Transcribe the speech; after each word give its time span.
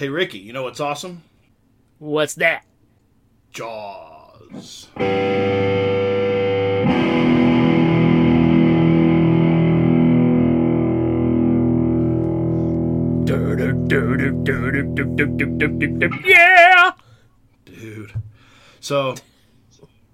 Hey, 0.00 0.08
Ricky, 0.08 0.38
you 0.38 0.54
know 0.54 0.62
what's 0.62 0.80
awesome? 0.80 1.24
What's 1.98 2.32
that? 2.36 2.64
Jaws. 3.52 4.88
Yeah. 16.24 16.92
Dude. 17.66 18.14
So 18.80 19.16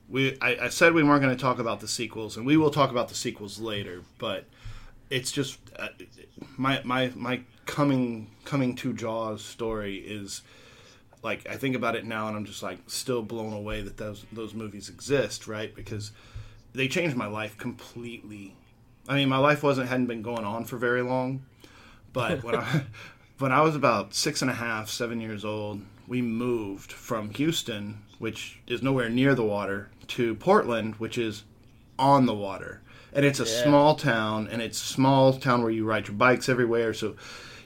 we 0.08 0.36
I, 0.42 0.56
I 0.62 0.68
said 0.68 0.94
we 0.94 1.04
weren't 1.04 1.22
going 1.22 1.36
to 1.36 1.40
talk 1.40 1.60
about 1.60 1.78
the 1.78 1.86
sequels, 1.86 2.36
and 2.36 2.44
we 2.44 2.56
will 2.56 2.72
talk 2.72 2.90
about 2.90 3.08
the 3.08 3.14
sequels 3.14 3.60
later, 3.60 4.02
but 4.18 4.46
it's 5.10 5.30
just 5.30 5.58
uh, 5.78 5.88
my 6.56 6.80
my 6.84 7.12
my 7.14 7.40
coming 7.64 8.30
coming 8.44 8.74
to 8.76 8.92
Jaws 8.92 9.44
story 9.44 9.96
is 9.96 10.42
like 11.22 11.46
I 11.48 11.56
think 11.56 11.76
about 11.76 11.96
it 11.96 12.04
now 12.04 12.28
and 12.28 12.36
I'm 12.36 12.44
just 12.44 12.62
like 12.62 12.78
still 12.86 13.22
blown 13.22 13.52
away 13.52 13.82
that 13.82 13.96
those 13.96 14.24
those 14.32 14.54
movies 14.54 14.88
exist, 14.88 15.46
right? 15.46 15.74
Because 15.74 16.12
they 16.74 16.88
changed 16.88 17.16
my 17.16 17.26
life 17.26 17.56
completely. 17.56 18.54
I 19.08 19.14
mean, 19.14 19.28
my 19.28 19.38
life 19.38 19.62
wasn't 19.62 19.88
hadn't 19.88 20.06
been 20.06 20.22
going 20.22 20.44
on 20.44 20.64
for 20.64 20.76
very 20.76 21.02
long, 21.02 21.44
but 22.12 22.42
when 22.42 22.56
I 22.56 22.82
when 23.38 23.52
I 23.52 23.60
was 23.62 23.76
about 23.76 24.14
six 24.14 24.42
and 24.42 24.50
a 24.50 24.54
half, 24.54 24.88
seven 24.88 25.20
years 25.20 25.44
old, 25.44 25.82
we 26.06 26.22
moved 26.22 26.92
from 26.92 27.30
Houston, 27.30 28.02
which 28.18 28.60
is 28.66 28.82
nowhere 28.82 29.08
near 29.08 29.34
the 29.34 29.44
water, 29.44 29.90
to 30.08 30.34
Portland, 30.34 30.96
which 30.96 31.18
is 31.18 31.44
on 31.98 32.26
the 32.26 32.34
water. 32.34 32.82
And 33.16 33.24
it's 33.24 33.40
a 33.40 33.44
Yeah. 33.44 33.62
small 33.64 33.94
town, 33.96 34.46
and 34.50 34.60
it's 34.62 34.80
a 34.80 34.86
small 34.86 35.32
town 35.32 35.62
where 35.62 35.72
you 35.72 35.84
ride 35.84 36.06
your 36.06 36.16
bikes 36.16 36.48
everywhere. 36.48 36.92
So 36.94 37.16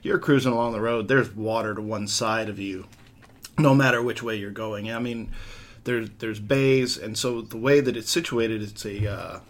you're 0.03 0.19
cruising 0.19 0.53
along 0.53 0.73
the 0.73 0.81
road, 0.81 1.09
there's 1.09 1.35
water 1.35 1.75
to 1.75 1.83
one 1.83 2.07
side 2.07 2.49
of 2.49 2.59
you, 2.59 2.87
no 3.59 3.75
matter 3.75 4.01
which 4.01 4.23
way 4.23 4.37
you're 4.37 4.51
going. 4.51 4.91
I 4.91 4.99
mean, 5.01 5.31
there's 5.85 6.09
there's 6.21 6.41
bays, 6.41 6.97
and 6.97 7.19
so 7.19 7.43
the 7.43 7.57
way 7.57 7.81
that 7.81 7.97
it's 7.97 8.11
situated, 8.11 8.63
it's 8.63 8.87
a 8.87 9.07
uh, 9.13 9.41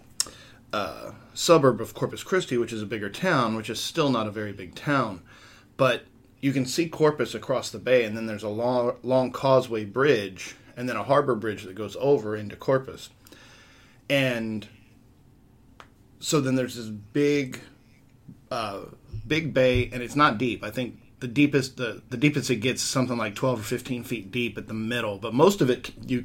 uh, 0.72 1.10
suburb 1.34 1.80
of 1.80 1.94
Corpus 1.94 2.22
Christi, 2.22 2.56
which 2.56 2.72
is 2.72 2.82
a 2.82 2.86
bigger 2.86 3.10
town, 3.10 3.54
which 3.54 3.68
is 3.68 3.80
still 3.80 4.10
not 4.10 4.26
a 4.26 4.30
very 4.30 4.52
big 4.52 4.74
town, 4.74 5.20
but 5.76 6.04
you 6.40 6.52
can 6.52 6.64
see 6.64 6.88
Corpus 6.88 7.34
across 7.34 7.68
the 7.70 7.78
bay, 7.78 8.04
and 8.04 8.16
then 8.16 8.26
there's 8.26 8.42
a 8.42 8.48
long 8.48 8.96
long 9.02 9.30
causeway 9.32 9.84
bridge, 9.84 10.54
and 10.76 10.88
then 10.88 10.96
a 10.96 11.04
harbor 11.04 11.34
bridge 11.34 11.64
that 11.64 11.74
goes 11.74 11.96
over 12.00 12.34
into 12.34 12.56
Corpus, 12.56 13.10
and 14.08 14.66
so 16.20 16.40
then 16.40 16.54
there's 16.54 16.76
this 16.76 16.86
big 16.86 17.58
uh, 18.50 18.82
big 19.26 19.52
bay, 19.52 19.90
and 19.92 20.02
it's 20.02 20.16
not 20.16 20.38
deep. 20.38 20.62
I 20.62 20.70
think 20.70 21.00
the 21.20 21.28
deepest 21.28 21.76
the, 21.76 22.02
the 22.10 22.16
deepest 22.16 22.50
it 22.50 22.56
gets 22.56 22.82
is 22.82 22.88
something 22.88 23.16
like 23.18 23.34
twelve 23.34 23.60
or 23.60 23.62
fifteen 23.64 24.04
feet 24.04 24.30
deep 24.30 24.56
at 24.58 24.68
the 24.68 24.74
middle, 24.74 25.18
but 25.18 25.34
most 25.34 25.60
of 25.60 25.68
it 25.70 25.90
you 26.06 26.24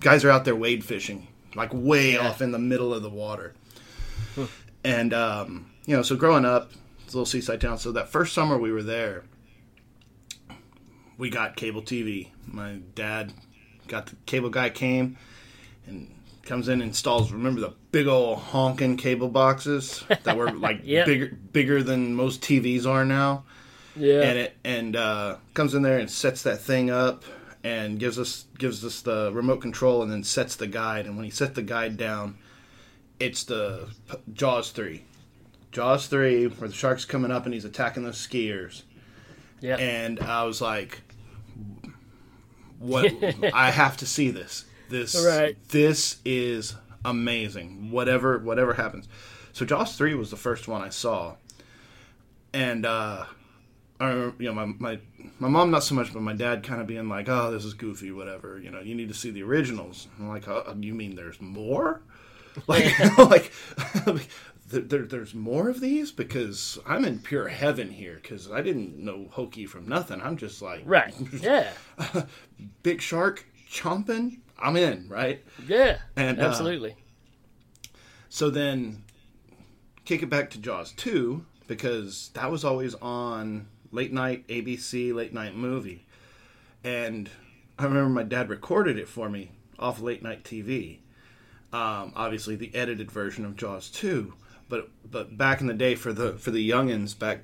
guys 0.00 0.24
are 0.24 0.30
out 0.30 0.44
there 0.44 0.56
wade 0.56 0.84
fishing, 0.84 1.28
like 1.54 1.70
way 1.72 2.14
Yeah. 2.14 2.28
off 2.28 2.42
in 2.42 2.50
the 2.52 2.58
middle 2.58 2.92
of 2.92 3.02
the 3.02 3.10
water. 3.10 3.54
And 4.84 5.14
um, 5.14 5.70
you 5.86 5.96
know, 5.96 6.02
so 6.02 6.16
growing 6.16 6.44
up, 6.44 6.72
it's 7.04 7.14
a 7.14 7.16
little 7.16 7.24
seaside 7.26 7.60
town. 7.60 7.78
So 7.78 7.92
that 7.92 8.08
first 8.10 8.34
summer 8.34 8.58
we 8.58 8.70
were 8.72 8.82
there, 8.82 9.24
we 11.16 11.30
got 11.30 11.56
cable 11.56 11.82
TV. 11.82 12.30
My 12.46 12.78
dad 12.94 13.32
got 13.88 14.06
the 14.06 14.16
cable 14.26 14.50
guy 14.50 14.70
came 14.70 15.16
and 15.86 16.13
comes 16.46 16.68
in 16.68 16.74
and 16.74 16.82
installs. 16.90 17.32
Remember 17.32 17.60
the 17.60 17.72
big 17.92 18.06
old 18.06 18.38
honking 18.38 18.96
cable 18.96 19.28
boxes 19.28 20.04
that 20.24 20.36
were 20.36 20.50
like 20.50 20.80
Yeah. 20.84 21.04
bigger 21.04 21.36
bigger 21.52 21.82
than 21.82 22.14
most 22.14 22.42
TVs 22.42 22.86
are 22.86 23.04
now 23.04 23.44
Yeah. 23.96 24.20
and 24.22 24.38
it 24.38 24.56
and 24.64 24.96
uh, 24.96 25.36
comes 25.54 25.74
in 25.74 25.82
there 25.82 25.98
and 25.98 26.10
sets 26.10 26.42
that 26.42 26.60
thing 26.60 26.90
up 26.90 27.24
and 27.62 27.98
gives 27.98 28.18
us 28.18 28.44
gives 28.58 28.84
us 28.84 29.00
the 29.00 29.30
remote 29.32 29.60
control 29.62 30.02
and 30.02 30.12
then 30.12 30.22
sets 30.24 30.56
the 30.56 30.66
guide 30.66 31.06
and 31.06 31.16
when 31.16 31.24
he 31.24 31.30
set 31.30 31.54
the 31.54 31.62
guide 31.62 31.96
down 31.96 32.36
it's 33.18 33.44
the 33.44 33.88
P- 34.10 34.16
jaws 34.34 34.70
3 34.70 35.02
jaws 35.72 36.06
3 36.08 36.46
where 36.48 36.68
the 36.68 36.74
shark's 36.74 37.04
coming 37.06 37.30
up 37.30 37.46
and 37.46 37.54
he's 37.54 37.64
attacking 37.64 38.02
those 38.04 38.18
skiers 38.18 38.82
yeah. 39.60 39.76
and 39.76 40.20
i 40.20 40.42
was 40.44 40.60
like 40.60 41.00
what 42.78 43.10
i 43.54 43.70
have 43.70 43.96
to 43.96 44.04
see 44.06 44.30
this 44.30 44.64
this 44.88 45.14
Right. 45.24 45.56
this 45.68 46.18
is 46.24 46.74
amazing 47.04 47.90
whatever 47.90 48.38
whatever 48.38 48.74
happens 48.74 49.08
so 49.52 49.64
jaws 49.64 49.96
3 49.96 50.14
was 50.14 50.30
the 50.30 50.36
first 50.36 50.68
one 50.68 50.82
i 50.82 50.88
saw 50.88 51.36
and 52.52 52.86
uh 52.86 53.24
I 54.00 54.08
remember, 54.08 54.42
you 54.42 54.52
know, 54.52 54.54
my, 54.54 54.64
my 54.78 54.98
my 55.38 55.48
mom 55.48 55.70
not 55.70 55.84
so 55.84 55.94
much, 55.94 56.12
but 56.12 56.20
my 56.20 56.32
dad 56.34 56.64
kind 56.64 56.80
of 56.80 56.86
being 56.88 57.08
like, 57.08 57.28
"Oh, 57.28 57.52
this 57.52 57.64
is 57.64 57.74
goofy, 57.74 58.10
whatever." 58.10 58.58
You 58.58 58.72
know, 58.72 58.80
you 58.80 58.92
need 58.92 59.06
to 59.08 59.14
see 59.14 59.30
the 59.30 59.44
originals. 59.44 60.08
I'm 60.18 60.28
like, 60.28 60.48
oh, 60.48 60.74
"You 60.80 60.94
mean 60.94 61.14
there's 61.14 61.40
more?" 61.40 62.02
Like, 62.66 62.92
like, 63.18 63.52
there, 64.68 64.80
there, 64.80 65.02
there's 65.06 65.32
more 65.32 65.68
of 65.68 65.80
these 65.80 66.10
because 66.10 66.76
I'm 66.86 67.04
in 67.04 67.20
pure 67.20 67.46
heaven 67.48 67.88
here 67.90 68.18
because 68.20 68.50
I 68.50 68.62
didn't 68.62 68.98
know 68.98 69.28
hokey 69.30 69.64
from 69.64 69.88
nothing. 69.88 70.20
I'm 70.20 70.36
just 70.36 70.60
like, 70.60 70.82
right. 70.84 71.14
Yeah. 71.40 71.70
big 72.82 73.00
shark 73.00 73.44
chomping. 73.70 74.38
I'm 74.58 74.76
in, 74.76 75.08
right? 75.08 75.44
Yeah. 75.66 75.98
And, 76.16 76.40
uh, 76.40 76.44
Absolutely. 76.44 76.96
So 78.28 78.50
then 78.50 79.04
kick 80.04 80.22
it 80.22 80.30
back 80.30 80.50
to 80.50 80.58
Jaws 80.58 80.92
2 80.92 81.44
because 81.66 82.30
that 82.34 82.50
was 82.50 82.64
always 82.64 82.94
on 82.96 83.66
late 83.90 84.12
night 84.12 84.46
ABC 84.48 85.14
late 85.14 85.32
night 85.32 85.54
movie. 85.54 86.06
And 86.82 87.30
I 87.78 87.84
remember 87.84 88.10
my 88.10 88.22
dad 88.22 88.48
recorded 88.48 88.98
it 88.98 89.08
for 89.08 89.28
me 89.28 89.52
off 89.78 90.00
late 90.00 90.22
night 90.22 90.44
TV. 90.44 90.98
Um, 91.72 92.12
obviously 92.14 92.56
the 92.56 92.74
edited 92.74 93.10
version 93.10 93.44
of 93.44 93.56
Jaws 93.56 93.88
2, 93.90 94.32
but 94.68 94.88
but 95.10 95.36
back 95.36 95.60
in 95.60 95.66
the 95.66 95.74
day 95.74 95.94
for 95.94 96.12
the 96.12 96.32
for 96.34 96.50
the 96.50 96.68
youngins 96.68 97.18
back 97.18 97.40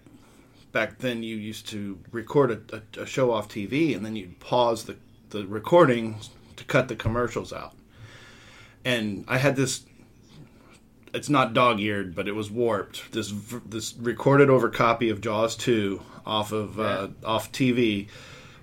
back 0.72 0.98
then 0.98 1.22
you 1.22 1.36
used 1.36 1.68
to 1.68 1.98
record 2.12 2.50
a, 2.50 2.76
a, 2.76 3.02
a 3.02 3.06
show 3.06 3.32
off 3.32 3.48
TV 3.48 3.96
and 3.96 4.04
then 4.04 4.14
you'd 4.16 4.38
pause 4.38 4.84
the 4.84 4.96
the 5.30 5.46
recording 5.46 6.16
to 6.60 6.64
cut 6.66 6.88
the 6.88 6.96
commercials 6.96 7.52
out. 7.52 7.74
And 8.84 9.24
I 9.28 9.38
had 9.38 9.56
this 9.56 9.84
it's 11.12 11.28
not 11.28 11.54
dog-eared, 11.54 12.14
but 12.14 12.28
it 12.28 12.32
was 12.32 12.50
warped. 12.50 13.12
This 13.12 13.32
this 13.66 13.94
recorded 13.96 14.48
over 14.48 14.68
copy 14.68 15.10
of 15.10 15.20
Jaws 15.20 15.56
2 15.56 16.00
off 16.24 16.52
of 16.52 16.78
uh, 16.78 17.08
off 17.24 17.50
TV, 17.50 18.08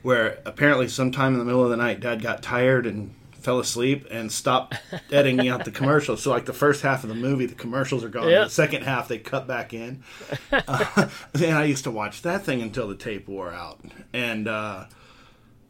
where 0.01 0.39
apparently 0.45 0.87
sometime 0.87 1.33
in 1.33 1.39
the 1.39 1.45
middle 1.45 1.63
of 1.63 1.69
the 1.69 1.77
night, 1.77 1.99
Dad 1.99 2.21
got 2.21 2.41
tired 2.41 2.85
and 2.85 3.13
fell 3.33 3.59
asleep 3.59 4.05
and 4.09 4.31
stopped 4.31 4.75
editing 5.11 5.49
out 5.49 5.65
the 5.65 5.71
commercials. 5.71 6.21
So 6.21 6.31
like 6.31 6.45
the 6.45 6.53
first 6.53 6.83
half 6.83 7.03
of 7.03 7.09
the 7.09 7.15
movie, 7.15 7.45
the 7.45 7.55
commercials 7.55 8.03
are 8.03 8.09
gone. 8.09 8.29
Yeah. 8.29 8.45
The 8.45 8.49
second 8.49 8.83
half, 8.83 9.07
they 9.07 9.17
cut 9.17 9.47
back 9.47 9.73
in. 9.73 10.03
Uh, 10.51 11.09
and 11.35 11.57
I 11.57 11.65
used 11.65 11.83
to 11.83 11.91
watch 11.91 12.21
that 12.23 12.43
thing 12.43 12.61
until 12.61 12.87
the 12.87 12.95
tape 12.95 13.27
wore 13.27 13.51
out. 13.51 13.79
And 14.13 14.47
uh, 14.47 14.85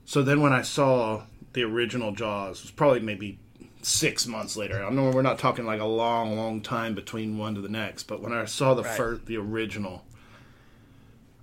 so 0.06 0.24
then 0.24 0.42
when 0.42 0.54
I 0.54 0.62
saw 0.62 1.24
the 1.58 1.64
original 1.64 2.12
Jaws, 2.12 2.62
was 2.62 2.70
probably 2.70 3.00
maybe 3.00 3.40
six 3.82 4.28
months 4.28 4.56
later. 4.56 4.86
I 4.86 4.92
know 4.92 5.10
we're 5.10 5.24
not 5.24 5.40
talking 5.40 5.66
like 5.66 5.82
a 5.82 5.86
long, 5.86 6.38
long 6.38 6.62
time 6.62 6.94
between 6.94 7.40
one 7.40 7.56
to 7.56 7.62
the 7.62 7.68
next, 7.68 8.04
but 8.04 8.22
when 8.22 8.32
I 8.32 8.46
saw 8.46 8.76
the 8.76 8.84
Right. 8.84 8.96
first, 8.96 9.26
the 9.26 9.38
original, 9.38 10.06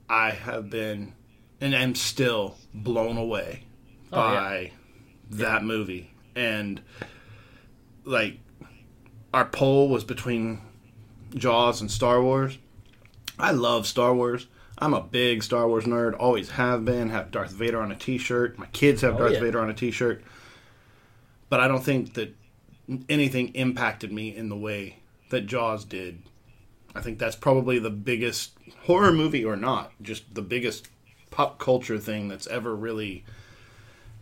I 0.09 0.31
have 0.31 0.71
been 0.71 1.15
and 1.61 1.75
am 1.75 1.97
still 1.97 2.57
blown 2.73 3.17
away 3.17 3.65
Oh, 4.13 4.33
yeah. 4.33 4.41
by 4.41 4.73
that 5.31 5.65
movie. 5.65 6.13
And 6.37 6.81
like 8.05 8.39
our 9.33 9.47
poll 9.47 9.89
was 9.89 10.05
between 10.05 10.61
Jaws 11.35 11.81
and 11.81 11.91
Star 11.91 12.23
Wars. 12.23 12.57
I 13.37 13.51
love 13.51 13.89
Star 13.89 14.15
Wars. 14.15 14.47
I'm 14.79 14.95
a 14.95 15.01
big 15.01 15.43
Star 15.43 15.69
Wars 15.69 15.85
nerd. 15.85 16.17
Always 16.19 16.51
have 16.51 16.85
been. 16.85 17.11
Have 17.11 17.31
Darth 17.31 17.53
Vader 17.53 17.81
on 17.81 17.93
a 17.93 17.97
T-shirt. 17.97 18.59
My 18.59 18.66
kids 18.66 19.03
have 19.03 19.15
Oh, 19.15 19.19
Darth 19.19 19.34
yeah. 19.34 19.41
Vader 19.41 19.60
on 19.60 19.71
a 19.71 19.75
T-shirt. 19.75 20.22
But 21.48 21.60
I 21.60 21.69
don't 21.69 21.84
think 21.84 22.15
that 22.15 22.34
anything 23.09 23.54
impacted 23.54 24.13
me 24.13 24.34
in 24.34 24.48
the 24.48 24.57
way 24.57 24.97
that 25.31 25.43
Jaws 25.47 25.84
did. 25.84 26.22
I 26.95 27.01
think 27.01 27.19
that's 27.19 27.37
probably 27.37 27.78
the 27.78 27.91
biggest 27.91 28.53
horror 28.83 29.13
movie 29.13 29.45
or 29.45 29.57
not, 29.57 29.93
just 30.03 30.34
the 30.34 30.43
biggest 30.43 30.89
pop 31.31 31.59
culture 31.59 31.98
thing 31.98 32.28
that's 32.28 32.47
ever 32.47 32.75
really 32.75 33.25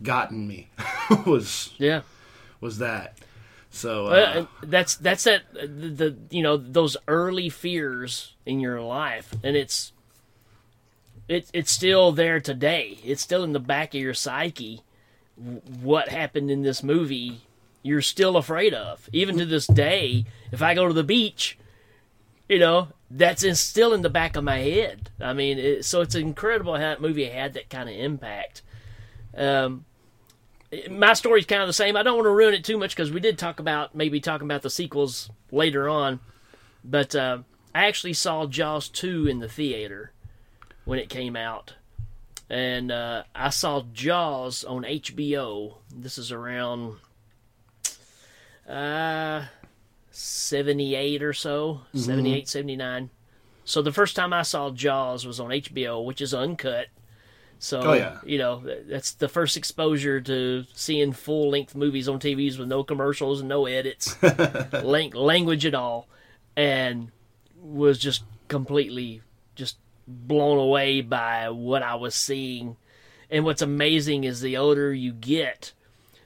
gotten 0.01 0.47
me 0.47 0.69
was 1.25 1.71
Yeah. 1.77 2.01
was 2.59 2.77
that. 2.79 3.17
So 3.69 4.09
Well, 4.09 4.39
uh, 4.39 4.45
that's 4.63 4.95
that's 4.95 5.23
that 5.23 5.43
the, 5.53 5.67
the 5.67 6.17
you 6.29 6.43
know 6.43 6.57
those 6.57 6.95
early 7.07 7.49
fears 7.49 8.33
in 8.45 8.59
your 8.59 8.81
life, 8.81 9.33
and 9.43 9.55
it's 9.55 9.92
it's 11.27 11.49
it's 11.53 11.71
still 11.71 12.11
there 12.11 12.39
today. 12.39 12.99
It's 13.03 13.21
still 13.21 13.43
in 13.43 13.53
the 13.53 13.59
back 13.59 13.93
of 13.93 14.01
your 14.01 14.13
psyche. 14.13 14.81
What 15.81 16.09
happened 16.09 16.51
in 16.51 16.61
this 16.61 16.83
movie? 16.83 17.41
You're 17.81 18.01
still 18.01 18.37
afraid 18.37 18.73
of, 18.73 19.09
even 19.11 19.37
to 19.37 19.45
this 19.45 19.67
day. 19.67 20.25
If 20.51 20.61
I 20.61 20.73
go 20.73 20.87
to 20.87 20.93
the 20.93 21.03
beach, 21.03 21.57
you 22.47 22.59
know 22.59 22.89
that's 23.09 23.43
in, 23.43 23.55
still 23.55 23.93
in 23.93 24.01
the 24.01 24.09
back 24.09 24.35
of 24.35 24.43
my 24.43 24.57
head. 24.57 25.11
I 25.21 25.33
mean, 25.33 25.59
it, 25.59 25.85
so 25.85 26.01
it's 26.01 26.15
incredible 26.15 26.73
how 26.73 26.79
that 26.79 27.01
movie 27.01 27.25
had 27.25 27.53
that 27.53 27.69
kind 27.69 27.87
of 27.87 27.95
impact. 27.95 28.63
Um, 29.37 29.85
my 30.89 31.13
story's 31.13 31.45
kind 31.45 31.61
of 31.61 31.67
the 31.67 31.73
same. 31.73 31.95
I 31.95 32.03
don't 32.03 32.15
want 32.15 32.25
to 32.25 32.31
ruin 32.31 32.55
it 32.55 32.63
too 32.63 32.77
much 32.77 32.95
because 32.95 33.11
we 33.11 33.19
did 33.19 33.37
talk 33.37 33.59
about 33.59 33.93
maybe 33.93 34.19
talking 34.19 34.47
about 34.47 34.63
the 34.63 34.69
sequels 34.71 35.29
later 35.51 35.87
on, 35.87 36.19
but 36.83 37.15
uh, 37.15 37.39
I 37.75 37.85
actually 37.85 38.13
saw 38.13 38.47
Jaws 38.47 38.89
two 38.89 39.27
in 39.27 39.39
the 39.39 39.49
theater 39.49 40.12
when 40.85 40.99
it 40.99 41.09
came 41.09 41.35
out, 41.35 41.73
and 42.49 42.91
uh, 42.91 43.23
I 43.35 43.49
saw 43.49 43.83
Jaws 43.93 44.63
on 44.63 44.83
HBO. 44.83 45.75
This 45.95 46.17
is 46.17 46.31
around 46.31 46.97
uh 48.67 49.45
78 50.11 51.23
or 51.23 51.33
so, 51.33 51.81
78, 51.95 52.47
79. 52.47 53.09
So 53.65 53.81
the 53.81 53.91
first 53.91 54.15
time 54.15 54.31
I 54.33 54.43
saw 54.43 54.69
Jaws 54.69 55.25
was 55.25 55.39
on 55.39 55.49
HBO, 55.49 56.05
which 56.05 56.21
is 56.21 56.33
uncut. 56.33 56.87
So, 57.59 57.81
Oh, 57.81 57.93
yeah. 57.93 58.19
you 58.25 58.37
know, 58.37 58.61
that's 58.87 59.13
the 59.13 59.29
first 59.29 59.55
exposure 59.57 60.19
to 60.21 60.65
seeing 60.73 61.13
full 61.13 61.49
length 61.49 61.73
movies 61.75 62.07
on 62.09 62.19
TVs 62.19 62.59
with 62.59 62.67
no 62.67 62.83
commercials 62.83 63.39
and 63.39 63.47
no 63.49 63.65
edits, 63.65 64.21
lang- 64.83 65.13
language 65.13 65.65
at 65.65 65.73
all, 65.73 66.07
and 66.57 67.09
was 67.59 67.97
just 67.97 68.23
completely 68.49 69.21
just 69.55 69.77
blown 70.07 70.57
away 70.57 71.01
by 71.01 71.49
what 71.49 71.83
I 71.83 71.95
was 71.95 72.15
seeing. 72.15 72.77
And 73.29 73.45
what's 73.45 73.61
amazing 73.61 74.23
is 74.23 74.41
the 74.41 74.57
older 74.57 74.93
you 74.93 75.11
get, 75.11 75.73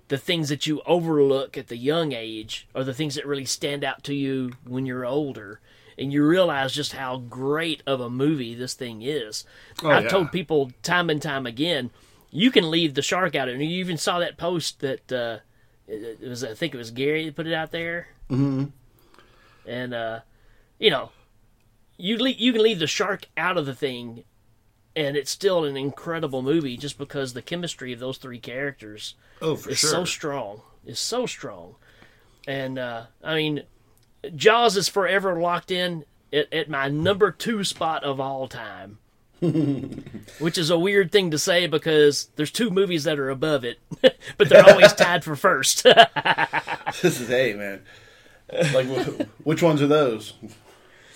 the 0.07 0.18
things 0.18 0.50
that 0.50 0.68
you 0.68 0.81
overlook 0.85 1.57
at 1.57 1.68
the 1.68 1.77
young 1.77 2.12
age 2.12 2.68
are 2.75 2.83
the 2.83 2.94
things 2.94 3.15
that 3.15 3.25
really 3.25 3.45
stand 3.45 3.83
out 3.83 4.03
to 4.06 4.13
you 4.13 4.53
when 4.65 4.85
you're 4.85 5.06
older. 5.06 5.59
And 5.97 6.13
you 6.13 6.25
realize 6.25 6.74
just 6.74 6.94
how 6.94 7.18
great 7.18 7.81
of 7.88 8.00
a 8.01 8.09
movie 8.09 8.53
this 8.53 8.75
thing 8.75 9.01
is. 9.01 9.45
Oh, 9.83 9.89
I've 9.89 10.03
yeah. 10.03 10.09
told 10.09 10.31
people 10.31 10.71
time 10.83 11.09
and 11.09 11.21
time 11.21 11.45
again, 11.47 11.89
you 12.29 12.51
can 12.51 12.69
leave 12.69 12.94
the 12.94 13.01
shark 13.01 13.35
out. 13.35 13.50
And 13.50 13.62
you 13.62 13.79
even 13.79 13.97
saw 13.97 14.19
that 14.19 14.38
post 14.38 14.81
that 14.81 15.12
uh, 15.12 15.39
it 15.88 16.21
was, 16.21 16.44
I 16.44 16.53
think 16.53 16.74
it 16.74 16.77
was 16.77 16.91
Gary 16.91 17.25
that 17.25 17.35
put 17.35 17.47
it 17.47 17.53
out 17.53 17.71
there. 17.71 18.09
Mm-hmm. 18.29 18.65
And 19.65 19.94
uh, 19.94 20.19
you 20.79 20.89
know, 20.91 21.09
you 21.98 22.18
le- 22.18 22.30
you 22.30 22.54
can 22.54 22.62
leave 22.64 22.80
the 22.80 22.88
shark 22.88 23.26
out 23.38 23.58
of 23.58 23.66
the 23.66 23.74
thing, 23.76 24.24
and 24.96 25.16
it's 25.18 25.32
still 25.32 25.64
an 25.66 25.76
incredible 25.78 26.42
movie 26.42 26.78
just 26.78 26.98
because 26.98 27.34
the 27.34 27.42
chemistry 27.42 27.94
of 27.94 28.00
those 28.00 28.18
three 28.18 28.40
characters 28.40 29.16
Oh, 29.42 29.56
for 29.56 29.70
is 29.72 29.80
sure. 29.80 29.90
so 29.90 30.06
strong. 30.06 30.62
Is 30.86 31.00
so 31.00 31.26
strong, 31.26 31.76
and 32.48 32.80
uh, 32.80 33.04
I 33.24 33.36
mean, 33.36 33.64
Jaws 34.36 34.78
is 34.78 34.88
forever 34.88 35.38
locked 35.40 35.70
in 35.72 36.06
at, 36.32 36.52
at 36.54 36.70
my 36.70 36.88
number 36.88 37.30
two 37.32 37.64
spot 37.66 38.04
of 38.06 38.20
all 38.22 38.48
time. 38.48 39.00
Which 40.40 40.58
is 40.58 40.70
a 40.72 40.80
weird 40.80 41.12
thing 41.12 41.30
to 41.32 41.38
say 41.38 41.68
because 41.68 42.30
there's 42.38 42.50
two 42.50 42.70
movies 42.72 43.04
that 43.04 43.20
are 43.20 43.30
above 43.30 43.64
it, 43.64 43.78
but 44.38 44.50
they're 44.50 44.68
always 44.68 44.94
tied 44.96 45.24
for 45.24 45.36
first. 45.36 45.84
this 45.84 47.20
is 47.22 47.28
hey 47.28 47.54
man. 47.54 47.82
Like 48.74 48.88
which 49.44 49.62
ones 49.62 49.82
are 49.82 49.88
those? 49.88 50.34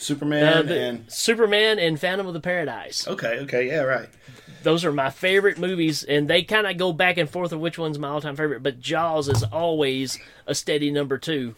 Superman 0.02 0.44
Uh, 0.58 0.62
the- 0.64 0.80
and 0.80 1.12
Superman 1.12 1.78
and 1.80 2.00
Phantom 2.00 2.26
of 2.28 2.34
the 2.34 2.40
Paradise. 2.40 3.08
okay, 3.08 3.40
okay, 3.42 3.68
yeah, 3.68 3.82
right. 3.82 4.10
those 4.64 4.84
are 4.86 4.92
my 4.92 5.10
favorite 5.10 5.58
movies, 5.58 6.04
and 6.04 6.28
they 6.30 6.44
kind 6.44 6.68
of 6.68 6.78
go 6.78 6.92
back 6.94 7.18
and 7.18 7.30
forth 7.30 7.52
of 7.52 7.60
which 7.60 7.78
one's 7.78 7.98
my 8.00 8.08
all-time 8.10 8.36
favorite. 8.36 8.62
But 8.64 8.80
Jaws 8.80 9.28
is 9.28 9.44
always 9.44 10.18
a 10.48 10.54
steady 10.56 10.92
number 10.92 11.18
two. 11.18 11.56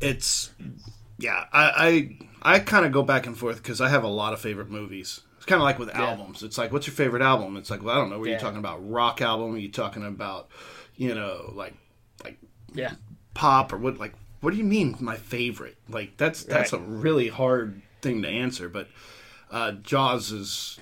It's 0.00 0.50
yeah. 1.18 1.44
I 1.52 2.18
I, 2.42 2.54
I 2.56 2.58
kind 2.60 2.86
of 2.86 2.92
go 2.92 3.02
back 3.02 3.26
and 3.26 3.36
forth 3.36 3.56
because 3.62 3.80
I 3.80 3.88
have 3.88 4.04
a 4.04 4.08
lot 4.08 4.32
of 4.32 4.40
favorite 4.40 4.70
movies. 4.70 5.20
It's 5.36 5.46
kind 5.46 5.60
of 5.60 5.64
like 5.64 5.78
with 5.78 5.94
albums. 5.94 6.42
It's 6.42 6.58
like, 6.58 6.72
what's 6.72 6.86
your 6.86 6.94
favorite 6.94 7.22
album? 7.22 7.56
It's 7.56 7.70
like, 7.70 7.82
well, 7.82 7.94
I 7.96 7.98
don't 7.98 8.10
know. 8.10 8.18
Were 8.18 8.26
Yeah. 8.28 8.34
you 8.34 8.38
talking 8.40 8.58
about 8.58 8.88
rock 8.88 9.20
album? 9.22 9.54
Are 9.54 9.58
you 9.58 9.70
talking 9.70 10.04
about, 10.04 10.48
you 10.96 11.14
know, 11.14 11.52
like 11.54 11.74
like 12.24 12.38
Yeah, 12.74 12.92
pop 13.34 13.72
or 13.72 13.78
what? 13.78 13.98
Like, 13.98 14.14
what 14.40 14.52
do 14.52 14.56
you 14.56 14.64
mean 14.64 14.96
my 15.00 15.16
favorite? 15.16 15.76
Like 15.88 16.16
that's 16.16 16.44
that's 16.44 16.72
Right. 16.72 16.80
a 16.80 16.84
really 16.84 17.28
hard 17.28 17.82
thing 18.02 18.22
to 18.22 18.28
answer. 18.28 18.68
But 18.68 18.88
uh, 19.50 19.72
Jaws 19.72 20.30
is. 20.32 20.78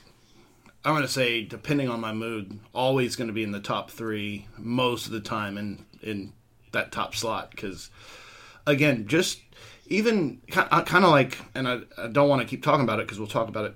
I'm 0.85 0.93
going 0.93 1.03
to 1.03 1.09
say, 1.13 1.43
depending 1.43 1.89
on 1.89 2.01
my 2.01 2.13
mood, 2.13 2.61
always 2.73 3.17
going 3.17 3.27
to 3.27 3.35
be 3.35 3.43
in 3.43 3.51
the 3.51 3.59
top 3.59 3.91
three 3.91 4.47
most 4.57 5.07
of 5.07 5.13
the 5.13 5.21
time 5.21 5.59
in 5.59 5.85
in 6.01 6.33
that 6.73 6.93
top 6.93 7.15
slot 7.15 7.51
because 7.51 7.91
again, 8.67 9.09
just 9.09 9.41
even 9.87 10.41
kind 10.51 10.69
of 11.05 11.11
like, 11.11 11.39
and 11.57 11.67
I, 11.67 11.81
I 11.99 12.07
don't 12.09 12.29
want 12.29 12.43
to 12.43 12.47
keep 12.47 12.63
talking 12.63 12.85
about 12.85 13.01
it 13.01 13.07
because 13.07 13.19
we'll 13.19 13.27
talk 13.29 13.49
about 13.49 13.65
it 13.65 13.75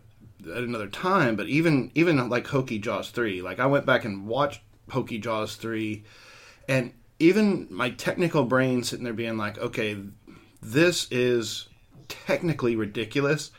at 0.51 0.63
another 0.63 0.87
time. 0.89 1.35
But 1.35 1.49
even 1.49 1.91
even 1.97 2.29
like 2.29 2.47
Hokey 2.47 2.79
Jaws 2.79 3.11
three, 3.11 3.43
like 3.43 3.59
I 3.59 3.67
went 3.67 3.87
back 3.87 4.05
and 4.05 4.27
watched 4.29 4.61
Hokey 4.91 5.19
Jaws 5.19 5.57
three, 5.57 6.05
and 6.69 6.93
even 7.21 7.69
my 7.71 7.91
technical 7.91 8.45
brain 8.45 8.83
sitting 8.83 9.05
there 9.05 9.13
being 9.13 9.37
like, 9.37 9.59
okay, 9.59 9.97
this 10.61 11.07
is 11.13 11.69
technically 12.09 12.75
ridiculous. 12.75 13.51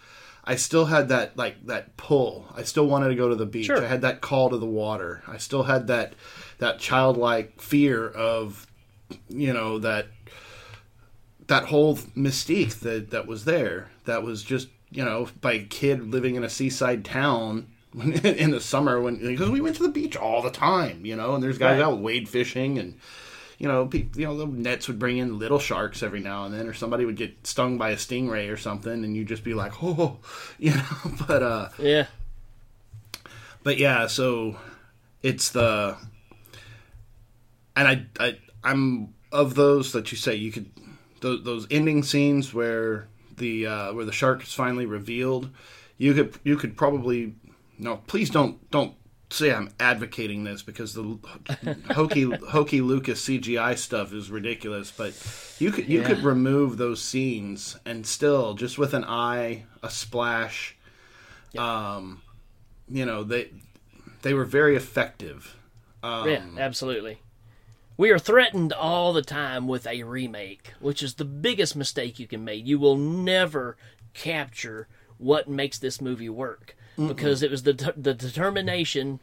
I 0.44 0.56
still 0.56 0.86
had 0.86 1.10
that 1.10 1.38
like 1.38 1.66
that 1.68 1.96
pull. 1.98 2.48
I 2.56 2.64
still 2.64 2.88
wanted 2.88 3.10
to 3.10 3.16
go 3.16 3.30
to 3.30 3.36
the 3.36 3.46
beach. 3.46 3.68
Sure. 3.68 3.82
I 3.84 3.88
had 3.88 4.02
that 4.02 4.22
call 4.22 4.50
to 4.50 4.58
the 4.58 4.66
water. 4.66 5.22
I 5.28 5.38
still 5.38 5.64
had 5.64 5.88
that 5.88 6.14
that 6.58 6.80
childlike 6.80 7.62
fear 7.62 8.08
of 8.10 8.66
you 9.30 9.54
know 9.54 9.78
that 9.80 10.08
that 11.48 11.66
whole 11.66 11.98
mystique 11.98 12.80
that 12.80 13.12
that 13.12 13.28
was 13.28 13.46
there 13.46 13.90
that 14.06 14.24
was 14.24 14.42
just 14.42 14.70
you 14.90 15.04
know 15.06 15.28
by 15.42 15.54
a 15.54 15.64
kid 15.64 16.12
living 16.12 16.36
in 16.36 16.44
a 16.44 16.50
seaside 16.50 17.04
town 17.06 17.68
in 18.24 18.52
the 18.52 18.62
summer 18.62 19.02
when 19.02 19.18
because 19.18 19.50
we 19.50 19.60
went 19.62 19.76
to 19.76 19.84
the 19.84 19.90
beach 19.90 20.16
all 20.16 20.42
the 20.42 20.50
time 20.52 21.06
you 21.06 21.16
know 21.16 21.36
and 21.36 21.44
there's 21.44 21.58
guys 21.58 21.80
Right. 21.80 21.86
out 21.86 22.00
wade 22.00 22.30
fishing 22.30 22.78
and 22.80 22.98
you 23.62 23.68
know 23.68 23.86
pe- 23.86 24.08
you 24.16 24.26
know 24.26 24.36
the 24.36 24.48
nets 24.48 24.88
would 24.88 24.98
bring 24.98 25.18
in 25.18 25.38
little 25.38 25.60
sharks 25.60 26.02
every 26.02 26.20
now 26.20 26.46
and 26.46 26.54
then 26.54 26.66
or 26.66 26.74
somebody 26.74 27.06
would 27.06 27.16
get 27.16 27.46
stung 27.46 27.78
by 27.78 27.92
a 27.92 27.96
stingray 27.96 28.52
or 28.52 28.58
something 28.58 29.04
and 29.04 29.16
you'd 29.16 29.28
just 29.28 29.44
be 29.44 29.54
like 29.54 29.72
oh 29.84 30.18
you 30.58 30.74
know 30.74 30.86
but 31.28 31.44
uh 31.44 31.70
yeah, 31.78 32.08
but 33.64 33.78
yeah, 33.78 34.08
so 34.08 34.58
it's 35.22 35.52
the 35.52 35.98
and 37.76 37.88
I 37.88 38.06
I 38.20 38.38
I'm 38.64 39.14
of 39.32 39.56
those 39.56 39.94
that 39.94 40.12
you 40.12 40.18
say 40.18 40.36
you 40.36 40.52
could 40.52 40.70
those, 41.22 41.44
those 41.44 41.68
ending 41.70 42.04
scenes 42.04 42.54
where 42.54 43.08
the 43.38 43.68
uh, 43.68 43.94
where 43.94 44.06
the 44.06 44.12
shark 44.12 44.44
is 44.44 44.54
finally 44.54 44.86
revealed. 44.86 45.50
You 45.98 46.14
could 46.14 46.40
you 46.44 46.58
could 46.58 46.76
probably 46.76 47.36
no 47.78 47.98
please 48.08 48.30
don't 48.30 48.70
don't 48.72 48.96
say 49.32 49.54
I'm 49.54 49.70
advocating 49.80 50.44
this 50.44 50.62
because 50.62 50.94
the 50.94 51.18
hokey 51.94 52.24
hokey 52.24 52.82
Lucas 52.82 53.26
CGI 53.26 53.78
stuff 53.78 54.14
is 54.14 54.30
ridiculous, 54.30 54.92
but 54.92 55.14
you 55.60 55.72
could 55.72 55.88
you 55.88 56.02
Yeah. 56.02 56.08
could 56.08 56.24
remove 56.24 56.78
those 56.78 57.02
scenes 57.02 57.78
and 57.86 58.06
still 58.06 58.54
just 58.54 58.78
with 58.78 58.94
an 58.94 59.06
eye, 59.06 59.66
a 59.82 59.90
splash, 59.90 60.76
um, 61.58 62.22
you 62.90 63.06
know 63.06 63.24
they 63.24 63.50
they 64.22 64.34
were 64.34 64.46
very 64.46 64.76
effective. 64.76 65.58
Um, 66.04 66.28
yeah, 66.28 66.46
absolutely. 66.58 67.20
We 67.98 68.10
are 68.10 68.20
threatened 68.20 68.74
all 68.74 69.14
the 69.14 69.22
time 69.22 69.68
with 69.68 69.86
a 69.86 70.04
remake, 70.04 70.74
which 70.80 71.04
is 71.04 71.16
the 71.16 71.26
biggest 71.26 71.76
mistake 71.76 72.18
you 72.20 72.28
can 72.28 72.44
make. 72.44 72.66
You 72.66 72.80
will 72.80 72.98
never 72.98 73.78
capture 74.14 74.88
what 75.18 75.48
makes 75.48 75.78
this 75.78 76.02
movie 76.02 76.30
work 76.30 76.76
because 76.98 77.42
it 77.44 77.52
was 77.52 77.64
the 77.64 77.94
the 77.96 78.14
determination 78.14 79.20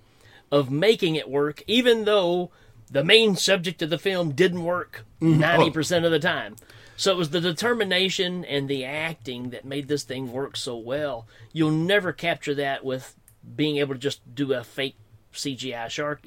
of 0.51 0.71
making 0.71 1.17
it 1.17 1.29
work, 1.29 1.63
even 1.67 2.05
though 2.05 2.51
the 2.91 3.05
main 3.05 3.37
subject 3.37 3.83
of 3.83 3.91
the 3.91 3.99
film 3.99 4.33
didn't 4.33 4.65
work 4.65 5.05
mm-hmm. 5.21 5.35
oh. 5.35 5.37
ninety 5.37 5.71
percent 5.71 6.05
of 6.05 6.11
the 6.11 6.19
time. 6.19 6.57
So 6.97 7.13
it 7.13 7.17
was 7.17 7.31
the 7.31 7.41
determination 7.41 8.45
and 8.45 8.69
the 8.69 8.85
acting 8.85 9.51
that 9.51 9.65
made 9.65 9.87
this 9.87 10.03
thing 10.03 10.33
work 10.33 10.57
so 10.57 10.77
well. 10.77 11.29
You'll 11.53 11.71
never 11.71 12.13
capture 12.13 12.57
that 12.57 12.85
with 12.85 13.15
being 13.55 13.77
able 13.77 13.95
to 13.95 14.01
just 14.01 14.35
do 14.35 14.53
a 14.53 14.65
fake 14.65 14.97
CGI 15.33 15.89
shark. 15.91 16.27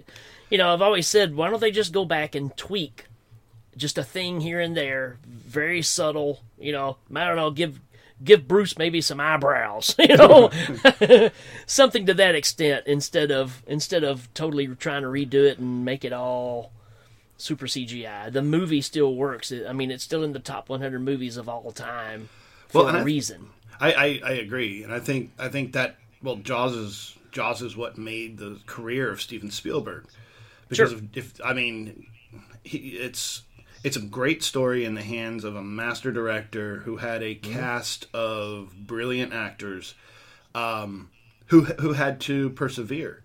You 0.50 0.58
know, 0.58 0.74
I've 0.74 0.82
always 0.82 1.08
said, 1.08 1.36
why 1.36 1.50
don't 1.50 1.60
they 1.60 1.72
just 1.72 1.92
go 1.92 2.06
back 2.06 2.36
and 2.36 2.56
tweak 2.56 3.08
just 3.76 3.98
a 3.98 4.04
thing 4.04 4.40
here 4.42 4.62
and 4.62 4.76
there, 4.76 5.18
very 5.26 5.82
subtle. 5.82 6.42
You 6.58 6.72
know, 6.72 6.98
I 7.14 7.26
don't 7.26 7.36
know, 7.36 7.52
give 7.52 7.82
give 8.24 8.48
Bruce 8.48 8.78
maybe 8.78 9.02
some 9.02 9.20
eyebrows. 9.20 9.96
You 10.00 10.18
know, 10.18 10.50
something 11.66 12.06
to 12.06 12.14
that 12.16 12.36
extent 12.36 12.86
instead 12.88 13.32
of 13.32 13.64
instead 13.68 14.04
of 14.04 14.34
totally 14.34 14.68
trying 14.68 15.02
to 15.04 15.08
redo 15.08 15.46
it 15.50 15.60
and 15.60 15.86
make 15.86 16.04
it 16.06 16.14
all 16.14 16.72
super 17.38 17.66
CGI. 17.66 18.32
The 18.32 18.42
movie 18.42 18.82
still 18.82 19.16
works. 19.16 19.52
I 19.52 19.74
mean, 19.74 19.90
it's 19.92 20.04
still 20.04 20.24
in 20.24 20.34
the 20.34 20.40
top 20.40 20.70
100 20.70 21.00
movies 21.00 21.38
of 21.38 21.50
all 21.50 21.72
time 21.72 22.30
for 22.68 22.86
Well, 22.86 22.96
a 22.96 23.00
I- 23.00 23.04
reason. 23.04 23.50
I, 23.80 23.94
I, 23.94 24.22
I 24.24 24.32
agree, 24.34 24.84
and 24.84 24.94
I 24.94 25.00
think 25.00 25.32
I 25.40 25.48
think 25.50 25.74
that 25.74 25.96
well, 26.22 26.36
Jaws 26.36 26.76
is 26.76 27.18
Jaws 27.32 27.64
is 27.64 27.76
what 27.76 27.98
made 27.98 28.38
the 28.38 28.60
career 28.68 29.10
of 29.12 29.20
Steven 29.22 29.50
Spielberg 29.50 30.06
because 30.70 30.90
Sure. 30.92 30.98
of, 31.00 31.18
if 31.18 31.40
I 31.44 31.54
mean, 31.54 32.06
he, 32.64 32.78
it's 32.90 33.42
it's 33.84 33.98
a 33.98 34.02
great 34.02 34.44
story 34.44 34.86
in 34.86 34.94
the 34.96 35.02
hands 35.02 35.44
of 35.44 35.56
a 35.56 35.62
master 35.64 36.12
director 36.12 36.78
who 36.78 36.98
had 36.98 37.24
a 37.24 37.36
cast 37.36 38.08
of 38.14 38.74
brilliant 38.86 39.34
actors 39.34 39.96
um, 40.54 41.10
who 41.48 41.62
who 41.66 41.94
had 41.94 42.20
to 42.22 42.50
persevere. 42.52 43.24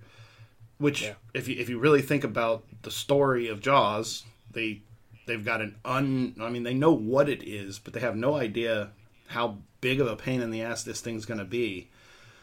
Which, 0.78 1.10
if 1.32 1.48
you 1.48 1.56
if 1.58 1.68
you 1.68 1.78
really 1.78 2.02
think 2.02 2.22
about 2.24 2.64
the 2.82 2.90
story 2.90 3.48
of 3.48 3.60
Jaws, 3.60 4.24
they 4.52 4.82
they've 5.26 5.44
got 5.44 5.60
an 5.62 5.76
un. 5.84 6.34
I 6.40 6.50
mean, 6.50 6.62
they 6.64 6.74
know 6.74 6.92
what 6.92 7.28
it 7.28 7.42
is, 7.42 7.78
but 7.78 7.94
they 7.94 8.00
have 8.00 8.16
no 8.16 8.34
idea 8.36 8.90
how 9.28 9.58
big 9.80 10.00
of 10.00 10.06
a 10.06 10.16
pain 10.16 10.40
in 10.42 10.50
the 10.50 10.62
ass 10.62 10.82
this 10.84 11.00
thing's 11.00 11.24
going 11.26 11.38
to 11.38 11.44
be, 11.44 11.88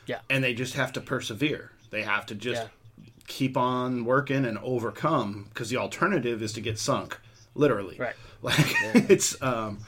Yeah. 0.07 0.19
and 0.29 0.43
they 0.43 0.53
just 0.53 0.73
have 0.73 0.91
to 0.93 1.01
persevere. 1.01 1.71
They 1.91 2.01
have 2.03 2.25
to 2.27 2.35
just 2.35 2.63
Yeah. 2.63 3.03
keep 3.27 3.55
on 3.55 4.03
working 4.03 4.45
and 4.45 4.57
overcome 4.59 5.45
because 5.49 5.69
the 5.69 5.77
alternative 5.77 6.41
is 6.41 6.53
to 6.53 6.61
get 6.61 6.77
sunk, 6.79 7.17
literally. 7.55 7.97
Right. 7.97 8.15
Like 8.43 8.75
it's 9.09 9.41
um, 9.41 9.79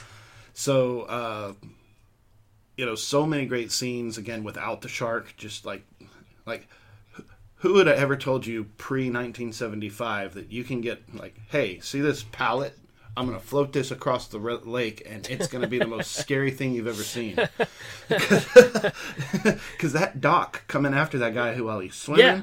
so 0.54 1.02
uh, 1.02 1.54
you 2.78 2.86
know 2.86 2.96
so 2.96 3.26
many 3.26 3.46
great 3.46 3.70
scenes 3.70 4.18
again 4.18 4.46
without 4.46 4.80
the 4.82 4.88
shark. 4.88 5.34
Just 5.36 5.66
like 5.66 5.84
like 6.46 6.70
who 7.56 7.74
would 7.74 7.88
have 7.88 7.98
ever 7.98 8.16
told 8.16 8.46
you 8.48 8.64
pre 8.78 9.10
1975 9.10 10.36
that 10.36 10.52
you 10.54 10.64
can 10.64 10.80
get 10.80 11.02
like 11.14 11.36
hey 11.50 11.80
see 11.82 12.00
this 12.00 12.24
pallet. 12.24 12.78
I'm 13.18 13.26
gonna 13.26 13.40
float 13.42 13.74
this 13.74 13.92
across 13.92 14.28
the 14.30 14.40
re- 14.40 14.56
lake, 14.64 15.04
and 15.06 15.30
it's 15.30 15.48
gonna 15.48 15.68
be 15.68 15.80
the 15.80 15.88
most 15.88 16.14
scary 16.22 16.52
thing 16.52 16.74
you've 16.74 16.88
ever 16.88 17.04
seen. 17.04 17.38
Because 18.08 19.94
that 19.94 20.22
dock 20.22 20.66
coming 20.68 20.94
after 20.94 21.18
that 21.20 21.34
guy 21.34 21.54
who 21.56 21.66
while 21.66 21.80
he's 21.80 21.96
swimming, 21.96 22.26
Yeah. 22.26 22.42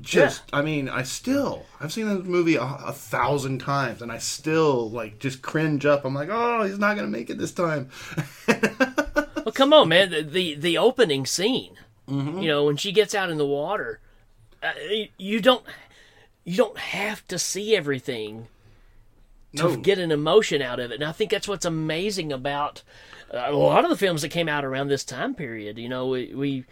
Just 0.00 0.42
I 0.52 0.62
mean, 0.62 0.88
I 0.88 1.02
still 1.04 1.64
I've 1.80 1.92
seen 1.92 2.08
this 2.08 2.24
movie 2.26 2.56
a, 2.56 2.62
a 2.62 2.92
thousand 2.92 3.58
times, 3.60 4.02
and 4.02 4.10
I 4.10 4.18
still 4.18 4.90
like 4.90 5.18
just 5.18 5.42
cringe 5.42 5.86
up. 5.86 6.04
I'm 6.04 6.14
like, 6.14 6.28
oh, 6.30 6.62
he's 6.64 6.78
not 6.78 6.96
gonna 6.96 7.08
make 7.08 7.30
it 7.30 7.38
this 7.38 7.52
time. 7.52 7.90
Well, 9.44 9.52
come 9.52 9.74
on, 9.74 9.90
man. 9.90 10.10
The 10.10 10.22
the, 10.22 10.54
the 10.54 10.78
opening 10.78 11.26
scene, 11.26 11.76
Mm-hmm. 12.08 12.38
you 12.40 12.48
know, 12.48 12.64
when 12.64 12.76
she 12.78 12.92
gets 12.92 13.14
out 13.14 13.28
in 13.30 13.36
the 13.38 13.46
water, 13.46 14.00
uh, 14.62 14.72
you 15.18 15.40
don't 15.40 15.64
you 16.44 16.56
don't 16.56 16.78
have 16.78 17.26
to 17.28 17.38
see 17.38 17.76
everything 17.76 18.48
to 19.56 19.62
No. 19.64 19.76
get 19.76 19.98
an 19.98 20.10
emotion 20.10 20.62
out 20.62 20.80
of 20.80 20.90
it. 20.90 20.94
And 20.94 21.04
I 21.04 21.12
think 21.12 21.30
that's 21.30 21.46
what's 21.48 21.66
amazing 21.66 22.32
about 22.32 22.82
uh, 23.32 23.44
a 23.48 23.52
lot 23.52 23.84
of 23.84 23.90
the 23.90 23.96
films 23.98 24.22
that 24.22 24.30
came 24.30 24.48
out 24.48 24.64
around 24.64 24.88
this 24.88 25.04
time 25.04 25.34
period. 25.34 25.76
You 25.78 25.88
know, 25.90 26.06
we. 26.06 26.34
we 26.34 26.64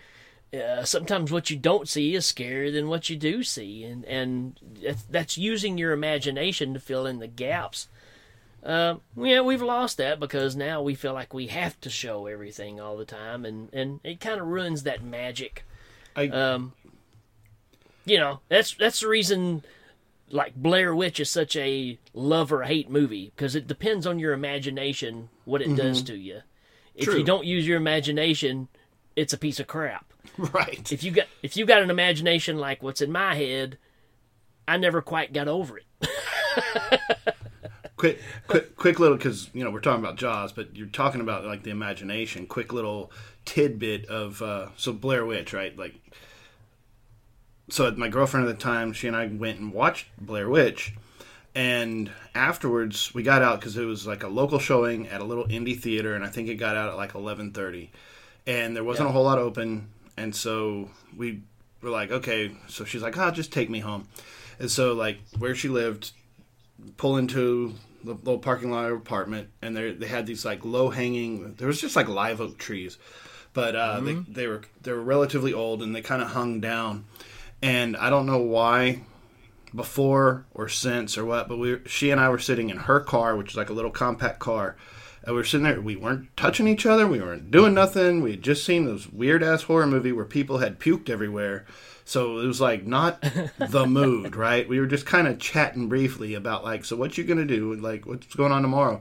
uh, 0.55 0.85
sometimes 0.85 1.31
what 1.33 1.51
you 1.51 1.57
don't 1.57 1.89
see 1.89 2.15
is 2.15 2.31
scarier 2.31 2.73
than 2.73 2.89
what 2.89 3.09
you 3.09 3.17
do 3.17 3.43
see, 3.43 3.85
and 3.85 4.05
and 4.05 4.59
that's- 5.11 5.39
using 5.39 5.79
your 5.79 5.93
imagination 5.93 6.75
to 6.75 6.81
fill 6.81 7.07
in 7.07 7.19
the 7.19 7.27
gaps. 7.27 7.89
Uh, 8.63 8.97
yeah, 9.17 9.41
we've 9.41 9.63
lost 9.63 9.97
that 9.97 10.21
because 10.21 10.55
now 10.55 10.81
we 10.81 10.95
feel 10.95 11.13
like 11.13 11.35
we 11.35 11.49
have 11.49 11.81
to 11.81 11.91
show 11.91 12.27
everything 12.27 12.81
all 12.81 12.97
the 12.97 13.05
time, 13.05 13.45
and 13.45 13.73
and 13.73 14.01
it 14.05 14.21
kind 14.21 14.41
of 14.41 14.47
ruins 14.47 14.83
that 14.83 15.03
magic. 15.03 15.65
I 16.15 16.29
Um, 16.29 16.75
you 18.05 18.19
know, 18.19 18.41
that's 18.49 18.75
that's 18.75 19.01
the 19.01 19.09
reason. 19.09 19.63
Like 20.31 20.55
Blair 20.55 20.95
Witch 20.95 21.21
is 21.21 21.31
such 21.31 21.57
a 21.57 21.99
love 22.15 22.53
or 22.53 22.63
hate 22.63 22.89
movie 22.89 23.33
because 23.37 23.55
it 23.55 23.67
depends 23.67 24.07
on 24.07 24.19
your 24.19 24.33
imagination 24.33 25.29
what 25.45 25.61
it 25.61 25.77
does 25.77 26.03
to 26.05 26.15
you. 26.17 26.41
If 26.95 27.05
True. 27.05 27.19
you 27.19 27.25
don't 27.25 27.45
use 27.45 27.67
your 27.67 27.77
imagination, 27.77 28.69
it's 29.15 29.35
a 29.35 29.39
piece 29.39 29.61
of 29.61 29.67
crap. 29.67 30.12
right. 30.39 30.91
If 30.91 31.03
you 31.03 31.11
got 31.11 31.27
if 31.43 31.57
you 31.57 31.67
got 31.67 31.83
an 31.83 31.91
imagination 31.91 32.59
like 32.59 32.83
what's 32.83 33.01
in 33.01 33.13
my 33.13 33.35
head, 33.35 33.79
I 34.67 34.77
never 34.77 35.03
quite 35.03 35.33
got 35.33 35.49
over 35.49 35.79
it. 35.79 35.87
quick, 37.97 38.21
quick, 38.47 38.77
quick 38.77 38.99
little 38.99 39.17
because 39.17 39.51
you 39.53 39.65
know 39.65 39.71
we're 39.71 39.81
talking 39.81 40.03
about 40.03 40.17
Jaws, 40.17 40.53
but 40.53 40.75
you're 40.77 40.87
talking 40.87 41.21
about 41.21 41.45
like 41.45 41.63
the 41.63 41.71
imagination. 41.71 42.47
Quick 42.47 42.73
little 42.73 43.11
tidbit 43.45 44.07
of 44.07 44.41
uh, 44.43 44.69
so 44.77 44.93
Blair 44.93 45.27
Witch, 45.27 45.53
right? 45.53 45.77
Like, 45.77 45.95
so 47.69 47.91
my 47.93 48.09
girlfriend 48.09 48.49
at 48.49 48.57
the 48.57 48.63
time, 48.63 48.93
she 48.93 49.09
and 49.09 49.17
I 49.17 49.27
went 49.27 49.59
and 49.59 49.73
watched 49.73 50.07
Blair 50.19 50.49
Witch, 50.49 50.95
and 51.55 52.11
afterwards 52.35 53.13
we 53.15 53.23
got 53.23 53.43
out 53.43 53.61
because 53.61 53.77
it 53.77 53.85
was 53.85 54.07
like 54.07 54.23
a 54.23 54.29
local 54.29 54.59
showing 54.59 55.09
at 55.09 55.21
a 55.21 55.25
little 55.25 55.47
indie 55.47 55.79
theater, 55.79 56.15
and 56.15 56.25
I 56.25 56.29
think 56.29 56.49
it 56.49 56.55
got 56.55 56.77
out 56.77 56.91
at 56.91 56.97
like 56.97 57.15
eleven 57.15 57.53
thirty, 57.53 57.91
and 58.47 58.75
there 58.77 58.85
wasn't 58.85 59.09
a 59.09 59.13
whole 59.13 59.25
lot 59.25 59.39
open, 59.39 59.89
and 60.17 60.35
so 60.35 60.91
we 61.17 61.43
were 61.81 61.91
like, 61.91 62.11
okay, 62.11 62.53
so 62.69 62.85
she's 62.85 63.03
like, 63.03 63.17
oh, 63.19 63.31
just 63.31 63.53
take 63.53 63.71
me 63.71 63.81
home, 63.81 64.09
and 64.59 64.71
so 64.71 64.93
like 64.93 65.19
where 65.39 65.55
she 65.55 65.69
lived 65.69 66.13
pull 66.97 67.17
into 67.17 67.75
the 68.05 68.15
little 68.15 68.39
parking 68.39 68.71
lot 68.71 68.91
of 68.91 68.97
apartment, 68.97 69.49
and 69.61 69.77
they 69.77 69.93
they 69.93 70.07
had 70.07 70.27
these 70.27 70.45
like 70.45 70.65
low 70.65 70.91
hanging. 70.91 71.55
There 71.55 71.69
was 71.69 71.81
just 71.81 71.97
like 71.97 72.09
live 72.09 72.41
oak 72.41 72.59
trees, 72.59 72.99
but 73.53 73.77
uh, 73.77 74.01
they 74.01 74.15
they 74.29 74.47
were 74.47 74.63
they 74.83 74.93
were 74.93 75.03
relatively 75.03 75.53
old 75.53 75.83
and 75.83 75.95
they 75.95 76.03
kind 76.03 76.23
of 76.23 76.29
hung 76.29 76.61
down. 76.61 77.05
And 77.63 77.97
I 77.97 78.11
don't 78.11 78.27
know 78.27 78.39
why, 78.39 79.03
before 79.75 80.47
or 80.53 80.69
since 80.69 81.17
or 81.17 81.25
what, 81.25 81.49
but 81.49 81.59
we 81.59 81.79
she 81.87 82.11
and 82.11 82.21
I 82.21 82.29
were 82.29 82.39
sitting 82.39 82.71
in 82.71 82.77
her 82.77 83.01
car, 83.01 83.37
which 83.37 83.53
is 83.53 83.57
like 83.57 83.71
a 83.71 83.75
little 83.75 83.91
compact 83.91 84.41
car. 84.41 84.77
And 85.25 85.35
we 85.35 85.41
were 85.41 85.45
sitting 85.45 85.65
there. 85.65 85.81
We 85.81 85.97
weren't 85.97 86.37
touching 86.37 86.67
each 86.67 86.85
other. 86.87 87.07
We 87.07 87.21
weren't 87.21 87.51
doing 87.51 87.75
nothing. 87.75 88.23
We 88.23 88.33
had 88.33 88.43
just 88.43 88.65
seen 88.65 88.87
this 88.87 89.09
weird 89.09 89.43
ass 89.43 89.63
horror 89.63 89.87
movie 89.87 90.13
where 90.13 90.25
people 90.25 90.59
had 90.59 90.81
puked 90.81 91.09
everywhere. 91.09 91.65
So 92.05 92.39
it 92.41 92.47
was 92.47 92.61
like 92.61 92.85
not 92.87 93.21
the 93.59 93.87
mood, 93.87 94.35
right? 94.35 94.69
We 94.69 94.81
were 94.81 94.87
just 94.87 95.07
kind 95.07 95.29
of 95.29 95.39
chatting 95.39 95.89
briefly 95.89 96.35
about 96.35 96.65
like, 96.65 96.85
so 96.85 96.97
what 96.97 97.17
you 97.17 97.25
gonna 97.25 97.45
do? 97.45 97.75
Like, 97.75 98.05
what's 98.07 98.35
going 98.35 98.53
on 98.53 98.63
tomorrow? 98.63 99.01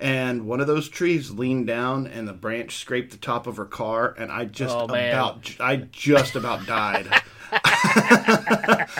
And 0.00 0.46
one 0.46 0.60
of 0.60 0.68
those 0.68 0.88
trees 0.88 1.32
leaned 1.32 1.66
down, 1.66 2.06
and 2.06 2.28
the 2.28 2.32
branch 2.32 2.76
scraped 2.76 3.10
the 3.10 3.16
top 3.16 3.48
of 3.48 3.56
her 3.56 3.64
car, 3.64 4.14
and 4.16 4.30
I 4.30 4.44
just 4.44 4.76
Oh, 4.76 4.84
about, 4.84 5.50
I 5.58 5.74
just 5.90 6.36
about 6.36 6.66
died. 6.66 7.08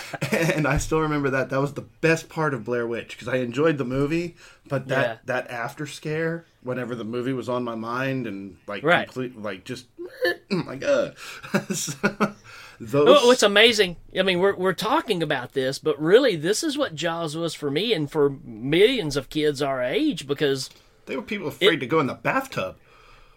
and 0.32 0.66
I 0.66 0.78
still 0.78 1.00
remember 1.00 1.30
that. 1.30 1.50
That 1.50 1.60
was 1.60 1.74
the 1.74 1.82
best 2.00 2.28
part 2.28 2.54
of 2.54 2.64
Blair 2.64 2.86
Witch 2.86 3.10
because 3.10 3.28
I 3.28 3.36
enjoyed 3.36 3.78
the 3.78 3.84
movie, 3.84 4.36
but 4.68 4.88
that 4.88 5.06
Yeah. 5.06 5.16
that 5.26 5.50
after 5.50 5.86
scare, 5.86 6.44
whenever 6.62 6.94
the 6.94 7.04
movie 7.04 7.32
was 7.32 7.48
on 7.48 7.64
my 7.64 7.74
mind, 7.74 8.26
and 8.26 8.56
like 8.66 8.82
Right. 8.82 9.06
complete, 9.06 9.40
like 9.40 9.64
just, 9.64 9.86
oh 10.50 10.56
my 10.64 10.76
god. 10.76 11.14
So, 11.74 11.92
oh, 12.20 12.34
those. 12.80 13.06
Well, 13.06 13.26
What's 13.26 13.42
amazing, 13.42 13.96
I 14.16 14.22
mean, 14.22 14.38
we're 14.38 14.54
we're 14.54 14.72
talking 14.72 15.22
about 15.22 15.52
this, 15.52 15.78
but 15.78 16.00
really, 16.00 16.36
this 16.36 16.62
is 16.62 16.78
what 16.78 16.94
Jaws 16.94 17.36
was 17.36 17.52
for 17.54 17.70
me 17.70 17.92
and 17.92 18.08
for 18.10 18.30
millions 18.44 19.16
of 19.16 19.28
kids 19.30 19.60
our 19.60 19.82
age 19.82 20.26
because 20.28 20.70
They 21.06 21.16
were 21.16 21.22
people 21.22 21.48
afraid 21.48 21.80
to 21.80 21.86
go 21.86 21.98
in 22.00 22.06
the 22.06 22.14
bathtub. 22.14 22.76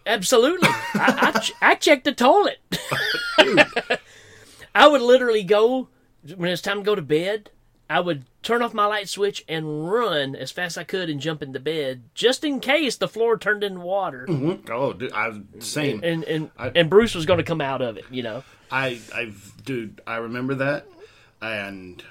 absolutely, 0.06 0.68
I, 0.94 1.32
I, 1.34 1.38
ch- 1.40 1.52
I 1.60 1.74
checked 1.74 2.04
the 2.04 2.12
toilet. 2.12 2.58
I 4.74 4.88
would 4.88 5.02
literally 5.02 5.42
go 5.42 5.88
when 6.36 6.50
it's 6.50 6.62
time 6.62 6.78
to 6.78 6.84
go 6.84 6.94
to 6.94 7.02
bed. 7.02 7.50
I 7.90 8.00
would 8.00 8.24
turn 8.42 8.62
off 8.62 8.72
my 8.72 8.86
light 8.86 9.10
switch 9.10 9.44
and 9.48 9.90
run 9.90 10.34
as 10.34 10.50
fast 10.50 10.78
as 10.78 10.80
I 10.80 10.84
could 10.84 11.10
and 11.10 11.20
jump 11.20 11.42
into 11.42 11.60
bed, 11.60 12.04
just 12.14 12.42
in 12.42 12.58
case 12.58 12.96
the 12.96 13.08
floor 13.08 13.36
turned 13.36 13.62
into 13.62 13.80
water, 13.80 14.24
mm-hmm. 14.26 14.72
Oh, 14.72 14.94
dude, 14.94 15.12
I 15.12 15.38
same. 15.58 16.00
and 16.02 16.24
and 16.24 16.50
I- 16.58 16.72
and 16.74 16.88
Bruce 16.88 17.14
was 17.14 17.26
going 17.26 17.36
to 17.38 17.44
come 17.44 17.60
out 17.60 17.82
of 17.82 17.98
it. 17.98 18.06
You 18.10 18.22
know, 18.22 18.44
I, 18.70 18.98
I've, 19.14 19.52
dude, 19.66 20.00
I 20.06 20.16
remember 20.16 20.54
that, 20.54 20.86
and 21.42 22.02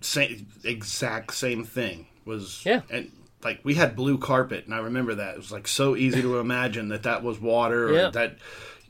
same 0.00 0.46
exact 0.64 1.34
same 1.34 1.62
thing 1.64 2.06
was 2.24 2.62
Yeah. 2.64 2.82
and 2.88 3.10
like 3.44 3.60
we 3.64 3.74
had 3.74 3.94
blue 3.96 4.18
carpet, 4.18 4.64
and 4.66 4.74
I 4.74 4.78
remember 4.78 5.14
that 5.16 5.34
it 5.34 5.36
was 5.38 5.52
like 5.52 5.68
so 5.68 5.96
easy 5.96 6.22
to 6.22 6.38
imagine 6.38 6.88
that 6.88 7.04
that 7.04 7.22
was 7.22 7.40
water 7.40 7.88
or 7.88 7.92
Yeah. 7.92 8.10
that. 8.10 8.36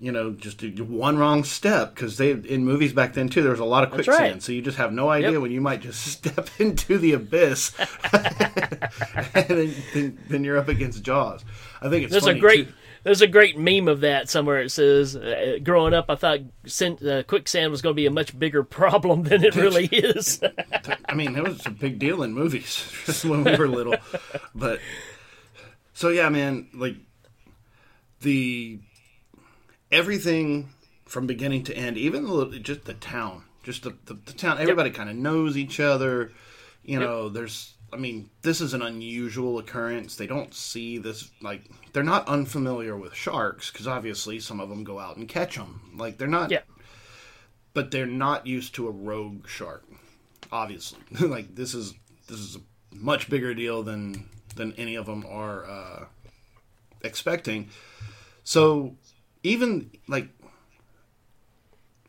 You 0.01 0.13
know, 0.13 0.31
just 0.31 0.63
one 0.79 1.19
wrong 1.19 1.43
step 1.43 1.93
because 1.93 2.19
they 2.19 2.31
in 2.31 2.65
movies 2.65 2.93
back 2.93 3.15
then 3.15 3.29
too. 3.29 3.43
There 3.43 3.51
was 3.51 3.59
a 3.59 3.65
lot 3.65 3.83
of 3.83 3.91
quicksand, 3.91 4.21
right. 4.21 4.41
so 4.41 4.53
you 4.53 4.63
just 4.63 4.79
have 4.79 4.93
no 4.93 5.09
idea 5.09 5.33
Yep. 5.33 5.41
when 5.43 5.51
you 5.51 5.61
might 5.61 5.81
just 5.81 6.07
step 6.13 6.49
into 6.61 6.99
the 6.99 7.15
abyss, 7.15 7.73
and 8.13 9.45
then, 9.49 9.75
then, 9.95 10.19
then 10.29 10.45
you're 10.45 10.57
up 10.57 10.69
against 10.69 11.03
Jaws. 11.03 11.45
I 11.83 11.89
think 11.89 12.05
it's 12.05 12.13
There's 12.13 12.23
funny, 12.25 12.39
a 12.39 12.41
great 12.41 12.69
too. 12.69 12.75
There's 13.03 13.23
a 13.23 13.27
great 13.27 13.59
meme 13.59 13.89
of 13.89 14.01
that 14.01 14.29
somewhere. 14.29 14.61
It 14.61 14.71
says, 14.71 15.17
uh, 15.17 15.59
"Growing 15.63 15.95
up, 15.95 16.07
I 16.09 16.15
thought 16.15 16.41
sin, 16.67 16.99
uh, 17.07 17.23
quicksand 17.27 17.71
was 17.71 17.83
going 17.83 17.95
to 17.95 17.97
be 17.97 18.07
a 18.07 18.11
much 18.11 18.39
bigger 18.39 18.63
problem 18.79 19.25
than 19.25 19.45
it 19.45 19.55
really 19.55 19.87
is." 19.87 20.41
I 21.09 21.15
mean, 21.15 21.37
it 21.37 21.43
was 21.43 21.67
a 21.67 21.71
big 21.71 21.99
deal 21.99 22.23
in 22.23 22.33
movies 22.33 22.81
when 23.25 23.45
we 23.45 23.57
were 23.57 23.69
little. 23.69 23.97
But 24.55 24.81
so 25.95 26.09
yeah, 26.09 26.29
man, 26.29 26.69
like 26.75 26.97
the 28.21 28.81
everything 29.91 30.71
from 31.07 31.27
beginning 31.27 31.65
to 31.65 31.77
end, 31.77 31.97
even 31.97 32.27
the, 32.27 32.59
just 32.59 32.85
the 32.85 32.95
town, 32.95 33.43
just 33.63 33.83
the, 33.83 33.97
the, 34.05 34.15
the 34.15 34.33
town. 34.33 34.59
Everybody 34.61 34.91
kind 34.91 35.09
of 35.09 35.17
knows 35.17 35.57
each 35.57 35.81
other. 35.81 36.33
You 36.83 36.99
know, 36.99 37.29
there's. 37.29 37.75
I 37.93 37.97
mean, 37.97 38.29
this 38.43 38.61
is 38.61 38.75
an 38.75 38.83
unusual 38.83 39.59
occurrence. 39.59 40.17
They 40.17 40.27
don't 40.27 40.53
see 40.53 40.99
this 40.99 41.31
like 41.41 41.63
they're 41.93 42.03
not 42.03 42.29
unfamiliar 42.29 42.97
with 42.97 43.15
sharks 43.15 43.71
because 43.71 43.87
obviously 43.87 44.41
some 44.41 44.61
of 44.61 44.69
them 44.69 44.85
go 44.85 44.99
out 44.99 45.17
and 45.17 45.29
catch 45.29 45.57
them. 45.57 45.93
Like 45.97 46.19
they're 46.19 46.29
not 46.29 46.51
yeah, 46.51 46.61
but 47.73 47.91
they're 47.91 48.07
not 48.07 48.47
used 48.47 48.75
to 48.75 48.89
a 48.89 48.91
rogue 48.91 49.49
shark. 49.49 49.85
Obviously, 50.53 50.99
like 51.21 51.55
this 51.55 51.75
is 51.75 51.95
this 52.27 52.39
is 52.39 52.57
a 52.57 52.61
much 52.95 53.31
bigger 53.31 53.55
deal 53.55 53.83
than 53.83 54.29
than 54.55 54.73
any 54.75 54.95
of 54.97 55.07
them 55.07 55.25
are 55.29 55.65
uh, 55.65 56.05
expecting. 57.03 57.71
So 58.45 58.97
even 59.43 59.91
like 60.09 60.29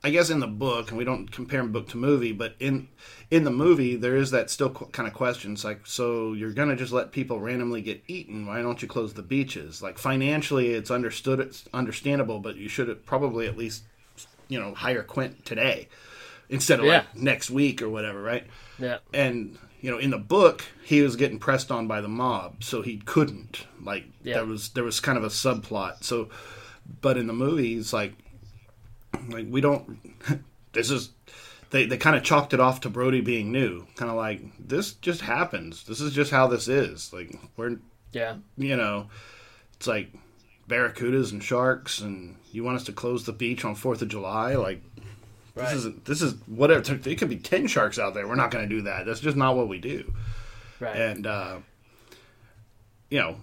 I 0.04 0.12
guess 0.12 0.30
in 0.30 0.40
the 0.40 0.48
book, 0.48 0.90
and 0.90 0.98
we 0.98 1.04
don't 1.04 1.30
compare 1.30 1.62
book 1.66 1.90
to 1.90 1.98
movie, 1.98 2.32
but 2.32 2.56
in 2.60 2.88
in 3.30 3.44
the 3.44 3.52
movie 3.52 3.96
there 3.98 4.16
is 4.16 4.32
that 4.32 4.50
still 4.50 4.70
qu- 4.70 4.86
kind 4.88 5.08
of 5.08 5.14
questions 5.14 5.64
like, 5.66 5.86
so 5.86 6.32
you're 6.34 6.54
gonna 6.54 6.76
just 6.78 6.94
let 6.94 7.12
people 7.12 7.40
randomly 7.40 7.82
get 7.82 8.02
eaten? 8.08 8.46
Why 8.46 8.62
don't 8.62 8.82
you 8.82 8.88
close 8.88 9.14
the 9.14 9.22
beaches? 9.22 9.82
Like 9.82 9.98
financially, 9.98 10.70
it's 10.74 10.90
understood, 10.90 11.40
it's 11.42 11.66
understandable, 11.74 12.40
but 12.40 12.56
you 12.56 12.70
should 12.70 13.06
probably 13.06 13.48
at 13.48 13.58
least 13.58 13.84
you 14.48 14.60
know 14.60 14.74
hire 14.74 15.04
Quint 15.04 15.44
today 15.46 15.88
instead 16.50 16.80
of 16.80 16.86
Yeah. 16.86 17.00
like 17.00 17.16
next 17.16 17.50
week 17.52 17.82
or 17.82 17.90
whatever, 17.90 18.22
right? 18.22 18.48
Yeah. 18.80 19.00
and 19.14 19.58
you 19.82 19.92
know 19.92 19.98
in 19.98 20.10
the 20.12 20.18
book 20.18 20.64
he 20.84 21.02
was 21.02 21.16
getting 21.18 21.40
pressed 21.40 21.72
on 21.72 21.88
by 21.88 22.00
the 22.02 22.08
mob 22.08 22.64
so 22.64 22.82
he 22.82 22.98
couldn't 22.98 23.66
like 23.84 24.06
Yeah. 24.24 24.36
there 24.36 24.46
was 24.46 24.70
there 24.70 24.84
was 24.86 25.00
kind 25.02 25.18
of 25.18 25.24
a 25.24 25.28
subplot 25.30 26.04
so 26.04 26.30
but 27.02 27.18
in 27.18 27.28
the 27.28 27.34
movie 27.34 27.76
it's 27.76 27.92
like 27.94 28.14
like 29.30 29.48
we 29.50 29.62
don't 29.62 30.00
this 30.74 30.90
is 30.90 31.10
they, 31.72 31.86
they 31.86 31.98
kind 31.98 32.16
of 32.16 32.24
chalked 32.24 32.54
it 32.54 32.60
off 32.60 32.82
to 32.82 32.90
Brody 32.90 33.22
being 33.22 33.52
new 33.52 33.86
kind 33.96 34.10
of 34.10 34.18
like 34.18 34.42
this 34.60 34.94
just 34.94 35.22
happens 35.22 35.84
this 35.84 36.02
is 36.02 36.14
just 36.14 36.32
how 36.32 36.48
this 36.48 36.68
is 36.68 37.12
like 37.14 37.38
we're 37.58 37.78
Yeah. 38.12 38.36
you 38.58 38.76
know 38.76 39.10
it's 39.76 39.88
like 39.88 40.12
barracudas 40.68 41.32
and 41.32 41.44
sharks 41.44 42.00
and 42.00 42.36
you 42.52 42.64
want 42.64 42.78
us 42.78 42.84
to 42.86 42.92
close 42.92 43.26
the 43.26 43.32
beach 43.34 43.64
on 43.66 43.76
4th 43.76 44.02
of 44.02 44.08
July 44.08 44.56
like 44.56 44.82
Right. 45.56 45.66
this 45.66 45.74
isn't 45.80 46.06
this 46.06 46.22
is 46.22 46.34
whatever 46.48 46.82
It 47.10 47.16
could 47.18 47.30
be 47.30 47.36
10 47.38 47.68
sharks 47.68 47.98
out 48.00 48.14
there 48.14 48.28
we're 48.28 48.36
not 48.36 48.52
going 48.52 48.68
to 48.70 48.76
do 48.76 48.84
that 48.84 49.06
that's 49.06 49.20
just 49.20 49.36
not 49.38 49.56
what 49.56 49.68
we 49.68 49.80
do 49.80 50.14
Right. 50.80 50.96
and 50.96 51.28
uh 51.28 51.58
you 53.10 53.20
know 53.20 53.36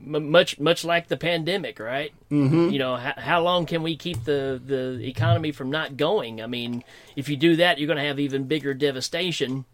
M- 0.00 0.30
much 0.30 0.58
much 0.60 0.84
like 0.84 1.08
the 1.08 1.16
pandemic, 1.16 1.78
right? 1.78 2.12
Mm-hmm. 2.30 2.70
You 2.70 2.78
know, 2.78 2.96
how, 2.96 3.14
how 3.16 3.40
long 3.42 3.64
can 3.66 3.82
we 3.82 3.96
keep 3.96 4.24
the 4.24 4.60
the 4.64 5.06
economy 5.06 5.52
from 5.52 5.70
not 5.70 5.96
going? 5.96 6.42
I 6.42 6.46
mean, 6.46 6.84
if 7.16 7.28
you 7.28 7.36
do 7.36 7.56
that, 7.56 7.78
you're 7.78 7.86
going 7.86 7.98
to 7.98 8.04
have 8.04 8.18
even 8.20 8.44
bigger 8.44 8.74
devastation. 8.74 9.64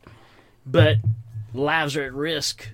But 0.66 0.98
lives 1.54 1.96
are 1.96 2.04
at 2.04 2.12
risk. 2.12 2.68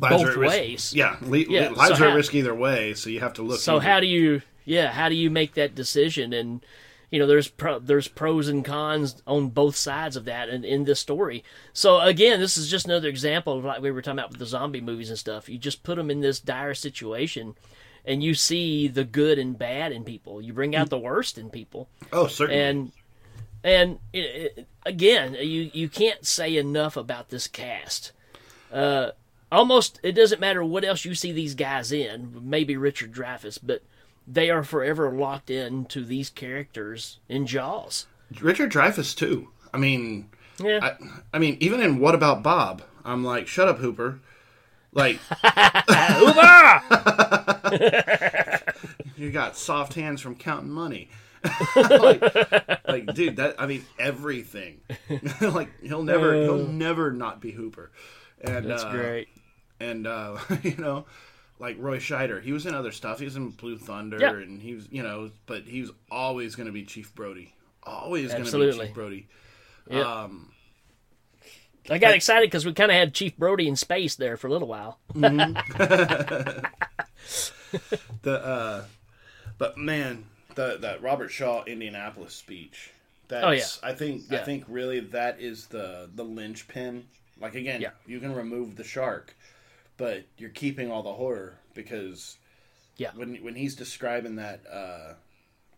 lives 0.00 0.22
Both 0.22 0.30
at 0.32 0.36
risk- 0.36 0.56
ways. 0.56 0.92
yeah, 0.94 1.16
li- 1.20 1.46
Yeah, 1.48 1.68
lives 1.68 1.98
so 1.98 2.04
are 2.06 2.08
at 2.08 2.14
risk 2.16 2.34
either 2.34 2.54
way 2.54 2.94
so 2.94 3.10
you 3.10 3.20
have 3.20 3.34
to 3.34 3.42
look 3.42 3.60
So 3.60 3.76
into- 3.76 3.86
how 3.88 4.00
do 4.00 4.06
you, 4.06 4.42
yeah, 4.64 4.90
how 4.90 5.08
do 5.08 5.14
you 5.14 5.30
make 5.30 5.54
that 5.54 5.74
decision? 5.74 6.32
And 6.32 6.64
you 7.10 7.18
know, 7.18 7.26
there's 7.26 7.48
pro, 7.48 7.78
there's 7.78 8.08
pros 8.08 8.48
and 8.48 8.64
cons 8.64 9.22
on 9.26 9.48
both 9.48 9.76
sides 9.76 10.16
of 10.16 10.24
that 10.24 10.48
in, 10.48 10.64
in 10.64 10.84
this 10.84 11.00
story. 11.00 11.44
So 11.72 12.00
again, 12.00 12.40
this 12.40 12.56
is 12.56 12.68
just 12.70 12.86
another 12.86 13.08
example 13.08 13.58
of 13.58 13.64
like 13.64 13.80
we 13.80 13.90
were 13.90 14.02
talking 14.02 14.18
about 14.18 14.30
with 14.30 14.40
the 14.40 14.46
zombie 14.46 14.80
movies 14.80 15.10
and 15.10 15.18
stuff. 15.18 15.48
You 15.48 15.58
just 15.58 15.82
put 15.82 15.96
them 15.96 16.10
in 16.10 16.20
this 16.20 16.40
dire 16.40 16.74
situation, 16.74 17.54
and 18.04 18.22
you 18.22 18.34
see 18.34 18.88
the 18.88 19.04
good 19.04 19.38
and 19.38 19.58
bad 19.58 19.92
in 19.92 20.04
people. 20.04 20.42
You 20.42 20.52
bring 20.52 20.74
out 20.74 20.90
the 20.90 20.98
worst 20.98 21.38
in 21.38 21.50
people, 21.50 21.88
oh 22.12 22.26
certainly 22.26 22.60
and 22.60 22.92
and 23.62 23.98
it, 24.12 24.18
it, 24.58 24.68
again, 24.84 25.34
you 25.34 25.70
you 25.72 25.88
can't 25.88 26.26
say 26.26 26.56
enough 26.56 26.96
about 26.96 27.28
this 27.28 27.46
cast. 27.46 28.12
Uh, 28.72 29.10
almost 29.50 30.00
it 30.02 30.12
doesn't 30.12 30.40
matter 30.40 30.64
what 30.64 30.84
else 30.84 31.04
you 31.04 31.14
see 31.14 31.32
these 31.32 31.54
guys 31.54 31.92
in. 31.92 32.40
Maybe 32.42 32.76
Richard 32.76 33.12
Dreyfuss, 33.12 33.58
but 33.62 33.82
they 34.26 34.50
are 34.50 34.64
forever 34.64 35.10
locked 35.10 35.50
into 35.50 36.04
these 36.04 36.30
characters 36.30 37.18
in 37.28 37.46
Jaws. 37.46 38.06
Richard 38.40 38.72
Dreyfuss 38.72 39.16
too. 39.16 39.48
I 39.72 39.78
mean 39.78 40.28
Yeah, 40.58 40.80
I, 40.82 40.96
I 41.34 41.38
mean 41.38 41.56
even 41.60 41.80
in 41.80 42.00
What 42.00 42.14
About 42.14 42.42
Bob? 42.42 42.82
I'm 43.04 43.24
like 43.24 43.46
shut 43.46 43.68
up 43.68 43.78
Hooper. 43.78 44.20
Like 44.92 45.16
Hooper. 45.88 46.82
you 49.16 49.30
got 49.30 49.56
soft 49.56 49.94
hands 49.94 50.20
from 50.20 50.34
counting 50.36 50.70
money. 50.70 51.08
Like, 51.76 52.22
like 52.88 53.14
dude 53.14 53.36
that 53.36 53.54
i 53.60 53.66
mean 53.66 53.84
everything. 53.98 54.80
Like 55.40 55.68
he'll 55.82 56.02
never 56.02 56.34
he'll 56.42 56.66
never 56.66 57.12
not 57.12 57.40
be 57.40 57.52
hooper. 57.52 57.92
And 58.40 58.68
that's 58.68 58.82
uh, 58.84 58.90
great. 58.90 59.28
and 59.78 60.06
uh 60.06 60.38
you 60.62 60.76
know 60.76 61.06
like 61.58 61.76
roy 61.78 61.98
scheider 61.98 62.42
he 62.42 62.52
was 62.52 62.66
in 62.66 62.74
other 62.74 62.92
stuff 62.92 63.18
he 63.18 63.24
was 63.24 63.36
in 63.36 63.50
blue 63.50 63.78
thunder 63.78 64.18
Yeah. 64.20 64.32
and 64.32 64.60
he 64.62 64.74
was 64.74 64.86
you 64.90 65.02
know 65.02 65.30
but 65.46 65.62
he 65.62 65.80
was 65.80 65.90
always 66.10 66.54
going 66.54 66.66
to 66.66 66.72
be 66.72 66.84
chief 66.84 67.14
brody 67.14 67.54
always 67.82 68.32
going 68.32 68.44
to 68.44 68.50
be 68.58 68.72
chief 68.72 68.94
brody 68.94 69.26
Yep. 69.90 70.04
um 70.06 70.52
I 71.88 71.98
got 71.98 72.14
excited 72.14 72.48
because 72.50 72.66
we 72.66 72.72
kind 72.72 72.90
of 72.90 72.96
had 72.96 73.14
Chief 73.14 73.36
Brody 73.36 73.68
in 73.68 73.76
space 73.76 74.16
there 74.16 74.36
for 74.36 74.48
a 74.48 74.50
little 74.50 74.66
while. 74.66 74.98
the 75.14 76.62
uh 78.24 78.84
but 79.58 79.78
man 79.78 80.24
the 80.54 80.78
that 80.80 81.02
robert 81.02 81.28
shaw 81.28 81.64
indianapolis 81.64 82.34
speech 82.34 82.90
that's 83.28 83.44
Oh, 83.44 83.50
yeah. 83.50 83.64
i 83.88 83.92
think 83.94 84.32
i 84.32 84.38
think 84.38 84.64
really 84.68 85.00
that 85.00 85.40
is 85.40 85.66
the 85.66 86.08
the 86.14 86.22
linchpin 86.24 87.04
like 87.40 87.54
again 87.54 87.80
Yeah. 87.80 87.90
you 88.06 88.20
can 88.20 88.34
remove 88.34 88.76
the 88.76 88.84
shark 88.84 89.34
but 89.96 90.24
you're 90.38 90.50
keeping 90.50 90.90
all 90.90 91.02
the 91.02 91.12
horror 91.14 91.58
because 91.74 92.38
Yeah. 92.96 93.10
when 93.14 93.36
when 93.36 93.54
he's 93.54 93.74
describing 93.76 94.36
that 94.36 94.60
uh 94.70 95.14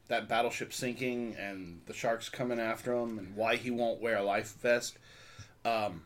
that 0.09 0.29
battleship 0.29 0.73
sinking 0.73 1.37
and 1.39 1.83
the 1.87 1.93
sharks 1.93 2.29
coming 2.29 2.59
after 2.59 2.93
him 2.95 3.19
and 3.19 3.37
why 3.37 3.57
he 3.57 3.71
won't 3.71 4.01
wear 4.01 4.17
a 4.17 4.23
life 4.23 4.55
vest 4.63 4.97
um 5.65 6.03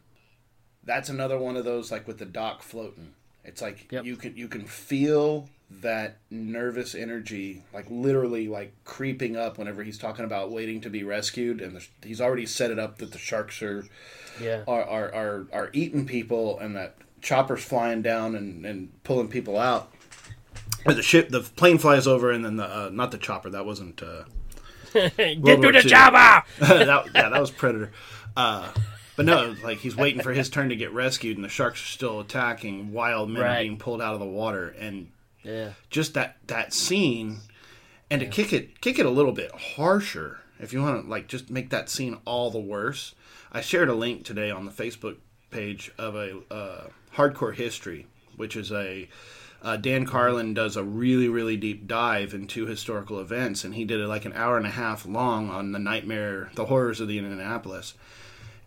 that's 0.85 1.09
another 1.09 1.39
one 1.39 1.57
of 1.57 1.65
those 1.65 1.93
like 1.93 2.07
with 2.09 2.19
the 2.19 2.25
dock 2.25 2.63
floating 2.63 3.13
it's 3.45 3.63
like 3.63 3.91
Yep. 3.93 4.05
you 4.05 4.17
can 4.17 4.37
you 4.37 4.49
can 4.49 4.65
feel 4.65 5.49
that 5.71 6.19
nervous 6.31 6.95
energy 6.95 7.63
like 7.73 7.87
literally 7.89 8.49
like 8.49 8.75
creeping 8.85 9.37
up 9.37 9.57
whenever 9.57 9.83
he's 9.83 9.97
talking 9.99 10.25
about 10.25 10.51
waiting 10.51 10.81
to 10.83 10.91
be 10.91 11.03
rescued 11.05 11.61
and 11.61 11.77
the, 11.77 11.87
he's 12.07 12.21
already 12.21 12.45
set 12.45 12.71
it 12.71 12.79
up 12.79 12.99
that 12.99 13.13
the 13.13 13.19
sharks 13.19 13.63
are 13.63 13.85
Yeah, 14.41 14.65
are 14.67 14.83
are, 14.85 15.15
are, 15.15 15.47
are 15.53 15.71
eating 15.73 16.07
people 16.07 16.59
and 16.59 16.77
that 16.77 16.97
choppers 17.23 17.63
flying 17.65 18.03
down 18.03 18.35
and, 18.35 18.67
and 18.67 19.03
pulling 19.05 19.29
people 19.29 19.57
out 19.57 19.91
or 20.85 20.95
the 20.95 21.03
ship 21.03 21.29
the 21.29 21.41
plane 21.41 21.79
flies 21.79 22.07
over 22.07 22.31
and 22.31 22.45
then 22.45 22.57
the 22.57 22.65
uh, 22.65 22.91
not 22.93 23.11
the 23.11 23.19
chopper 23.19 23.51
that 23.51 23.65
wasn't 23.65 24.03
uh, 24.03 24.25
get 24.93 25.39
World 25.41 25.63
to 25.63 25.73
the 25.73 25.83
chopper. 25.89 26.47
that, 26.59 27.07
yeah, 27.15 27.29
that 27.29 27.41
was 27.41 27.51
Predator. 27.51 27.93
Uh, 28.37 28.71
but 29.17 29.27
no, 29.27 29.55
like 29.63 29.79
he's 29.79 29.97
waiting 29.97 30.23
for 30.23 30.33
his 30.33 30.49
turn 30.49 30.71
to 30.71 30.77
get 30.77 30.93
rescued, 30.93 31.37
and 31.37 31.45
the 31.45 31.49
sharks 31.49 31.81
are 31.83 31.87
still 31.87 32.21
attacking. 32.21 32.93
Wild 32.93 33.31
men 33.31 33.43
Right. 33.43 33.63
being 33.63 33.79
pulled 33.79 34.01
out 34.03 34.15
of 34.15 34.21
the 34.21 34.27
water, 34.27 34.69
and 34.79 35.11
Yeah, 35.43 35.71
just 35.91 36.15
that 36.15 36.37
that 36.47 36.73
scene, 36.73 37.39
and 38.11 38.21
to 38.21 38.27
kick 38.27 38.53
it 38.53 38.81
kick 38.81 38.99
it 38.99 39.07
a 39.07 39.11
little 39.11 39.33
bit 39.33 39.53
harsher, 39.53 40.41
if 40.59 40.73
you 40.73 40.83
want 40.83 41.05
to 41.05 41.11
like 41.11 41.29
just 41.29 41.51
make 41.51 41.71
that 41.71 41.89
scene 41.89 42.19
all 42.25 42.51
the 42.51 42.61
worse. 42.61 43.15
I 43.55 43.61
shared 43.61 43.91
a 43.91 43.95
link 43.95 44.25
today 44.25 44.51
on 44.51 44.65
the 44.65 44.73
Facebook 44.73 45.17
page 45.51 45.93
of 45.99 46.17
a 46.17 46.39
uh, 46.51 46.85
hardcore 47.17 47.55
history, 47.55 48.07
which 48.37 48.57
is 48.57 48.73
a 48.73 49.09
uh, 49.63 49.77
Dan 49.77 50.07
Carlin 50.07 50.55
does 50.55 50.77
a 50.77 50.83
really 50.83 51.29
really 51.29 51.57
deep 51.57 51.87
dive 51.87 52.35
into 52.35 52.67
historical 52.67 53.21
events, 53.21 53.65
and 53.65 53.75
he 53.75 53.85
did 53.85 54.01
it 54.01 54.09
like 54.09 54.25
an 54.25 54.33
hour 54.33 54.57
and 54.57 54.67
a 54.67 54.71
half 54.71 55.07
long 55.07 55.51
on 55.51 55.73
the 55.73 55.79
nightmare, 55.79 56.51
the 56.55 56.67
horrors 56.67 57.01
of 57.01 57.09
the 57.09 57.19
Indianapolis. 57.19 57.95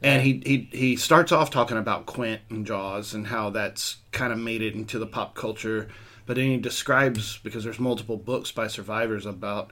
And 0.02 0.22
he, 0.22 0.42
he 0.46 0.70
he 0.78 0.96
starts 0.96 1.32
off 1.32 1.50
talking 1.50 1.78
about 1.78 2.06
Quint 2.06 2.42
and 2.50 2.66
Jaws 2.66 3.14
and 3.14 3.28
how 3.28 3.50
that's 3.50 3.98
kind 4.12 4.32
of 4.32 4.40
made 4.40 4.62
it 4.62 4.76
into 4.76 5.00
the 5.00 5.08
pop 5.08 5.36
culture, 5.36 5.88
but 6.26 6.36
then 6.36 6.48
he 6.48 6.58
describes 6.58 7.40
because 7.40 7.64
there's 7.64 7.80
multiple 7.80 8.18
books 8.18 8.52
by 8.52 8.68
survivors 8.68 9.26
about, 9.26 9.72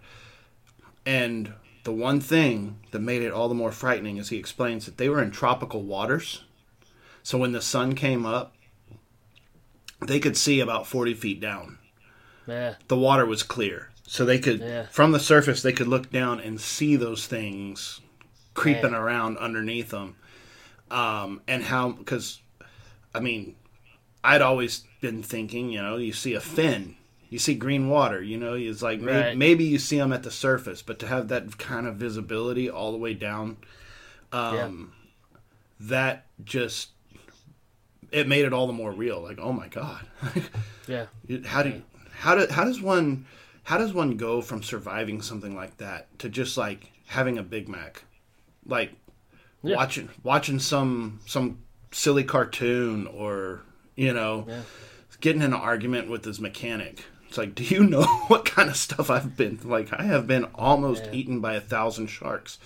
and 1.05 1.53
the 1.83 1.91
one 1.91 2.19
thing 2.19 2.79
that 2.91 2.99
made 2.99 3.21
it 3.21 3.31
all 3.31 3.49
the 3.49 3.55
more 3.55 3.71
frightening 3.71 4.17
is 4.17 4.29
he 4.29 4.37
explains 4.37 4.85
that 4.85 4.97
they 4.97 5.09
were 5.09 5.21
in 5.21 5.29
tropical 5.31 5.83
waters, 5.83 6.43
so 7.21 7.37
when 7.37 7.51
the 7.51 7.61
sun 7.61 7.93
came 7.93 8.25
up, 8.25 8.55
they 10.07 10.19
could 10.19 10.37
see 10.37 10.59
about 10.59 10.87
forty 10.87 11.13
feet 11.13 11.39
down. 11.39 11.77
yeah, 12.47 12.75
The 12.87 12.97
water 12.97 13.25
was 13.25 13.43
clear, 13.43 13.89
so 14.05 14.25
they 14.25 14.39
could 14.39 14.59
Yeah. 14.59 14.85
from 14.87 15.11
the 15.11 15.19
surface 15.19 15.61
they 15.61 15.73
could 15.73 15.87
look 15.87 16.11
down 16.11 16.39
and 16.39 16.59
see 16.59 16.95
those 16.95 17.25
things 17.27 18.01
creeping 18.53 18.91
Man. 18.91 18.95
around 19.01 19.37
underneath 19.39 19.89
them 19.89 20.15
um, 20.91 21.41
and 21.47 21.63
how 21.63 21.89
because 21.93 22.39
I 23.15 23.19
mean 23.19 23.55
I'd 24.23 24.41
always 24.43 24.83
been 25.01 25.23
thinking 25.23 25.69
you 25.71 25.81
know 25.81 25.97
you 25.97 26.13
see 26.13 26.35
a 26.35 26.39
fin 26.39 26.95
you 27.31 27.39
see 27.39 27.55
green 27.55 27.89
water 27.89 28.21
you 28.21 28.37
know 28.37 28.53
it's 28.53 28.83
like 28.83 29.01
may- 29.01 29.21
Right. 29.29 29.37
maybe 29.37 29.63
you 29.63 29.79
see 29.79 29.97
them 29.97 30.13
at 30.13 30.21
the 30.21 30.29
surface 30.29 30.83
but 30.83 30.99
to 30.99 31.07
have 31.07 31.29
that 31.29 31.57
kind 31.57 31.87
of 31.87 31.95
visibility 31.95 32.69
all 32.69 32.91
the 32.91 32.97
way 32.99 33.15
down 33.15 33.57
um, 34.31 34.93
that 35.79 36.25
just 36.43 36.89
it 38.13 38.27
made 38.27 38.45
it 38.45 38.53
all 38.53 38.67
the 38.67 38.73
more 38.73 38.91
real 38.91 39.21
like 39.21 39.39
oh 39.41 39.51
my 39.51 39.67
god 39.67 40.05
yeah. 40.87 41.05
how 41.45 41.63
do 41.63 41.69
you, 41.69 41.83
how 42.13 42.35
do 42.35 42.47
how 42.51 42.63
does 42.63 42.79
one 42.81 43.25
how 43.63 43.77
does 43.77 43.93
one 43.93 44.17
go 44.17 44.41
from 44.41 44.61
surviving 44.61 45.21
something 45.21 45.55
like 45.55 45.77
that 45.77 46.17
to 46.19 46.29
just 46.29 46.57
like 46.57 46.91
having 47.07 47.37
a 47.37 47.43
Big 47.43 47.67
Mac, 47.69 48.03
like 48.65 48.91
Yeah. 49.61 49.75
watching 49.75 50.09
watching 50.23 50.59
some 50.59 51.19
some 51.25 51.59
silly 51.91 52.23
cartoon 52.23 53.07
or 53.07 53.61
you 53.95 54.13
know 54.13 54.45
getting 55.21 55.41
in 55.41 55.53
an 55.53 55.59
argument 55.59 56.09
with 56.09 56.25
his 56.25 56.39
mechanic. 56.41 57.05
It's 57.29 57.37
like, 57.37 57.55
do 57.55 57.63
you 57.63 57.83
know 57.83 58.03
what 58.27 58.45
kind 58.45 58.69
of 58.69 58.75
stuff 58.75 59.09
I've 59.09 59.35
been 59.37 59.59
like? 59.63 59.93
I 59.93 60.03
have 60.03 60.27
been 60.27 60.43
almost 60.55 61.07
eaten 61.13 61.39
by 61.39 61.53
a 61.55 61.61
thousand 61.61 62.07
sharks. 62.07 62.59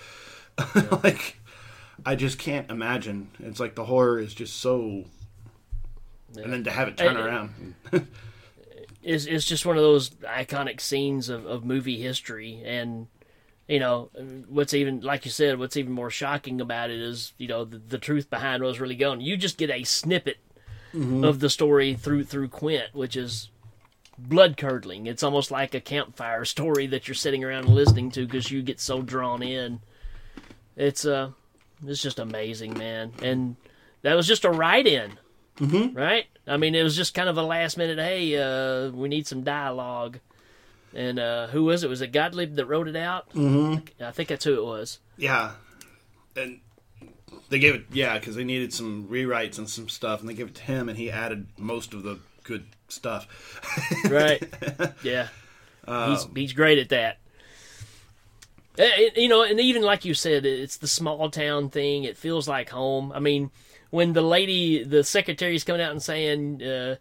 like, 1.04 1.38
I 2.04 2.16
just 2.16 2.38
can't 2.38 2.70
imagine. 2.70 3.30
It's 3.38 3.60
like 3.60 3.76
the 3.76 3.84
horror 3.84 4.18
is 4.18 4.34
just 4.34 4.56
so. 4.60 5.04
And 6.36 6.52
then 6.52 6.64
to 6.64 6.70
have 6.70 6.88
it 6.88 6.96
turn 6.96 7.16
Hey, 7.16 7.22
around. 7.22 7.74
is 9.02 9.26
is 9.26 9.44
just 9.44 9.64
one 9.64 9.76
of 9.76 9.82
those 9.82 10.10
iconic 10.10 10.80
scenes 10.80 11.28
of, 11.28 11.46
of 11.46 11.64
movie 11.64 12.00
history. 12.00 12.62
And 12.64 13.06
you 13.66 13.78
know 13.80 14.10
what's 14.48 14.74
even 14.74 15.00
like 15.00 15.24
you 15.24 15.30
said 15.30 15.58
what's 15.58 15.76
even 15.76 15.92
more 15.92 16.10
shocking 16.10 16.60
about 16.60 16.90
it 16.90 17.00
is 17.00 17.32
you 17.38 17.48
know 17.48 17.64
the, 17.64 17.78
the 17.78 17.98
truth 17.98 18.28
behind 18.30 18.62
what's 18.62 18.80
really 18.80 18.96
going. 18.96 19.20
You 19.20 19.36
just 19.36 19.58
get 19.58 19.70
a 19.70 19.84
snippet 19.84 20.38
of 20.94 21.40
the 21.40 21.50
story 21.50 21.94
through 21.94 22.24
through 22.24 22.48
quint 22.48 22.94
which 22.94 23.14
is 23.16 23.50
blood 24.18 24.56
curdling. 24.56 25.06
It's 25.06 25.22
almost 25.22 25.50
like 25.50 25.74
a 25.74 25.80
campfire 25.80 26.44
story 26.44 26.86
that 26.88 27.06
you're 27.06 27.14
sitting 27.14 27.44
around 27.44 27.68
listening 27.68 28.10
to 28.12 28.26
because 28.26 28.50
you 28.50 28.62
get 28.62 28.80
so 28.80 29.02
drawn 29.02 29.42
in. 29.42 29.80
It's 30.76 31.04
uh 31.04 31.30
it's 31.86 32.02
just 32.02 32.18
amazing 32.18 32.76
man. 32.76 33.12
And 33.22 33.56
that 34.02 34.14
was 34.14 34.26
just 34.26 34.44
a 34.44 34.50
write-in 34.50 35.12
right? 35.60 36.26
I 36.46 36.56
mean, 36.56 36.74
it 36.74 36.82
was 36.82 36.96
just 36.96 37.14
kind 37.14 37.28
of 37.28 37.36
a 37.36 37.42
last 37.42 37.76
minute. 37.76 37.98
Hey, 37.98 38.36
uh, 38.36 38.90
we 38.90 39.08
need 39.08 39.26
some 39.26 39.42
dialogue. 39.42 40.18
And 40.94 41.18
uh, 41.18 41.48
who 41.48 41.64
was 41.64 41.84
it? 41.84 41.90
Was 41.90 42.00
it 42.00 42.12
Gottlieb 42.12 42.54
that 42.54 42.66
wrote 42.66 42.88
it 42.88 42.96
out? 42.96 43.30
Mm-hmm. 43.30 44.02
I 44.02 44.10
think 44.10 44.30
that's 44.30 44.44
who 44.44 44.54
it 44.54 44.64
was. 44.64 45.00
Yeah, 45.16 45.52
and 46.34 46.60
they 47.50 47.58
gave 47.58 47.74
it 47.74 47.86
yeah 47.92 48.18
because 48.18 48.36
they 48.36 48.44
needed 48.44 48.72
some 48.72 49.06
rewrites 49.08 49.58
and 49.58 49.68
some 49.68 49.88
stuff, 49.88 50.20
and 50.20 50.28
they 50.28 50.34
gave 50.34 50.48
it 50.48 50.54
to 50.56 50.62
him, 50.62 50.88
and 50.88 50.96
he 50.96 51.10
added 51.10 51.46
most 51.58 51.92
of 51.92 52.02
the 52.02 52.18
good 52.42 52.66
stuff. 52.88 53.26
Right? 54.10 54.42
yeah. 55.02 55.28
he's 55.86 56.26
he's 56.34 56.52
great 56.52 56.78
at 56.78 56.88
that. 56.88 57.18
Eh, 58.78 58.84
eh, 58.96 59.08
You 59.16 59.28
know, 59.28 59.42
and 59.42 59.60
even 59.60 59.82
like 59.82 60.04
you 60.04 60.14
said, 60.14 60.46
it's 60.46 60.76
the 60.76 60.88
small 60.88 61.30
town 61.30 61.68
thing. 61.68 62.04
It 62.04 62.16
feels 62.16 62.48
like 62.48 62.70
home. 62.70 63.12
I 63.12 63.18
mean, 63.18 63.50
when 63.90 64.12
the 64.12 64.22
lady, 64.22 64.82
the 64.84 65.02
secretary's 65.04 65.64
coming 65.64 65.80
out 65.82 65.90
and 65.92 66.02
saying, 66.02 66.62
uh, 66.62 66.96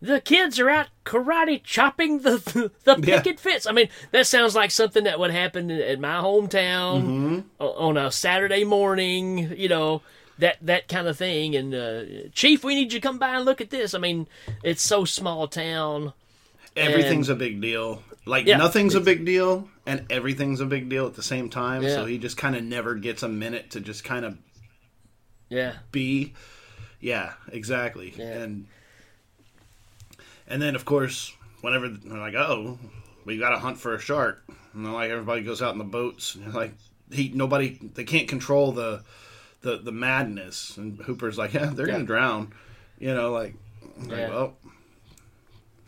"The 0.00 0.20
kids 0.20 0.58
are 0.58 0.68
out 0.70 0.88
karate 1.04 1.62
chopping 1.62 2.20
the 2.20 2.70
the 2.84 2.96
Yeah. 3.02 3.16
picket 3.20 3.38
fence," 3.40 3.66
I 3.66 3.72
mean, 3.72 3.88
that 4.10 4.26
sounds 4.26 4.54
like 4.54 4.70
something 4.70 5.04
that 5.04 5.18
would 5.18 5.30
happen 5.30 5.70
in, 5.70 6.00
my 6.00 6.14
hometown 6.16 7.44
o- 7.60 7.72
on 7.88 7.96
a 7.96 8.10
Saturday 8.10 8.64
morning. 8.64 9.54
You 9.56 9.68
know. 9.68 10.02
That 10.38 10.56
that 10.62 10.88
kind 10.88 11.06
of 11.06 11.16
thing, 11.18 11.54
and 11.54 11.74
uh, 11.74 12.02
Chief, 12.32 12.64
we 12.64 12.74
need 12.74 12.92
you 12.92 12.98
to 12.98 13.06
come 13.06 13.18
by 13.18 13.36
and 13.36 13.44
look 13.44 13.60
at 13.60 13.68
this. 13.70 13.92
I 13.94 13.98
mean, 13.98 14.26
it's 14.64 14.82
so 14.82 15.04
small 15.04 15.46
town. 15.46 16.14
Everything's 16.74 17.28
a 17.28 17.34
big 17.34 17.60
deal. 17.60 18.02
Like 18.24 18.46
Yeah, 18.46 18.56
nothing's 18.56 18.94
a 18.94 19.00
big 19.00 19.24
deal, 19.26 19.68
and 19.86 20.06
everything's 20.10 20.60
a 20.60 20.64
big 20.66 20.88
deal 20.88 21.06
at 21.06 21.14
the 21.14 21.22
same 21.22 21.50
time. 21.50 21.82
So 21.88 22.06
he 22.06 22.16
just 22.18 22.36
kind 22.38 22.56
of 22.56 22.64
never 22.64 22.94
gets 22.94 23.22
a 23.22 23.28
minute 23.28 23.70
to 23.72 23.80
just 23.80 24.04
kind 24.04 24.24
of 24.24 24.38
Yeah, 25.52 25.74
be. 25.92 26.32
Yeah, 27.00 27.32
exactly. 27.50 28.14
Yeah. 28.16 28.24
And 28.42 28.66
and 30.46 30.60
then 30.62 30.74
of 30.74 30.84
course, 30.84 31.32
whenever 31.60 31.88
they're 31.88 32.18
like, 32.18 32.34
"Oh, 32.34 32.78
we 33.24 33.38
got 33.38 33.50
to 33.50 33.58
hunt 33.58 33.78
for 33.78 33.94
a 33.94 34.00
shark," 34.00 34.42
and 34.74 34.92
like 34.92 35.10
everybody 35.10 35.42
goes 35.42 35.60
out 35.62 35.72
in 35.72 35.78
the 35.78 35.84
boats, 35.84 36.34
and 36.34 36.52
like 36.54 36.74
he 37.10 37.30
nobody 37.34 37.78
they 37.94 38.04
can't 38.04 38.28
control 38.28 38.72
the 38.72 39.02
the 39.62 39.76
the 39.78 39.92
madness, 39.92 40.76
and 40.76 40.98
Hooper's 41.00 41.38
like, 41.38 41.52
"Yeah, 41.54 41.66
they're 41.66 41.86
Yeah. 41.86 41.94
gonna 41.94 42.04
drown," 42.06 42.52
you 42.98 43.14
know, 43.14 43.30
like, 43.32 43.54
like, 44.08 44.28
well. 44.28 44.56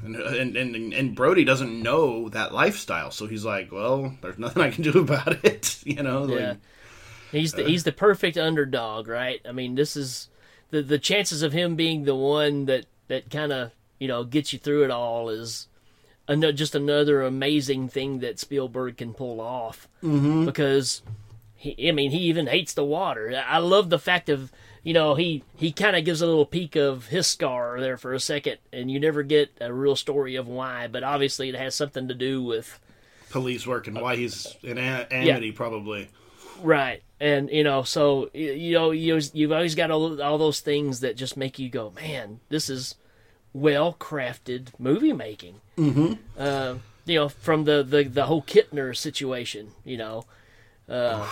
And, 0.02 0.16
and 0.16 0.56
and 0.56 0.92
and 0.92 1.14
Brody 1.14 1.44
doesn't 1.44 1.82
know 1.82 2.28
that 2.30 2.52
lifestyle, 2.52 3.10
so 3.10 3.26
he's 3.26 3.44
like, 3.44 3.72
"Well, 3.72 4.14
there's 4.20 4.38
nothing 4.38 4.62
I 4.62 4.70
can 4.70 4.82
do 4.82 4.98
about 5.00 5.42
it," 5.44 5.78
you 5.86 6.02
know. 6.02 6.24
Like, 6.24 6.40
Yeah. 6.40 6.54
He's 7.34 7.52
the 7.52 7.64
he's 7.64 7.84
the 7.84 7.92
perfect 7.92 8.36
underdog, 8.36 9.08
right? 9.08 9.40
I 9.46 9.52
mean, 9.52 9.74
this 9.74 9.96
is 9.96 10.28
the 10.70 10.82
the 10.82 10.98
chances 10.98 11.42
of 11.42 11.52
him 11.52 11.76
being 11.76 12.04
the 12.04 12.14
one 12.14 12.66
that 12.66 12.86
that 13.08 13.30
kind 13.30 13.52
of 13.52 13.72
you 13.98 14.08
know 14.08 14.24
gets 14.24 14.52
you 14.52 14.58
through 14.58 14.84
it 14.84 14.90
all 14.90 15.28
is 15.28 15.68
just 16.54 16.74
another 16.74 17.22
amazing 17.22 17.88
thing 17.88 18.20
that 18.20 18.38
Spielberg 18.38 18.96
can 18.96 19.12
pull 19.12 19.40
off 19.40 19.88
mm-hmm. 20.02 20.46
because 20.46 21.02
he 21.54 21.88
I 21.88 21.92
mean 21.92 22.10
he 22.10 22.18
even 22.18 22.46
hates 22.46 22.74
the 22.74 22.84
water. 22.84 23.42
I 23.46 23.58
love 23.58 23.90
the 23.90 23.98
fact 23.98 24.28
of 24.28 24.52
you 24.82 24.94
know 24.94 25.14
he 25.14 25.44
he 25.56 25.72
kind 25.72 25.96
of 25.96 26.04
gives 26.04 26.22
a 26.22 26.26
little 26.26 26.46
peek 26.46 26.76
of 26.76 27.06
his 27.06 27.26
scar 27.26 27.80
there 27.80 27.96
for 27.96 28.14
a 28.14 28.20
second, 28.20 28.58
and 28.72 28.90
you 28.90 28.98
never 28.98 29.22
get 29.22 29.50
a 29.60 29.72
real 29.72 29.96
story 29.96 30.36
of 30.36 30.48
why, 30.48 30.88
but 30.88 31.02
obviously 31.02 31.48
it 31.48 31.54
has 31.54 31.74
something 31.74 32.08
to 32.08 32.14
do 32.14 32.42
with 32.42 32.80
police 33.30 33.66
work 33.66 33.86
and 33.86 34.00
why 34.00 34.16
he's 34.16 34.56
in 34.62 34.78
a- 34.78 35.06
amity, 35.10 35.52
probably. 35.52 36.08
Right. 36.62 37.02
And 37.24 37.48
you 37.50 37.64
know, 37.64 37.84
so 37.84 38.28
you 38.34 38.74
know, 38.74 38.90
you 38.90 39.18
you've 39.32 39.50
always 39.50 39.74
got 39.74 39.90
all, 39.90 40.20
all 40.20 40.36
those 40.36 40.60
things 40.60 41.00
that 41.00 41.16
just 41.16 41.38
make 41.38 41.58
you 41.58 41.70
go, 41.70 41.90
man, 41.92 42.40
this 42.50 42.68
is 42.68 42.96
well 43.54 43.96
crafted 43.98 44.78
movie 44.78 45.14
making. 45.14 45.62
Mm-hmm. 45.78 46.12
Uh, 46.36 46.74
you 47.06 47.14
know, 47.14 47.30
from 47.30 47.64
the, 47.64 47.82
the 47.82 48.02
the 48.02 48.26
whole 48.26 48.42
Kintner 48.42 48.94
situation. 48.94 49.70
You 49.86 49.96
know, 49.96 50.24
uh, 50.86 51.26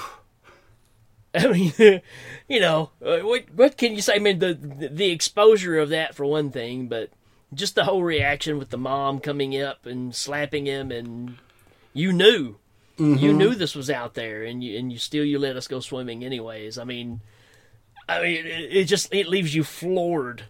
I 1.34 1.48
mean, 1.48 2.00
you 2.48 2.60
know, 2.60 2.88
uh, 3.04 3.18
what 3.18 3.50
what 3.54 3.76
can 3.76 3.94
you 3.94 4.00
say? 4.00 4.14
I 4.14 4.18
mean, 4.18 4.38
the 4.38 4.54
the 4.54 5.10
exposure 5.10 5.78
of 5.78 5.90
that 5.90 6.14
for 6.14 6.24
one 6.24 6.50
thing, 6.50 6.88
but 6.88 7.10
just 7.52 7.74
the 7.74 7.84
whole 7.84 8.02
reaction 8.02 8.56
with 8.56 8.70
the 8.70 8.78
mom 8.78 9.20
coming 9.20 9.60
up 9.60 9.84
and 9.84 10.14
slapping 10.14 10.64
him, 10.64 10.90
and 10.90 11.36
you 11.92 12.14
knew 12.14 12.56
you 13.18 13.32
knew 13.32 13.54
this 13.54 13.74
was 13.74 13.90
out 13.90 14.14
there, 14.14 14.42
and 14.44 14.62
you 14.62 14.78
and 14.78 14.92
you 14.92 14.98
still 14.98 15.24
you 15.24 15.38
let 15.38 15.56
us 15.56 15.66
go 15.68 15.80
swimming 15.80 16.24
anyways. 16.24 16.78
I 16.78 16.84
mean, 16.84 17.20
I 18.08 18.22
mean, 18.22 18.46
it, 18.46 18.76
it 18.76 18.84
just 18.84 19.12
it 19.14 19.26
leaves 19.28 19.54
you 19.54 19.64
floored. 19.64 20.44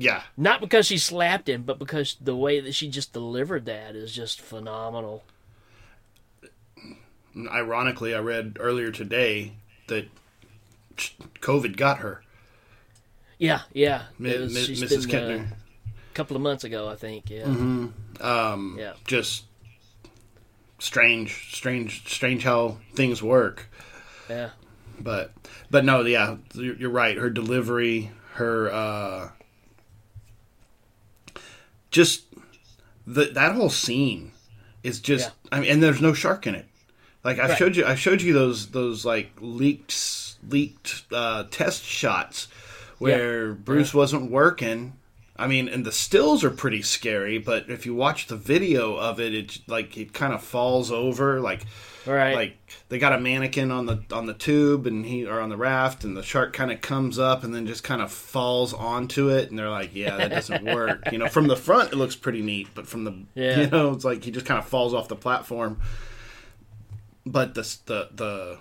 Yeah, 0.00 0.22
Not 0.36 0.60
because 0.60 0.86
she 0.86 0.96
slapped 0.96 1.48
him, 1.48 1.64
but 1.64 1.80
because 1.80 2.16
the 2.20 2.36
way 2.36 2.60
that 2.60 2.72
she 2.72 2.88
just 2.88 3.12
delivered 3.12 3.64
that 3.66 3.96
is 3.96 4.14
just 4.14 4.40
phenomenal. 4.40 5.24
Ironically, 7.36 8.14
I 8.14 8.20
read 8.20 8.56
earlier 8.60 8.90
today 8.92 9.54
that 9.88 10.06
COVID 11.40 11.76
got 11.76 11.98
her, 11.98 12.22
Yeah, 13.38 13.62
yeah. 13.72 14.04
Was- 14.20 14.54
Mi- 14.54 14.86
Mrs. 14.86 15.08
been, 15.10 15.20
uh, 15.20 15.28
Kintner. 15.44 15.52
a 15.52 16.14
couple 16.14 16.36
of 16.36 16.42
months 16.42 16.62
ago, 16.64 16.88
I 16.88 16.94
think. 16.96 17.30
Yeah, 17.30 17.42
Um, 17.44 18.76
yeah, 18.78 18.92
just 19.06 19.44
strange, 20.78 21.54
strange, 21.54 22.08
strange 22.10 22.44
how 22.44 22.78
things 22.94 23.22
work. 23.22 23.68
yeah. 24.28 24.50
But, 25.00 25.32
but 25.70 25.84
no, 25.84 26.00
yeah, 26.04 26.36
you're 26.54 26.90
right. 26.90 27.16
Her 27.16 27.30
delivery, 27.30 28.10
her, 28.34 28.68
uh, 28.72 29.28
just 31.90 32.24
the 33.06 33.26
that 33.26 33.54
whole 33.54 33.70
scene 33.70 34.32
is 34.82 35.00
just. 35.00 35.30
I 35.50 35.60
mean, 35.60 35.70
and 35.70 35.82
there's 35.82 36.00
no 36.02 36.12
shark 36.12 36.46
in 36.46 36.54
it. 36.54 36.66
Like 37.24 37.38
I 37.38 37.48
Right. 37.48 37.58
showed 37.58 37.76
you, 37.76 37.86
I 37.86 37.94
showed 37.94 38.20
you 38.22 38.32
those 38.32 38.68
those 38.68 39.04
like 39.04 39.30
leaked 39.40 40.36
leaked 40.48 41.04
uh, 41.12 41.44
test 41.50 41.82
shots 41.84 42.48
where 42.98 43.52
Bruce 43.54 43.94
wasn't 43.94 44.30
working. 44.30 44.94
I 45.38 45.46
mean, 45.46 45.68
and 45.68 45.84
the 45.86 45.92
stills 45.92 46.42
are 46.42 46.50
pretty 46.50 46.82
scary, 46.82 47.38
but 47.38 47.70
if 47.70 47.86
you 47.86 47.94
watch 47.94 48.26
the 48.26 48.36
video 48.36 48.96
of 48.96 49.20
it, 49.20 49.32
it's 49.34 49.60
like 49.68 49.96
it 49.96 50.12
kind 50.12 50.32
of 50.32 50.42
falls 50.42 50.90
over, 50.90 51.40
like 51.40 51.62
Right. 52.06 52.34
like 52.34 52.56
they 52.88 52.98
got 52.98 53.12
a 53.12 53.20
mannequin 53.20 53.70
on 53.70 53.84
the 53.86 54.02
on 54.10 54.26
the 54.26 54.32
tube 54.34 54.86
and 54.86 55.04
he 55.06 55.26
or 55.26 55.40
on 55.40 55.48
the 55.50 55.56
raft, 55.56 56.02
and 56.04 56.16
the 56.16 56.22
shark 56.22 56.52
kind 56.54 56.72
of 56.72 56.80
comes 56.80 57.18
up 57.18 57.44
and 57.44 57.54
then 57.54 57.66
just 57.66 57.84
kind 57.84 58.00
of 58.02 58.10
falls 58.10 58.72
onto 58.74 59.28
it, 59.28 59.50
and 59.50 59.58
they're 59.58 59.68
like, 59.70 59.94
yeah, 59.94 60.16
that 60.16 60.30
doesn't 60.30 60.64
work. 60.74 61.12
you 61.12 61.18
know, 61.18 61.28
from 61.28 61.46
the 61.46 61.56
front 61.56 61.92
it 61.92 61.96
looks 61.96 62.16
pretty 62.16 62.42
neat, 62.42 62.66
but 62.74 62.86
from 62.88 63.04
the 63.04 63.14
Yeah. 63.34 63.60
you 63.60 63.66
know, 63.70 63.92
it's 63.92 64.04
like 64.04 64.24
he 64.24 64.30
just 64.32 64.46
kind 64.46 64.58
of 64.58 64.66
falls 64.66 64.92
off 64.94 65.06
the 65.08 65.16
platform. 65.16 65.80
But 67.26 67.54
the 67.54 67.62
the 67.86 68.08
the 68.14 68.58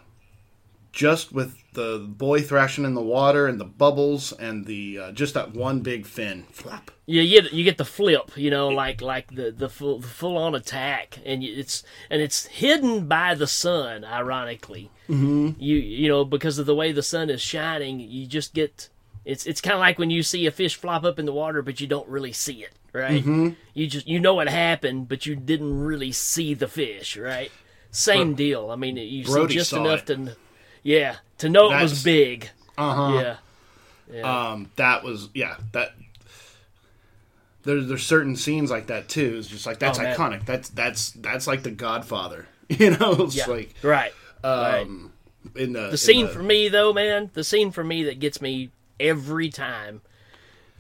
just 0.98 1.32
with 1.32 1.56
the 1.74 2.04
boy 2.08 2.42
thrashing 2.42 2.84
in 2.84 2.96
the 2.96 3.02
water 3.02 3.46
and 3.46 3.60
the 3.60 3.66
bubbles 3.66 4.32
and 4.34 4.66
the 4.66 4.98
uh, 4.98 5.12
just 5.12 5.36
that 5.36 5.54
one 5.54 5.82
big 5.82 6.08
fin 6.08 6.44
flap. 6.52 6.90
Yeah, 7.06 7.22
you 7.22 7.40
get 7.40 7.54
you 7.54 7.64
get 7.64 7.78
the 7.78 7.86
flip, 7.86 8.36
you 8.36 8.50
know, 8.50 8.70
like 8.70 9.00
like 9.00 9.36
the 9.36 9.52
the 9.52 9.70
full 9.70 10.00
the 10.00 10.08
full 10.08 10.36
on 10.36 10.56
attack, 10.56 11.20
and 11.24 11.44
it's 11.44 11.84
and 12.10 12.20
it's 12.20 12.48
hidden 12.48 13.08
by 13.08 13.36
the 13.36 13.46
sun. 13.46 14.04
Ironically, 14.04 14.90
mm-hmm. 15.08 15.52
you 15.60 15.78
you 15.78 16.10
know 16.10 16.26
because 16.26 16.58
of 16.58 16.66
the 16.66 16.74
way 16.74 16.92
the 16.92 17.04
sun 17.04 17.30
is 17.30 17.44
shining, 17.44 18.00
you 18.00 18.26
just 18.26 18.56
get 18.56 18.90
it's 19.24 19.46
it's 19.46 19.62
kind 19.62 19.76
of 19.76 19.80
like 19.80 20.00
when 20.00 20.10
you 20.10 20.24
see 20.24 20.48
a 20.48 20.52
fish 20.52 20.76
flop 20.76 21.04
up 21.04 21.20
in 21.20 21.28
the 21.28 21.34
water, 21.34 21.62
but 21.62 21.80
you 21.80 21.86
don't 21.86 22.10
really 22.10 22.34
see 22.34 22.64
it, 22.64 22.74
right? 22.92 23.22
Mm-hmm. 23.22 23.50
You 23.76 23.86
just 23.86 24.08
you 24.08 24.20
know 24.20 24.34
what 24.34 24.50
happened, 24.50 25.10
but 25.10 25.28
you 25.28 25.36
didn't 25.36 25.80
really 25.80 26.12
see 26.12 26.56
the 26.56 26.68
fish, 26.68 27.16
right? 27.16 27.52
Same 27.92 28.34
deal. 28.34 28.72
I 28.72 28.76
mean, 28.76 28.98
you 28.98 29.26
Brody 29.26 29.54
see 29.54 29.60
just 29.60 29.74
enough 29.74 30.10
it. 30.10 30.16
to, 30.16 30.36
yeah, 30.84 31.16
to 31.40 31.50
know 31.50 31.72
it 31.72 31.82
was 31.82 32.04
big. 32.04 32.50
Uh 32.78 32.94
huh. 32.94 33.36
Yeah, 34.14 34.52
Um, 34.52 34.72
that 34.78 35.04
was 35.04 35.30
yeah 35.34 35.58
that 35.74 35.90
there's 37.64 37.88
there's 37.88 38.06
certain 38.06 38.36
scenes 38.36 38.72
like 38.72 38.88
that 38.88 39.10
too. 39.10 39.36
It's 39.38 39.48
just 39.48 39.66
like 39.66 39.80
that's 39.80 40.00
Oh, 40.00 40.04
iconic. 40.04 40.46
That's 40.46 40.70
that's 40.70 41.12
that's 41.12 41.48
like 41.48 41.64
the 41.64 41.72
Godfather. 41.72 42.48
You 42.70 42.98
know, 42.98 43.14
it's 43.20 43.36
Yeah. 43.38 43.46
like 43.46 43.74
right. 43.82 44.12
right. 44.44 44.82
um 44.82 45.14
in 45.56 45.72
the 45.72 45.88
The 45.92 45.98
scene 45.98 46.28
for 46.28 46.44
me, 46.44 46.68
though, 46.68 46.92
man, 46.92 47.32
the 47.34 47.44
scene 47.46 47.72
for 47.72 47.82
me 47.84 48.04
that 48.04 48.20
gets 48.20 48.42
me 48.42 48.72
every 49.00 49.50
time 49.50 50.02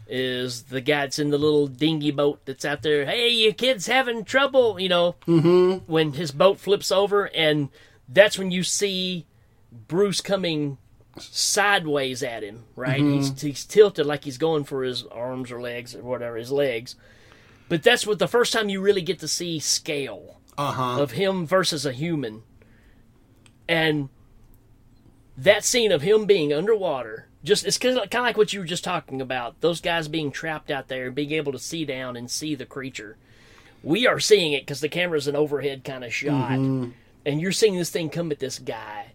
is 0.09 0.63
the 0.63 0.81
guy 0.81 1.01
that's 1.01 1.17
in 1.19 1.29
the 1.29 1.37
little 1.37 1.67
dinghy 1.67 2.11
boat 2.11 2.41
that's 2.45 2.65
out 2.65 2.81
there. 2.81 3.05
Hey, 3.05 3.29
your 3.29 3.53
kid's 3.53 3.87
having 3.87 4.25
trouble, 4.25 4.77
you 4.79 4.89
know. 4.89 5.15
Mm-hmm. 5.27 5.89
When 5.91 6.11
his 6.13 6.31
boat 6.31 6.59
flips 6.59 6.91
over, 6.91 7.25
and 7.33 7.69
that's 8.09 8.37
when 8.37 8.51
you 8.51 8.63
see 8.63 9.25
Bruce 9.87 10.21
coming 10.21 10.77
sideways 11.19 12.23
at 12.23 12.43
him. 12.43 12.63
Right, 12.75 13.01
he's 13.01 13.41
he's 13.41 13.65
tilted 13.65 14.05
like 14.05 14.23
he's 14.23 14.37
going 14.37 14.63
for 14.63 14.83
his 14.83 15.03
arms 15.05 15.51
or 15.51 15.61
legs 15.61 15.95
or 15.95 16.03
whatever, 16.03 16.37
his 16.37 16.51
legs. 16.51 16.95
But 17.69 17.83
that's 17.83 18.07
what 18.07 18.19
the 18.19 18.27
first 18.27 18.53
time 18.53 18.69
you 18.69 18.79
really 18.81 19.01
get 19.01 19.19
to 19.19 19.27
see 19.27 19.59
scale 19.59 20.39
uh 20.57 20.71
huh 20.71 21.01
of 21.01 21.11
him 21.11 21.45
versus 21.45 21.85
a 21.85 21.91
human. 21.91 22.43
And 23.67 24.09
that 25.37 25.63
scene 25.65 25.91
of 25.91 26.01
him 26.01 26.25
being 26.25 26.53
underwater, 26.53 27.27
just 27.43 27.65
it's 27.65 27.77
kind 27.77 27.97
of 27.97 28.11
like 28.13 28.37
what 28.37 28.53
you 28.53 28.61
were 28.61 28.65
just 28.65 28.83
talking 28.83 29.21
about. 29.21 29.59
Those 29.61 29.81
guys 29.81 30.07
being 30.07 30.31
trapped 30.31 30.71
out 30.71 30.87
there 30.87 31.07
and 31.07 31.15
being 31.15 31.31
able 31.31 31.51
to 31.51 31.59
see 31.59 31.83
down 31.85 32.15
and 32.15 32.31
see 32.31 32.55
the 32.55 32.65
creature. 32.65 33.17
We 33.83 34.07
are 34.07 34.19
seeing 34.19 34.53
it 34.53 34.61
because 34.61 34.81
the 34.81 34.89
camera's 34.89 35.27
an 35.27 35.35
overhead 35.35 35.83
kind 35.83 36.03
of 36.03 36.13
shot, 36.13 36.51
and 37.25 37.41
you're 37.41 37.51
seeing 37.51 37.75
this 37.77 37.89
thing 37.91 38.09
come 38.09 38.31
at 38.31 38.39
this 38.39 38.57
guy. 38.59 39.11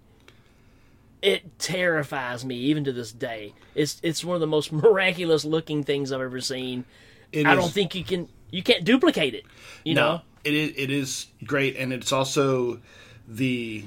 It 1.22 1.58
terrifies 1.58 2.44
me 2.44 2.56
even 2.56 2.84
to 2.84 2.92
this 2.92 3.12
day. 3.12 3.54
It's 3.74 4.00
it's 4.02 4.24
one 4.24 4.34
of 4.34 4.40
the 4.40 4.46
most 4.46 4.72
miraculous 4.84 5.44
looking 5.44 5.84
things 5.84 6.10
I've 6.12 6.20
ever 6.20 6.40
seen. 6.40 6.84
It 7.30 7.46
I 7.46 7.52
is- 7.54 7.58
don't 7.60 7.72
think 7.72 7.94
you 7.94 8.04
can 8.04 8.28
you 8.50 8.62
can't 8.62 8.84
duplicate 8.84 9.34
it. 9.34 9.44
You 9.84 9.94
know, 9.94 10.12
No, 10.16 10.20
it 10.44 10.52
is 10.54 10.72
it 10.76 10.90
is 10.90 11.26
great, 11.44 11.76
and 11.76 11.92
it's 11.92 12.12
also 12.12 12.80
the. 13.28 13.84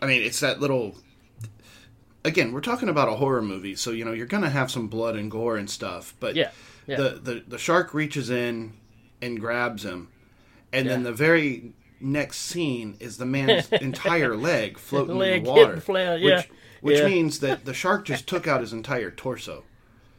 I 0.00 0.06
mean, 0.06 0.22
it's 0.22 0.40
that 0.40 0.60
little. 0.60 0.94
Again, 2.24 2.52
we're 2.52 2.60
talking 2.60 2.88
about 2.88 3.08
a 3.08 3.12
horror 3.16 3.42
movie, 3.42 3.74
so 3.74 3.90
you 3.90 4.04
know 4.04 4.12
you're 4.12 4.26
gonna 4.26 4.50
have 4.50 4.70
some 4.70 4.86
blood 4.88 5.16
and 5.16 5.30
gore 5.30 5.56
and 5.56 5.68
stuff. 5.68 6.14
But 6.20 6.36
Yeah, 6.36 6.50
yeah. 6.86 6.96
the 6.96 7.08
the 7.22 7.44
the 7.48 7.58
shark 7.58 7.94
reaches 7.94 8.30
in 8.30 8.74
and 9.20 9.40
grabs 9.40 9.84
him, 9.84 10.08
and 10.72 10.88
then 10.88 11.02
the 11.02 11.12
very 11.12 11.72
next 12.02 12.38
scene 12.38 12.96
is 13.00 13.16
the 13.18 13.26
man's 13.26 13.68
entire 13.72 14.36
leg 14.36 14.78
floating 14.78 15.16
Leg 15.18 15.38
in 15.38 15.44
the 15.44 15.50
water, 15.50 15.80
flat, 15.80 16.20
yeah, 16.20 16.36
which 16.36 16.48
which 16.80 16.98
yeah. 16.98 17.06
means 17.06 17.38
that 17.40 17.64
the 17.64 17.72
shark 17.74 18.04
just 18.04 18.26
took 18.26 18.46
out 18.46 18.60
his 18.60 18.72
entire 18.72 19.10
torso, 19.10 19.64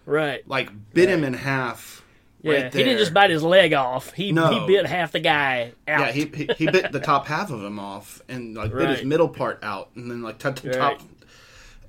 right? 0.06 0.48
like 0.48 0.70
bit 0.94 1.10
him 1.10 1.24
in 1.24 1.34
half. 1.34 2.02
Yeah, 2.42 2.64
right 2.64 2.74
he 2.74 2.84
didn't 2.84 2.98
just 2.98 3.14
bite 3.14 3.30
his 3.30 3.42
leg 3.44 3.74
off. 3.74 4.12
He 4.14 4.32
No. 4.34 4.48
he 4.50 4.68
bit 4.68 4.86
half 4.86 5.14
the 5.14 5.20
guy 5.22 5.72
out. 5.88 6.00
Yeah, 6.02 6.12
he, 6.12 6.26
he 6.26 6.50
he 6.58 6.66
bit 6.70 6.92
the 6.92 7.00
top 7.00 7.26
half 7.28 7.50
of 7.52 7.64
him 7.64 7.80
off 7.80 8.22
and 8.28 8.54
like 8.56 8.74
bit 8.74 8.90
his 8.90 9.04
middle 9.06 9.30
part 9.30 9.60
out 9.64 9.92
and 9.96 10.12
then 10.12 10.22
like 10.22 10.40
touched 10.40 10.64
the 10.64 10.70
Right. 10.72 11.00
top. 11.00 11.02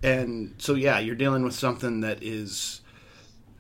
And 0.02 0.54
so 0.58 0.74
yeah, 0.74 0.98
you're 1.00 1.16
dealing 1.16 1.42
with 1.44 1.54
something 1.54 2.00
that 2.02 2.22
is 2.22 2.82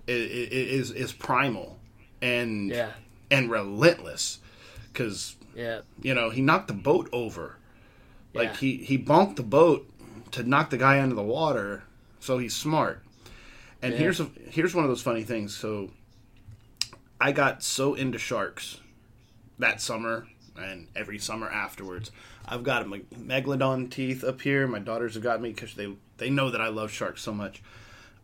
is 0.06 0.90
is 0.90 1.12
primal 1.12 1.78
and 2.22 2.70
yeah, 2.70 2.90
and 3.30 3.50
relentless 3.50 4.38
because 4.92 5.36
yeah, 5.54 5.80
you 6.02 6.14
know 6.14 6.30
he 6.30 6.42
knocked 6.42 6.68
the 6.68 6.74
boat 6.74 7.08
over, 7.12 7.56
like 8.34 8.50
Yeah. 8.50 8.56
he 8.56 8.76
he 8.78 8.98
bonked 8.98 9.36
the 9.36 9.42
boat 9.42 9.88
to 10.32 10.42
knock 10.42 10.70
the 10.70 10.76
guy 10.78 10.96
into 10.98 11.14
the 11.14 11.22
water. 11.22 11.84
So 12.20 12.38
he's 12.38 12.56
smart. 12.56 13.02
And 13.82 13.92
Yeah. 13.92 13.98
here's 13.98 14.18
a, 14.20 14.30
here's 14.50 14.74
one 14.74 14.84
of 14.84 14.90
those 14.90 15.02
funny 15.02 15.24
things. 15.24 15.54
So 15.56 15.90
I 17.20 17.32
got 17.32 17.62
so 17.62 17.94
into 17.94 18.18
sharks 18.18 18.80
that 19.58 19.80
summer 19.80 20.26
and 20.56 20.88
every 20.96 21.18
summer 21.18 21.48
afterwards. 21.48 22.10
I've 22.46 22.62
got 22.62 22.88
me- 22.88 23.04
megalodon 23.14 23.90
teeth 23.90 24.24
up 24.24 24.40
here. 24.40 24.66
My 24.66 24.78
daughters 24.78 25.14
have 25.14 25.22
got 25.22 25.40
me 25.40 25.50
because 25.50 25.74
they 25.74 25.94
they 26.18 26.30
know 26.30 26.50
that 26.50 26.60
I 26.60 26.68
love 26.68 26.90
sharks 26.90 27.22
so 27.22 27.32
much. 27.32 27.62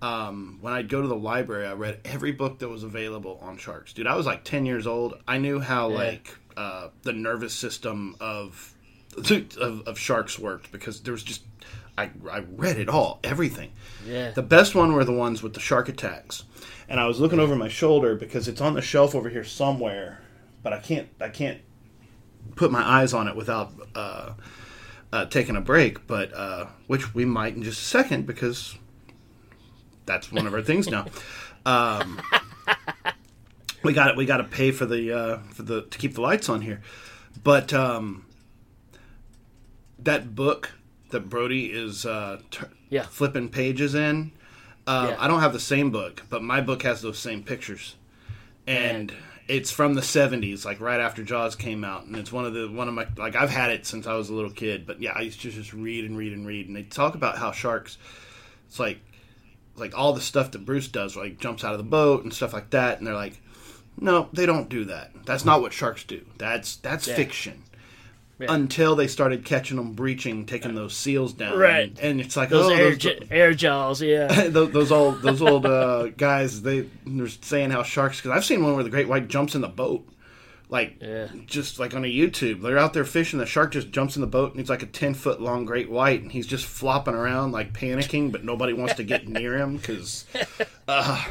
Um, 0.02 0.58
when 0.62 0.72
I'd 0.72 0.88
go 0.88 1.02
to 1.02 1.08
the 1.08 1.14
library, 1.16 1.66
I 1.66 1.74
read 1.74 2.00
every 2.06 2.32
book 2.32 2.58
that 2.60 2.68
was 2.68 2.82
available 2.84 3.38
on 3.42 3.58
sharks. 3.58 3.92
Dude, 3.92 4.06
I 4.06 4.16
was 4.16 4.24
like 4.26 4.44
ten 4.44 4.64
years 4.64 4.86
old. 4.86 5.20
I 5.28 5.38
knew 5.38 5.60
how 5.60 5.88
like 5.88 6.36
uh, 6.56 6.88
the 7.02 7.12
nervous 7.12 7.54
system 7.54 8.16
of, 8.20 8.74
of 9.16 9.86
of 9.86 9.98
sharks 9.98 10.38
worked 10.38 10.70
because 10.72 11.00
there 11.02 11.12
was 11.12 11.22
just 11.22 11.42
I 11.98 12.10
I 12.30 12.44
read 12.56 12.78
it 12.78 12.88
all, 12.88 13.20
everything. 13.24 13.72
yeah. 14.06 14.30
The 14.30 14.42
best 14.42 14.74
one 14.74 14.92
were 14.92 15.04
the 15.04 15.12
ones 15.12 15.42
with 15.42 15.54
the 15.54 15.60
shark 15.60 15.88
attacks. 15.88 16.44
And 16.88 16.98
I 16.98 17.06
was 17.06 17.20
looking 17.20 17.38
over 17.38 17.54
my 17.54 17.68
shoulder 17.68 18.16
because 18.16 18.48
it's 18.48 18.60
on 18.60 18.74
the 18.74 18.82
shelf 18.82 19.14
over 19.14 19.28
here 19.28 19.44
somewhere, 19.44 20.20
but 20.62 20.72
I 20.72 20.78
can't 20.78 21.08
I 21.20 21.28
can't 21.28 21.60
put 22.56 22.72
my 22.72 22.82
eyes 22.82 23.14
on 23.14 23.28
it 23.28 23.36
without 23.36 23.72
uh, 23.94 24.32
uh, 25.12 25.26
taking 25.26 25.54
a 25.56 25.60
break. 25.60 26.06
But 26.06 26.34
uh, 26.34 26.66
which 26.88 27.14
we 27.14 27.24
might 27.24 27.54
in 27.54 27.62
just 27.62 27.80
a 27.80 27.84
second 27.84 28.26
because 28.26 28.76
that's 30.06 30.32
one 30.32 30.46
of 30.46 30.54
our 30.54 30.62
things 30.62 30.88
now. 30.88 31.06
Um, 31.66 32.18
we 33.82 33.92
got 33.92 34.08
it. 34.10 34.16
we 34.16 34.26
got 34.26 34.38
to 34.38 34.44
pay 34.44 34.70
for 34.72 34.86
the 34.86 35.12
uh, 35.12 35.38
for 35.54 35.62
the 35.62 35.82
to 35.82 35.98
keep 35.98 36.14
the 36.14 36.20
lights 36.20 36.48
on 36.48 36.60
here, 36.60 36.80
but 37.42 37.72
um, 37.72 38.24
that 39.98 40.34
book 40.34 40.72
that 41.10 41.28
Brody 41.28 41.66
is 41.66 42.06
uh, 42.06 42.40
t- 42.50 42.66
Yeah. 42.88 43.02
flipping 43.02 43.48
pages 43.48 43.94
in. 43.94 44.32
Uh, 44.86 45.08
Yeah. 45.10 45.16
I 45.18 45.28
don't 45.28 45.40
have 45.40 45.52
the 45.52 45.60
same 45.60 45.90
book, 45.90 46.22
but 46.30 46.42
my 46.42 46.60
book 46.60 46.82
has 46.82 47.02
those 47.02 47.18
same 47.18 47.42
pictures, 47.42 47.96
and 48.66 49.12
it's 49.48 49.70
from 49.70 49.94
the 49.94 50.00
'70s, 50.00 50.64
like 50.64 50.80
right 50.80 51.00
after 51.00 51.22
Jaws 51.22 51.54
came 51.56 51.84
out, 51.84 52.04
and 52.04 52.16
it's 52.16 52.32
one 52.32 52.44
of 52.44 52.54
the 52.54 52.68
one 52.70 52.88
of 52.88 52.94
my 52.94 53.06
like 53.16 53.34
I've 53.36 53.50
had 53.50 53.70
it 53.70 53.86
since 53.86 54.06
I 54.06 54.14
was 54.14 54.30
a 54.30 54.34
little 54.34 54.50
kid, 54.50 54.86
but 54.86 55.00
yeah, 55.00 55.12
I 55.14 55.22
used 55.22 55.40
to 55.42 55.50
just 55.50 55.72
read 55.72 56.04
and 56.04 56.16
read 56.16 56.32
and 56.32 56.46
read, 56.46 56.66
and 56.68 56.76
they 56.76 56.82
talk 56.84 57.14
about 57.14 57.36
how 57.38 57.52
sharks, 57.52 57.98
it's 58.68 58.78
like 58.78 59.00
like 59.76 59.96
all 59.96 60.12
the 60.12 60.20
stuff 60.20 60.50
that 60.52 60.64
Bruce 60.64 60.88
does, 60.88 61.16
like 61.16 61.38
jumps 61.38 61.64
out 61.64 61.72
of 61.72 61.78
the 61.78 61.84
boat 61.84 62.22
and 62.24 62.32
stuff 62.32 62.52
like 62.52 62.70
that, 62.70 62.98
and 62.98 63.06
they're 63.06 63.14
like, 63.14 63.40
no, 63.98 64.28
they 64.32 64.46
don't 64.46 64.68
do 64.68 64.84
that. 64.86 65.10
That's 65.26 65.44
not 65.44 65.60
what 65.60 65.72
sharks 65.72 66.04
do. 66.04 66.24
That's 66.38 66.76
that's 66.76 67.06
Yeah. 67.08 67.14
fiction. 67.16 67.62
Yeah. 68.38 68.46
Until 68.54 68.96
they 68.96 69.06
started 69.06 69.44
catching 69.44 69.76
them 69.76 69.92
breaching, 69.92 70.46
taking 70.46 70.74
those 70.74 70.96
seals 70.96 71.34
down, 71.34 71.58
Right. 71.58 71.90
And, 71.90 71.98
and 71.98 72.20
it's 72.22 72.38
like 72.38 72.48
Those 72.48 72.70
oh, 72.70 72.74
air 72.74 72.84
those, 72.90 72.96
j- 72.98 73.18
air 73.30 73.52
jaws, 73.52 74.00
yeah, 74.00 74.28
those, 74.48 74.70
those 74.72 74.90
old 74.90 75.20
those 75.20 75.42
old 75.42 75.66
uh, 75.66 76.08
guys 76.16 76.62
they 76.62 76.88
they're 77.06 77.28
saying 77.28 77.70
how 77.70 77.82
sharks 77.82 78.16
because 78.22 78.30
I've 78.34 78.46
seen 78.46 78.64
one 78.64 78.74
where 78.74 78.82
the 78.84 78.88
great 78.88 79.08
white 79.08 79.28
jumps 79.28 79.54
in 79.54 79.60
the 79.60 79.68
boat 79.68 80.08
like 80.70 80.96
Yeah. 81.02 81.26
just 81.44 81.78
like 81.78 81.94
on 81.94 82.02
a 82.04 82.08
YouTube 82.08 82.62
they're 82.62 82.78
out 82.78 82.94
there 82.94 83.04
fishing 83.04 83.38
the 83.40 83.44
shark 83.44 83.72
just 83.72 83.90
jumps 83.90 84.16
in 84.16 84.22
the 84.22 84.26
boat 84.26 84.52
and 84.52 84.60
he's 84.60 84.70
like 84.70 84.82
a 84.82 84.86
10 84.86 85.12
foot 85.12 85.42
long 85.42 85.66
great 85.66 85.90
white 85.90 86.22
and 86.22 86.32
he's 86.32 86.46
just 86.46 86.64
flopping 86.64 87.12
around 87.14 87.52
like 87.52 87.74
panicking 87.74 88.32
but 88.32 88.42
nobody 88.42 88.72
wants 88.72 88.94
to 88.94 89.02
get 89.04 89.28
near 89.28 89.58
him 89.58 89.76
because 89.76 90.24
uh, 90.88 91.22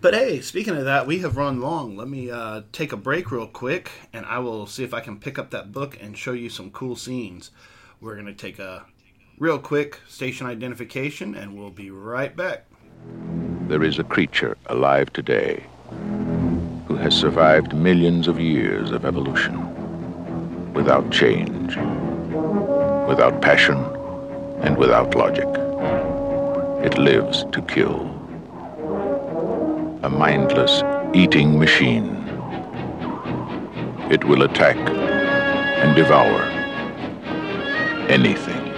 but 0.00 0.14
hey 0.14 0.40
speaking 0.40 0.76
of 0.76 0.84
that 0.84 1.06
we 1.06 1.18
have 1.18 1.36
run 1.36 1.60
long 1.60 1.96
let 1.96 2.08
me 2.08 2.30
uh, 2.30 2.62
take 2.72 2.92
a 2.92 2.96
break 2.96 3.30
real 3.30 3.46
quick 3.46 3.90
and 4.12 4.26
I 4.26 4.38
will 4.38 4.66
see 4.66 4.84
if 4.84 4.94
I 4.94 5.00
can 5.00 5.18
pick 5.18 5.38
up 5.38 5.50
that 5.50 5.72
book 5.72 5.96
and 6.00 6.16
show 6.16 6.32
you 6.32 6.48
some 6.48 6.70
cool 6.70 6.96
scenes 6.96 7.50
we're 8.00 8.16
gonna 8.16 8.34
take 8.34 8.58
a 8.58 8.86
real 9.38 9.58
quick 9.58 10.00
station 10.08 10.46
identification 10.46 11.34
and 11.34 11.56
we'll 11.56 11.70
be 11.70 11.90
right 11.90 12.34
back 12.36 12.66
There 13.68 13.82
is 13.82 13.98
a 13.98 14.04
creature 14.04 14.56
alive 14.66 15.12
today 15.12 15.64
who 16.86 16.96
has 16.96 17.14
survived 17.14 17.74
millions 17.74 18.28
of 18.28 18.38
years 18.38 18.90
of 18.92 19.04
evolution 19.04 19.76
without 20.72 21.10
change, 21.10 21.76
without 23.08 23.40
passion, 23.40 23.76
and 24.60 24.76
without 24.76 25.14
logic. 25.14 25.48
It 26.84 26.98
lives 26.98 27.44
to 27.52 27.62
kill. 27.62 28.15
A 30.06 30.08
mindless 30.08 30.84
eating 31.14 31.58
machine. 31.58 32.06
It 34.08 34.22
will 34.22 34.42
attack 34.42 34.76
and 34.76 35.96
devour 35.96 36.42
anything. 38.08 38.68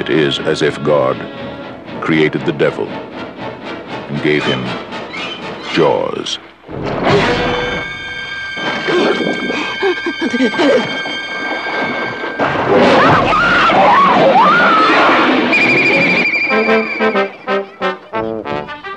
It 0.00 0.10
is 0.10 0.40
as 0.40 0.62
if 0.62 0.82
God 0.82 1.16
created 2.02 2.40
the 2.46 2.52
devil 2.52 2.88
and 2.88 4.20
gave 4.24 4.42
him 4.42 4.64
jaws. 5.72 6.40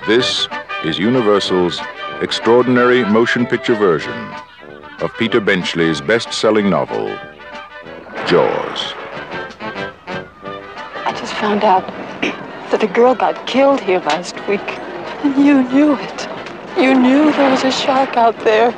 This 0.07 0.47
is 0.85 0.99
Universal's 0.99 1.79
extraordinary 2.21 3.05
motion 3.05 3.45
picture 3.45 3.75
version 3.75 4.11
of 4.99 5.13
Peter 5.17 5.39
Benchley's 5.39 6.01
best 6.01 6.33
selling 6.33 6.69
novel, 6.69 7.07
Jaws. 8.27 8.93
I 11.05 11.15
just 11.17 11.33
found 11.35 11.63
out 11.63 11.87
that 12.69 12.83
a 12.83 12.87
girl 12.87 13.15
got 13.15 13.47
killed 13.47 13.79
here 13.79 13.99
last 13.99 14.35
week, 14.47 14.67
and 15.23 15.37
you 15.45 15.63
knew 15.69 15.95
it. 15.95 16.27
You 16.77 16.99
knew 16.99 17.31
there 17.31 17.49
was 17.49 17.63
a 17.63 17.71
shark 17.71 18.17
out 18.17 18.37
there. 18.39 18.71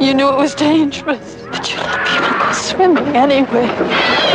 You 0.00 0.14
knew 0.14 0.28
it 0.28 0.36
was 0.36 0.54
dangerous, 0.56 1.36
but 1.50 1.70
you 1.70 1.76
let 1.76 2.06
people 2.06 2.38
go 2.38 2.52
swimming 2.52 3.14
anyway. 3.14 4.33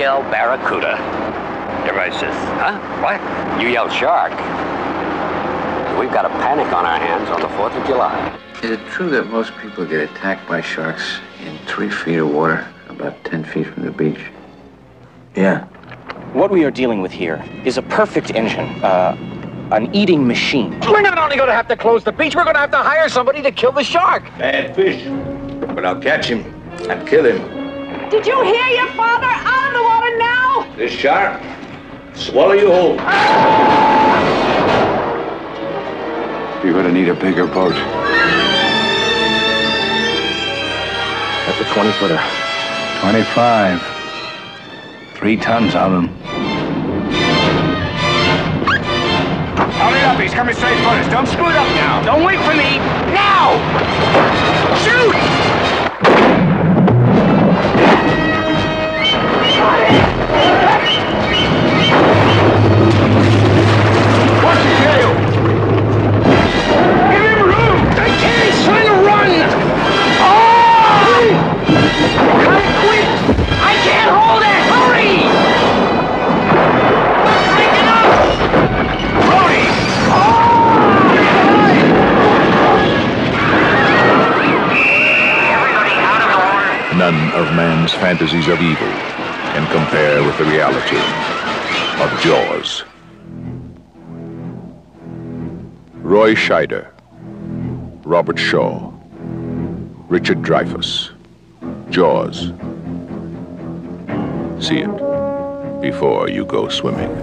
Yell 0.00 0.22
barracuda. 0.22 0.96
Everybody 1.86 2.12
says, 2.12 2.34
huh? 2.56 2.80
What? 3.02 3.60
You 3.60 3.68
yell 3.68 3.90
shark. 3.90 4.32
We've 6.00 6.10
got 6.10 6.24
a 6.24 6.30
panic 6.40 6.72
on 6.72 6.86
our 6.86 6.98
hands 6.98 7.28
on 7.28 7.42
the 7.42 7.48
4th 7.48 7.78
of 7.78 7.86
July. 7.86 8.34
Is 8.62 8.70
it 8.70 8.80
true 8.86 9.10
that 9.10 9.26
most 9.26 9.52
people 9.58 9.84
get 9.84 10.00
attacked 10.10 10.48
by 10.48 10.62
sharks 10.62 11.18
in 11.44 11.58
three 11.66 11.90
feet 11.90 12.16
of 12.16 12.32
water, 12.32 12.66
about 12.88 13.22
10 13.24 13.44
feet 13.44 13.66
from 13.66 13.82
the 13.84 13.90
beach? 13.90 14.20
Yeah. 15.36 15.66
What 16.32 16.50
we 16.50 16.64
are 16.64 16.70
dealing 16.70 17.02
with 17.02 17.12
here 17.12 17.44
is 17.66 17.76
a 17.76 17.82
perfect 17.82 18.30
engine, 18.30 18.82
uh, 18.82 19.14
an 19.70 19.94
eating 19.94 20.26
machine. 20.26 20.80
We're 20.80 21.02
not 21.02 21.18
only 21.18 21.36
going 21.36 21.48
to 21.48 21.54
have 21.54 21.68
to 21.68 21.76
close 21.76 22.04
the 22.04 22.12
beach, 22.12 22.34
we're 22.34 22.44
going 22.44 22.54
to 22.54 22.60
have 22.60 22.70
to 22.70 22.78
hire 22.78 23.10
somebody 23.10 23.42
to 23.42 23.52
kill 23.52 23.72
the 23.72 23.84
shark. 23.84 24.22
Bad 24.38 24.74
fish. 24.74 25.04
But 25.74 25.84
I'll 25.84 26.00
catch 26.00 26.26
him 26.26 26.40
and 26.88 27.06
kill 27.06 27.26
him. 27.26 28.08
Did 28.08 28.26
you 28.26 28.42
hear 28.42 28.66
your 28.68 28.88
father? 28.94 29.26
Out 29.26 29.79
of 30.12 30.18
now! 30.18 30.74
This 30.76 30.92
shark, 30.92 31.40
swallow 32.14 32.52
you 32.52 32.70
whole. 32.70 32.96
You're 36.64 36.74
gonna 36.74 36.92
need 36.92 37.08
a 37.08 37.14
bigger 37.14 37.46
boat. 37.46 37.74
That's 41.46 41.60
a 41.60 41.74
20 41.74 41.92
footer. 41.92 42.20
25. 43.00 43.82
Three 45.14 45.36
tons 45.36 45.74
of 45.74 45.92
them. 45.92 46.08
Hurry 49.80 50.00
up, 50.02 50.20
he's 50.20 50.34
coming 50.34 50.54
straight 50.54 50.78
for 50.78 50.90
us. 50.90 51.10
Don't 51.10 51.26
screw 51.26 51.48
it 51.48 51.56
up 51.56 51.68
now. 51.74 52.02
Don't 52.04 52.24
wait 52.24 52.38
for 52.40 52.54
me. 52.54 52.78
Now! 53.12 53.56
Shoot! 54.84 55.49
None 87.00 87.32
of 87.32 87.56
man's 87.56 87.94
fantasies 87.94 88.46
of 88.48 88.60
evil 88.60 89.19
can 89.60 89.84
compare 89.84 90.22
with 90.22 90.38
the 90.38 90.44
reality 90.44 90.96
of 92.02 92.20
Jaws. 92.22 92.84
Roy 95.96 96.34
Scheider, 96.34 96.90
Robert 98.04 98.38
Shaw, 98.38 98.90
Richard 100.08 100.38
Dreyfuss, 100.38 101.10
Jaws. 101.90 102.52
See 104.64 104.78
it 104.78 105.80
before 105.82 106.30
you 106.30 106.46
go 106.46 106.68
swimming. 106.68 107.14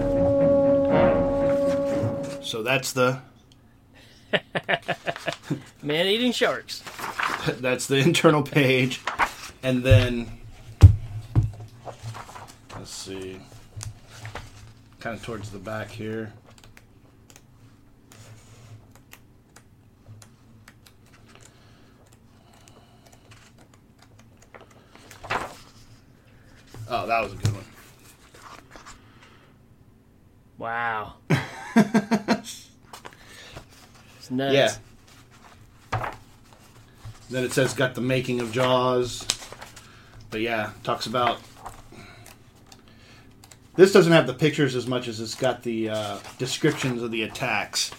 So 2.42 2.62
that's 2.62 2.92
the 2.92 3.20
Man 5.82 6.06
eating 6.06 6.32
sharks. 6.32 6.84
that's 7.58 7.86
the 7.86 7.96
internal 7.96 8.42
page, 8.42 9.00
and 9.62 9.82
then 9.82 10.37
let's 12.78 12.90
see, 12.90 13.40
kind 15.00 15.16
of 15.16 15.24
towards 15.24 15.50
the 15.50 15.58
back 15.58 15.90
here. 15.90 16.32
Oh, 26.90 27.06
that 27.06 27.20
was 27.22 27.32
a 27.32 27.36
good 27.36 27.52
one. 27.52 27.64
Wow. 30.56 31.14
it's 31.76 32.70
nuts. 34.30 34.54
Yeah. 34.54 34.72
Then 37.28 37.44
it 37.44 37.52
says 37.52 37.74
got 37.74 37.94
the 37.94 38.00
making 38.00 38.40
of 38.40 38.52
Jaws. 38.52 39.26
But 40.30 40.40
yeah, 40.40 40.70
talks 40.82 41.06
about 41.06 41.40
this 43.78 43.92
doesn't 43.92 44.12
have 44.12 44.26
the 44.26 44.34
pictures 44.34 44.74
as 44.74 44.88
much 44.88 45.06
as 45.06 45.20
it's 45.20 45.36
got 45.36 45.62
the 45.62 45.88
uh, 45.90 46.18
descriptions 46.38 47.00
of 47.00 47.12
the 47.12 47.22
attacks. 47.22 47.92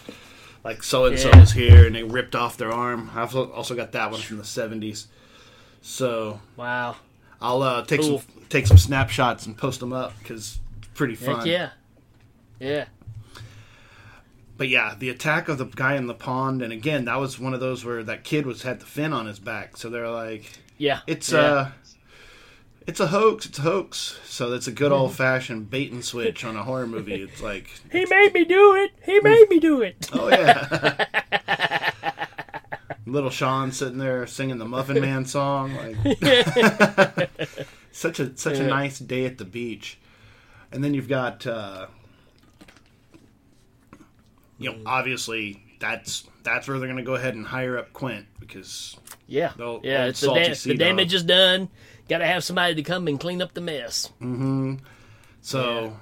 Like 0.62 0.82
so 0.82 1.06
and 1.06 1.18
so 1.18 1.30
is 1.30 1.52
here 1.52 1.86
and 1.86 1.94
they 1.94 2.02
ripped 2.02 2.36
off 2.36 2.58
their 2.58 2.70
arm. 2.70 3.10
I've 3.14 3.34
also 3.34 3.74
got 3.74 3.92
that 3.92 4.10
one 4.10 4.20
from 4.20 4.36
the 4.36 4.44
seventies. 4.44 5.08
So 5.80 6.38
Wow. 6.56 6.96
I'll 7.40 7.62
uh, 7.62 7.82
take 7.86 8.00
Cool. 8.02 8.18
some 8.18 8.42
take 8.50 8.66
some 8.66 8.76
snapshots 8.76 9.46
and 9.46 9.56
post 9.56 9.80
them 9.80 9.94
up 9.94 10.12
because 10.18 10.58
it's 10.78 10.88
pretty 10.92 11.14
fun. 11.14 11.36
Heck 11.38 11.46
yeah. 11.46 11.70
Yeah. 12.58 12.84
But 14.58 14.68
yeah, 14.68 14.94
the 14.98 15.08
attack 15.08 15.48
of 15.48 15.56
the 15.56 15.64
guy 15.64 15.96
in 15.96 16.06
the 16.06 16.12
pond, 16.14 16.60
and 16.60 16.70
again, 16.74 17.06
that 17.06 17.18
was 17.18 17.38
one 17.38 17.54
of 17.54 17.60
those 17.60 17.82
where 17.82 18.02
that 18.02 18.24
kid 18.24 18.44
was 18.44 18.60
had 18.60 18.80
the 18.80 18.84
fin 18.86 19.14
on 19.14 19.24
his 19.24 19.38
back. 19.38 19.78
So 19.78 19.88
they're 19.88 20.10
like, 20.10 20.44
Yeah. 20.76 21.00
It's 21.06 21.32
yeah. 21.32 21.38
uh 21.40 21.68
it's 22.90 22.98
a 22.98 23.06
hoax, 23.06 23.46
it's 23.46 23.60
a 23.60 23.62
hoax. 23.62 24.18
So 24.24 24.50
that's 24.50 24.66
a 24.66 24.72
good 24.72 24.90
old 24.90 25.14
fashioned 25.14 25.70
bait 25.70 25.92
and 25.92 26.04
switch 26.12 26.44
on 26.44 26.56
a 26.56 26.64
horror 26.64 26.88
movie. 26.88 27.22
It's 27.22 27.40
like 27.40 27.70
He 27.92 28.04
made 28.04 28.34
me 28.34 28.44
do 28.44 28.74
it. 28.74 28.90
He 29.04 29.20
made 29.20 29.48
me 29.48 29.60
do 29.60 29.80
it. 29.80 30.10
Oh 30.12 30.28
yeah. 30.28 31.90
Little 33.06 33.30
Sean 33.30 33.70
sitting 33.70 33.98
there 33.98 34.26
singing 34.26 34.58
the 34.58 34.64
Muffin 34.64 35.00
Man 35.00 35.24
song, 35.24 35.74
like 35.76 37.30
such 37.92 38.18
a 38.18 38.36
such 38.36 38.58
a 38.58 38.66
nice 38.66 38.98
day 38.98 39.24
at 39.24 39.38
the 39.38 39.44
beach. 39.44 39.96
And 40.72 40.82
then 40.82 40.92
you've 40.92 41.08
got 41.08 41.46
uh 41.46 41.86
you 44.58 44.72
know, 44.72 44.78
obviously 44.84 45.62
that's 45.78 46.24
that's 46.42 46.68
where 46.68 46.78
they're 46.78 46.88
gonna 46.88 47.02
go 47.02 47.14
ahead 47.14 47.34
and 47.34 47.46
hire 47.46 47.78
up 47.78 47.92
Quint 47.92 48.26
because 48.38 48.96
Yeah. 49.26 49.52
The 49.56 49.80
yeah. 49.82 50.06
It's 50.06 50.20
the, 50.20 50.32
da- 50.34 50.54
the 50.54 50.74
damage 50.76 51.14
is 51.14 51.22
done. 51.22 51.68
Got 52.08 52.18
to 52.18 52.26
have 52.26 52.42
somebody 52.42 52.74
to 52.74 52.82
come 52.82 53.06
and 53.06 53.20
clean 53.20 53.40
up 53.40 53.54
the 53.54 53.60
mess. 53.60 54.10
So, 55.42 55.96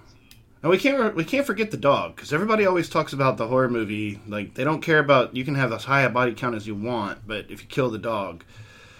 and 0.62 0.70
we 0.70 0.78
can't 0.78 1.14
we 1.14 1.24
can't 1.24 1.46
forget 1.46 1.70
the 1.70 1.76
dog 1.76 2.16
because 2.16 2.32
everybody 2.32 2.66
always 2.66 2.88
talks 2.88 3.12
about 3.12 3.36
the 3.36 3.46
horror 3.46 3.68
movie 3.68 4.20
like 4.26 4.54
they 4.54 4.64
don't 4.64 4.80
care 4.80 4.98
about 4.98 5.36
you 5.36 5.44
can 5.44 5.54
have 5.54 5.72
as 5.72 5.84
high 5.84 6.02
a 6.02 6.08
body 6.10 6.32
count 6.34 6.54
as 6.56 6.66
you 6.66 6.74
want, 6.74 7.20
but 7.26 7.50
if 7.50 7.62
you 7.62 7.68
kill 7.68 7.90
the 7.90 7.98
dog, 7.98 8.44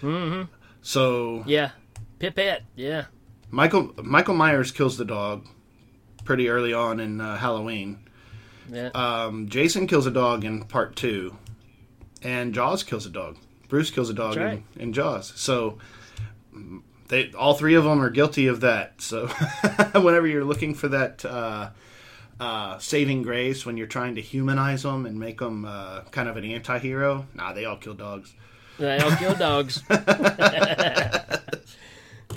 mm-hmm. 0.01 0.43
so 0.81 1.43
Yeah. 1.45 1.71
Pipette. 2.19 2.63
Yeah. 2.75 3.05
Michael 3.49 3.93
Michael 4.03 4.35
Myers 4.35 4.71
kills 4.71 4.97
the 4.97 5.05
dog 5.05 5.45
pretty 6.25 6.47
early 6.49 6.73
on 6.73 6.99
in 6.99 7.19
uh, 7.19 7.37
Halloween. 7.37 7.99
Yeah. 8.71 8.89
Um, 8.93 9.49
Jason 9.49 9.87
kills 9.87 10.05
a 10.05 10.11
dog 10.11 10.43
in 10.43 10.63
part 10.63 10.95
two, 10.95 11.35
and 12.21 12.53
Jaws 12.53 12.83
kills 12.83 13.05
a 13.05 13.09
dog. 13.09 13.37
Bruce 13.67 13.91
kills 13.91 14.09
a 14.09 14.13
dog 14.13 14.37
right. 14.37 14.63
in, 14.75 14.81
in 14.81 14.93
Jaws. 14.93 15.33
So 15.35 15.77
they 17.09 17.31
all 17.33 17.53
three 17.53 17.75
of 17.75 17.83
them 17.83 18.01
are 18.01 18.09
guilty 18.09 18.47
of 18.47 18.61
that. 18.61 19.01
So 19.01 19.27
whenever 19.93 20.27
you're 20.27 20.43
looking 20.43 20.73
for 20.73 20.87
that 20.89 21.23
uh, 21.25 21.69
uh, 22.39 22.79
saving 22.79 23.23
grace, 23.23 23.65
when 23.65 23.77
you're 23.77 23.87
trying 23.87 24.15
to 24.15 24.21
humanize 24.21 24.83
them 24.83 25.05
and 25.05 25.19
make 25.19 25.39
them 25.39 25.65
uh, 25.65 26.01
kind 26.11 26.29
of 26.29 26.37
an 26.37 26.45
anti-hero, 26.45 27.27
nah, 27.35 27.53
they 27.53 27.65
all 27.65 27.77
kill 27.77 27.95
dogs. 27.95 28.33
They 28.77 28.99
all 28.99 29.15
kill 29.17 29.35
dogs. 29.35 29.83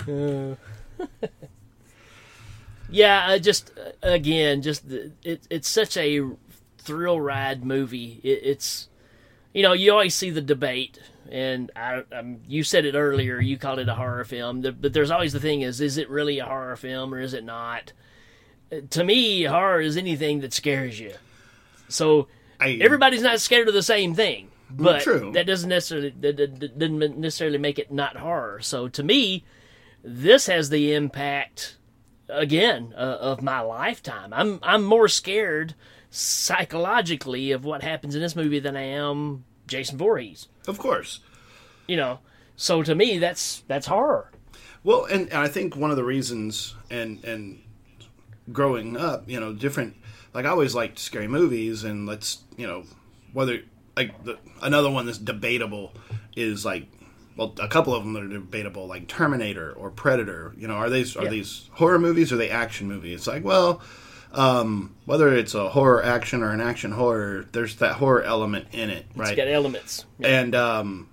Uh, 2.93 2.97
yeah, 2.97 3.25
I 3.27 3.39
just 3.39 3.71
uh, 3.77 3.91
again, 4.01 4.61
just 4.61 4.83
it, 4.89 5.45
it's 5.49 5.69
such 5.69 5.97
a 5.97 6.21
thrill 6.77 7.19
ride 7.19 7.63
movie. 7.65 8.19
It, 8.23 8.39
it's 8.43 8.89
you 9.53 9.63
know 9.63 9.73
you 9.73 9.91
always 9.91 10.15
see 10.15 10.29
the 10.29 10.41
debate, 10.41 10.99
and 11.31 11.71
I, 11.75 12.03
um, 12.11 12.37
you 12.47 12.63
said 12.63 12.85
it 12.85 12.95
earlier. 12.95 13.39
You 13.39 13.57
called 13.57 13.79
it 13.79 13.89
a 13.89 13.95
horror 13.95 14.23
film, 14.25 14.61
but 14.61 14.93
there's 14.93 15.11
always 15.11 15.33
the 15.33 15.39
thing: 15.39 15.61
is 15.61 15.81
is 15.81 15.97
it 15.97 16.09
really 16.09 16.39
a 16.39 16.45
horror 16.45 16.75
film 16.75 17.13
or 17.13 17.19
is 17.19 17.33
it 17.33 17.43
not? 17.43 17.93
to 18.89 19.03
me, 19.03 19.43
horror 19.43 19.81
is 19.81 19.97
anything 19.97 20.39
that 20.41 20.51
scares 20.51 20.99
you. 20.99 21.13
So 21.89 22.27
I, 22.59 22.79
everybody's 22.81 23.21
not 23.21 23.39
scared 23.39 23.67
of 23.67 23.75
the 23.75 23.83
same 23.83 24.15
thing, 24.15 24.49
but 24.69 25.01
true. 25.03 25.31
that 25.33 25.45
doesn't 25.45 25.69
necessarily 25.69 26.09
that, 26.21 26.37
that- 26.37 26.59
that 26.59 26.79
doesn't 26.79 27.17
necessarily 27.19 27.59
make 27.59 27.77
it 27.77 27.91
not 27.91 28.17
horror. 28.17 28.61
So 28.61 28.87
to 28.87 29.03
me, 29.03 29.43
this 30.03 30.47
has 30.47 30.69
the 30.69 30.93
impact 30.93 31.77
again 32.33 32.93
uh, 32.95 33.17
of 33.19 33.41
my 33.41 33.61
lifetime. 33.61 34.33
I'm 34.33 34.59
I'm 34.63 34.83
more 34.83 35.07
scared 35.07 35.75
psychologically 36.09 37.51
of 37.51 37.65
what 37.65 37.81
happens 37.81 38.15
in 38.15 38.21
this 38.21 38.35
movie 38.35 38.59
than 38.59 38.75
I 38.75 38.83
am 38.83 39.45
Jason 39.67 39.97
Voorhees. 39.97 40.47
of 40.67 40.77
course. 40.77 41.19
You 41.87 41.97
know, 41.97 42.19
so 42.55 42.83
to 42.83 42.95
me, 42.95 43.17
that's 43.17 43.63
that's 43.67 43.87
horror. 43.87 44.31
Well, 44.83 45.05
and, 45.05 45.27
and 45.29 45.37
I 45.37 45.47
think 45.47 45.75
one 45.75 45.91
of 45.91 45.97
the 45.97 46.03
reasons, 46.03 46.75
and 46.89 47.23
and 47.23 47.61
growing 48.51 48.97
up, 48.97 49.29
you 49.29 49.39
know, 49.39 49.53
different. 49.53 49.95
Like 50.33 50.45
I 50.45 50.49
always 50.49 50.73
liked 50.73 50.99
scary 50.99 51.27
movies, 51.27 51.83
and 51.83 52.05
let's 52.05 52.43
you 52.57 52.67
know 52.67 52.83
whether 53.33 53.61
like 53.95 54.23
the, 54.23 54.37
another 54.61 54.89
one 54.89 55.05
that's 55.05 55.17
debatable 55.17 55.93
is 56.35 56.65
like 56.65 56.87
well 57.37 57.53
a 57.59 57.67
couple 57.67 57.93
of 57.95 58.03
them 58.03 58.13
that 58.13 58.23
are 58.23 58.27
debatable, 58.27 58.87
like 58.87 59.07
Terminator 59.07 59.71
or 59.73 59.89
Predator. 59.89 60.53
You 60.57 60.67
know, 60.67 60.75
are 60.75 60.89
these 60.89 61.15
are 61.15 61.23
Yeah. 61.23 61.29
these 61.29 61.69
horror 61.73 61.99
movies 61.99 62.31
or 62.31 62.35
are 62.35 62.37
they 62.37 62.49
action 62.49 62.87
movies? 62.87 63.19
It's 63.19 63.27
like 63.27 63.43
well. 63.43 63.81
Um, 64.35 64.95
whether 65.05 65.31
it's 65.31 65.53
a 65.53 65.69
horror 65.69 66.03
action 66.03 66.41
or 66.41 66.49
an 66.49 66.59
action 66.59 66.91
horror, 66.93 67.45
there's 67.51 67.75
that 67.75 67.93
horror 67.97 68.23
element 68.23 68.65
in 68.71 68.89
it, 68.89 69.05
right? 69.15 69.27
It's 69.29 69.37
got 69.37 69.47
elements. 69.47 70.05
and 70.23 70.55
um 70.55 71.07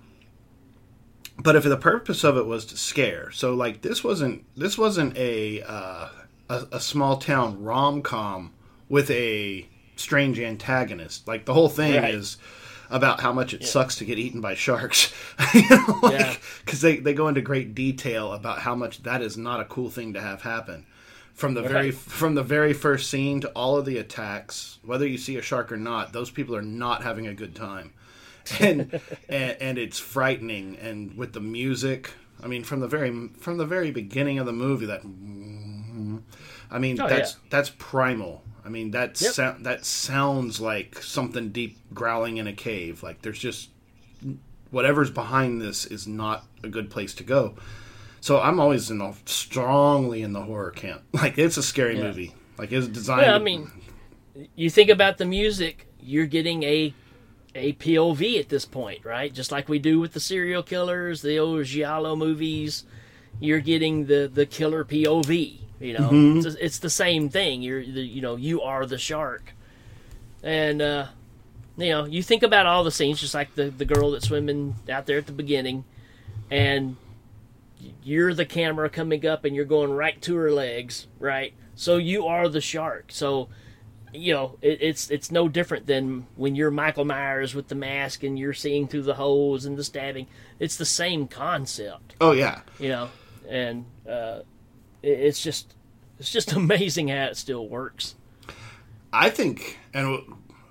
but 1.37 1.55
if 1.55 1.63
the 1.63 1.77
purpose 1.77 2.23
of 2.23 2.37
it 2.37 2.45
was 2.45 2.65
to 2.65 2.77
scare 2.77 3.31
so 3.31 3.53
like 3.53 3.81
this 3.81 4.03
wasn't 4.03 4.43
this 4.57 4.77
wasn't 4.77 5.15
a 5.17 5.61
uh 5.61 6.07
a, 6.49 6.67
a 6.73 6.79
small 6.79 7.17
town 7.17 7.63
rom-com 7.63 8.51
with 8.89 9.09
a 9.11 9.67
strange 9.95 10.39
antagonist 10.39 11.27
like 11.27 11.45
the 11.45 11.53
whole 11.53 11.69
thing 11.69 12.01
Right. 12.01 12.13
is 12.13 12.37
about 12.91 13.21
how 13.21 13.31
much 13.33 13.53
it 13.53 13.65
sucks 13.65 13.95
to 13.97 14.05
get 14.05 14.19
eaten 14.19 14.41
by 14.41 14.53
sharks. 14.53 15.11
You 15.53 15.67
know 15.69 15.99
like 16.03 16.13
Yeah. 16.19 16.35
because 16.63 16.81
they, 16.81 16.97
they 16.97 17.13
go 17.13 17.27
into 17.27 17.41
great 17.41 17.73
detail 17.73 18.33
about 18.33 18.59
how 18.59 18.75
much 18.75 19.01
that 19.03 19.21
is 19.21 19.37
not 19.37 19.59
a 19.59 19.65
cool 19.65 19.89
thing 19.89 20.13
to 20.13 20.21
have 20.21 20.41
happen. 20.43 20.85
From 21.33 21.53
the 21.55 21.61
very 21.63 21.91
from 21.91 22.35
the 22.35 22.43
very 22.43 22.73
first 22.73 23.09
scene 23.09 23.41
to 23.41 23.49
all 23.49 23.77
of 23.77 23.85
the 23.85 23.97
attacks 23.97 24.77
whether 24.83 25.07
you 25.07 25.17
see 25.17 25.37
a 25.37 25.41
shark 25.41 25.71
or 25.71 25.77
not 25.77 26.13
those 26.13 26.29
people 26.29 26.55
are 26.55 26.61
not 26.61 27.01
having 27.03 27.25
a 27.27 27.33
good 27.33 27.55
time. 27.55 27.93
And, 28.59 28.99
and 29.29 29.57
and 29.61 29.77
it's 29.77 29.97
frightening. 29.99 30.77
And 30.77 31.17
with 31.17 31.33
the 31.33 31.39
music 31.41 32.11
i 32.43 32.47
mean 32.47 32.63
from 32.63 32.79
the 32.79 32.87
very 32.87 33.29
from 33.39 33.57
the 33.57 33.65
very 33.65 33.91
beginning 33.91 34.39
of 34.39 34.45
the 34.47 34.51
movie 34.53 34.87
that 34.87 35.01
i 36.71 36.79
mean 36.79 36.99
Oh, 36.99 37.07
that's 37.07 37.33
yeah. 37.33 37.39
that's 37.49 37.69
primal 37.77 38.43
mean 38.71 38.91
that 38.91 39.19
Yep. 39.21 39.33
sound 39.33 39.65
that 39.65 39.85
sounds 39.85 40.59
like 40.59 41.01
something 41.03 41.49
deep 41.49 41.77
growling 41.93 42.37
in 42.37 42.47
a 42.47 42.53
cave 42.53 43.03
like 43.03 43.21
there's 43.21 43.39
just 43.39 43.69
whatever's 44.71 45.11
behind 45.11 45.61
this 45.61 45.85
is 45.85 46.07
not 46.07 46.45
a 46.63 46.69
good 46.69 46.89
place 46.89 47.13
to 47.15 47.23
go 47.23 47.55
so 48.21 48.39
i'm 48.39 48.59
always 48.59 48.89
in 48.89 48.97
the 48.99 49.13
strongly 49.25 50.21
in 50.21 50.33
the 50.33 50.41
horror 50.43 50.71
camp 50.71 51.01
like 51.13 51.37
it's 51.37 51.57
a 51.57 51.63
scary 51.63 51.97
Yeah. 51.97 52.03
movie 52.03 52.33
like 52.57 52.71
it's 52.71 52.87
designed 52.87 53.23
Yeah, 53.25 53.35
I 53.35 53.39
mean, 53.39 53.71
you 54.55 54.69
think 54.69 54.89
about 54.89 55.17
the 55.17 55.25
music, 55.25 55.87
you're 55.99 56.27
getting 56.27 56.61
a 56.63 56.93
a 57.55 57.73
POV 57.73 58.39
at 58.39 58.47
this 58.49 58.63
point, 58.65 59.03
right? 59.03 59.33
Just 59.33 59.51
like 59.51 59.67
we 59.67 59.77
do 59.79 59.99
with 59.99 60.13
the 60.13 60.19
serial 60.21 60.63
killers, 60.63 61.21
the 61.21 61.37
old 61.39 61.65
giallo 61.65 62.15
movies. 62.15 62.85
You're 63.41 63.59
getting 63.61 64.05
the 64.05 64.29
the 64.31 64.45
killer 64.45 64.85
POV. 64.85 65.59
You 65.81 65.93
know, 65.93 66.09
Mm-hmm. 66.09 66.37
it's, 66.47 66.55
it's 66.55 66.79
the 66.79 66.89
same 66.89 67.29
thing. 67.29 67.61
You're 67.61 67.83
the, 67.83 68.01
you 68.01 68.21
know 68.21 68.35
you 68.35 68.61
are 68.61 68.85
the 68.85 68.97
shark, 68.97 69.53
and 70.43 70.81
uh, 70.81 71.07
you 71.77 71.89
know 71.89 72.05
you 72.05 72.21
think 72.23 72.43
about 72.43 72.65
all 72.65 72.83
the 72.83 72.91
scenes, 72.91 73.19
just 73.19 73.33
like 73.33 73.55
the 73.55 73.69
the 73.69 73.85
girl 73.85 74.11
that's 74.11 74.27
swimming 74.27 74.75
out 74.89 75.05
there 75.07 75.17
at 75.17 75.25
the 75.25 75.31
beginning, 75.31 75.83
and 76.49 76.97
you're 78.03 78.33
the 78.33 78.45
camera 78.45 78.89
coming 78.89 79.25
up 79.25 79.43
and 79.43 79.55
you're 79.55 79.65
going 79.65 79.91
right 79.91 80.21
to 80.21 80.35
her 80.35 80.51
legs, 80.51 81.07
right? 81.19 81.53
So 81.75 81.97
you 81.97 82.27
are 82.27 82.47
the 82.47 82.61
shark. 82.61 83.05
So 83.09 83.49
you 84.13 84.33
know 84.33 84.57
it, 84.61 84.77
it's 84.81 85.09
it's 85.09 85.31
no 85.31 85.47
different 85.47 85.87
than 85.87 86.27
when 86.35 86.55
you're 86.55 86.69
Michael 86.69 87.05
Myers 87.05 87.55
with 87.55 87.69
the 87.69 87.75
mask 87.75 88.23
and 88.23 88.37
you're 88.37 88.53
seeing 88.53 88.87
through 88.87 89.03
the 89.03 89.15
holes 89.15 89.65
and 89.65 89.77
the 89.77 89.83
stabbing. 89.83 90.27
It's 90.59 90.75
the 90.75 90.85
same 90.85 91.27
concept, 91.27 92.15
oh 92.21 92.33
yeah 92.33 92.61
you 92.77 92.89
know, 92.89 93.09
and 93.49 93.85
uh, 94.07 94.41
it's 95.03 95.41
just 95.41 95.73
it's 96.19 96.31
just 96.31 96.51
amazing 96.53 97.07
how 97.09 97.25
it 97.25 97.37
still 97.37 97.67
works. 97.67 98.15
I 99.13 99.29
think, 99.29 99.77
and 99.93 100.21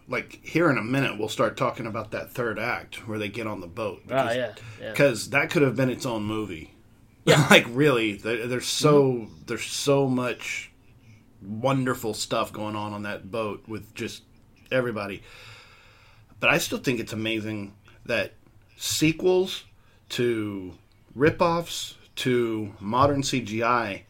like 0.08 0.40
here 0.42 0.70
in 0.70 0.78
a 0.78 0.82
minute, 0.82 1.18
we'll 1.18 1.28
start 1.28 1.56
talking 1.56 1.86
about 1.86 2.10
that 2.12 2.30
third 2.32 2.58
act 2.58 3.06
where 3.06 3.18
they 3.18 3.28
get 3.28 3.46
on 3.46 3.60
the 3.60 3.66
boat. 3.66 4.02
Oh 4.10 4.14
yeah, 4.14 4.54
yeah. 4.80 4.90
because 4.90 5.30
that 5.30 5.50
could 5.50 5.62
have 5.62 5.76
been 5.76 5.90
its 5.90 6.06
own 6.06 6.22
movie. 6.24 6.74
Yeah, 7.26 7.46
like 7.50 7.66
really, 7.68 8.14
there's 8.14 8.66
so 8.66 9.02
Mm-hmm. 9.12 9.34
there's 9.46 9.66
so 9.66 10.08
much 10.08 10.72
wonderful 11.42 12.14
stuff 12.14 12.50
going 12.50 12.74
on 12.74 12.94
on 12.94 13.02
that 13.02 13.30
boat 13.30 13.62
with 13.68 13.94
just 13.94 14.22
everybody. 14.72 15.22
But 16.40 16.48
I 16.48 16.56
still 16.56 16.78
think 16.78 16.98
it's 16.98 17.12
amazing 17.12 17.74
that 18.06 18.32
sequels 18.78 19.64
to 20.10 20.72
ripoffs 21.14 21.94
to 22.16 22.72
modern 22.80 23.20
CGI 23.20 24.02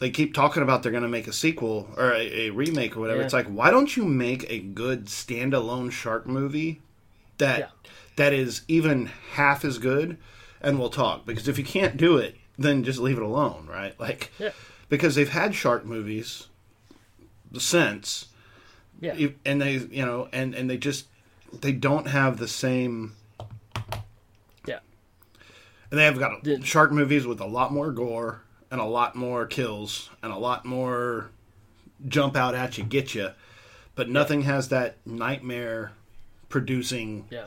they 0.00 0.10
keep 0.10 0.34
talking 0.34 0.62
about 0.62 0.82
they're 0.82 0.90
going 0.92 1.02
to 1.04 1.08
make 1.08 1.28
a 1.28 1.32
sequel 1.32 1.88
or 1.96 2.12
a, 2.12 2.46
a 2.46 2.50
remake 2.50 2.96
or 2.96 3.00
whatever. 3.00 3.20
Yeah. 3.20 3.24
It's 3.26 3.34
like, 3.34 3.46
why 3.46 3.70
don't 3.70 3.96
you 3.96 4.04
make 4.04 4.50
a 4.50 4.58
good 4.58 5.06
standalone 5.06 5.92
shark 5.92 6.26
movie 6.26 6.80
that 7.38 7.58
Yeah. 7.60 7.66
that 8.16 8.32
is 8.32 8.62
even 8.66 9.06
half 9.32 9.64
as 9.64 9.78
good, 9.78 10.16
and 10.60 10.78
we'll 10.78 10.90
talk. 10.90 11.24
Because 11.26 11.46
if 11.48 11.56
you 11.58 11.64
can't 11.64 11.96
do 11.96 12.16
it, 12.16 12.36
then 12.58 12.82
just 12.82 12.98
leave 12.98 13.16
it 13.18 13.22
alone, 13.22 13.66
right? 13.70 13.94
Like, 14.00 14.30
Yeah. 14.38 14.50
because 14.88 15.14
they've 15.14 15.28
had 15.28 15.54
shark 15.54 15.84
movies 15.84 16.48
since, 17.58 18.26
Yeah. 19.00 19.28
and 19.44 19.60
they, 19.60 19.72
you 19.74 20.04
know, 20.04 20.28
and 20.32 20.54
and 20.54 20.68
they 20.70 20.76
just 20.78 21.06
they 21.52 21.72
don't 21.72 22.06
have 22.08 22.38
the 22.38 22.48
same. 22.48 23.16
Yeah. 24.66 24.78
And 25.90 25.98
they 25.98 26.04
have 26.04 26.18
got 26.18 26.46
shark 26.64 26.92
movies 26.92 27.26
with 27.26 27.40
a 27.40 27.46
lot 27.46 27.72
more 27.72 27.90
gore 27.92 28.42
and 28.70 28.80
a 28.80 28.84
lot 28.84 29.16
more 29.16 29.46
kills 29.46 30.10
and 30.22 30.32
a 30.32 30.36
lot 30.38 30.64
more 30.64 31.30
jump 32.08 32.36
out 32.36 32.54
at 32.54 32.78
you, 32.78 32.84
get 32.84 33.14
you, 33.14 33.30
but 33.94 34.08
nothing 34.08 34.42
has 34.42 34.68
that 34.68 34.96
nightmare 35.06 35.92
producing 36.48 37.26
Yeah. 37.30 37.46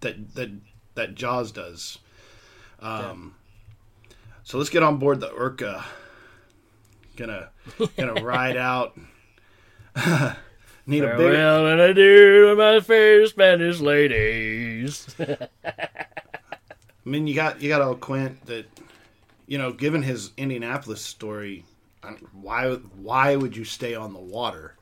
that 0.00 0.34
that 0.34 0.50
that 0.94 1.14
Jaws 1.14 1.52
does. 1.52 1.98
Um, 2.80 3.34
so 4.42 4.58
let's 4.58 4.70
get 4.70 4.82
on 4.82 4.98
board 4.98 5.20
the 5.20 5.28
Orca. 5.30 5.84
Gonna 7.16 7.50
gonna 7.96 8.14
ride 8.22 8.56
out. 8.56 8.98
Need 10.84 11.04
a 11.04 11.16
big 11.16 11.16
Farewell 11.18 11.66
and 11.68 11.80
adieu 11.80 12.48
to 12.48 12.56
my 12.56 12.80
fair 12.80 13.24
Spanish 13.28 13.78
ladies. 13.78 15.14
I 15.64 15.88
mean, 17.04 17.26
you 17.28 17.34
got 17.34 17.60
you 17.62 17.68
got 17.68 17.82
old 17.82 18.00
Quint 18.00 18.44
that, 18.46 18.66
you 19.52 19.58
know, 19.58 19.70
given 19.70 20.02
his 20.02 20.30
Indianapolis 20.38 21.02
story, 21.02 21.66
I- 22.02 22.16
why 22.32 22.70
why 23.08 23.36
would 23.36 23.54
you 23.54 23.64
stay 23.66 23.94
on 23.94 24.14
the 24.14 24.18
water? 24.18 24.76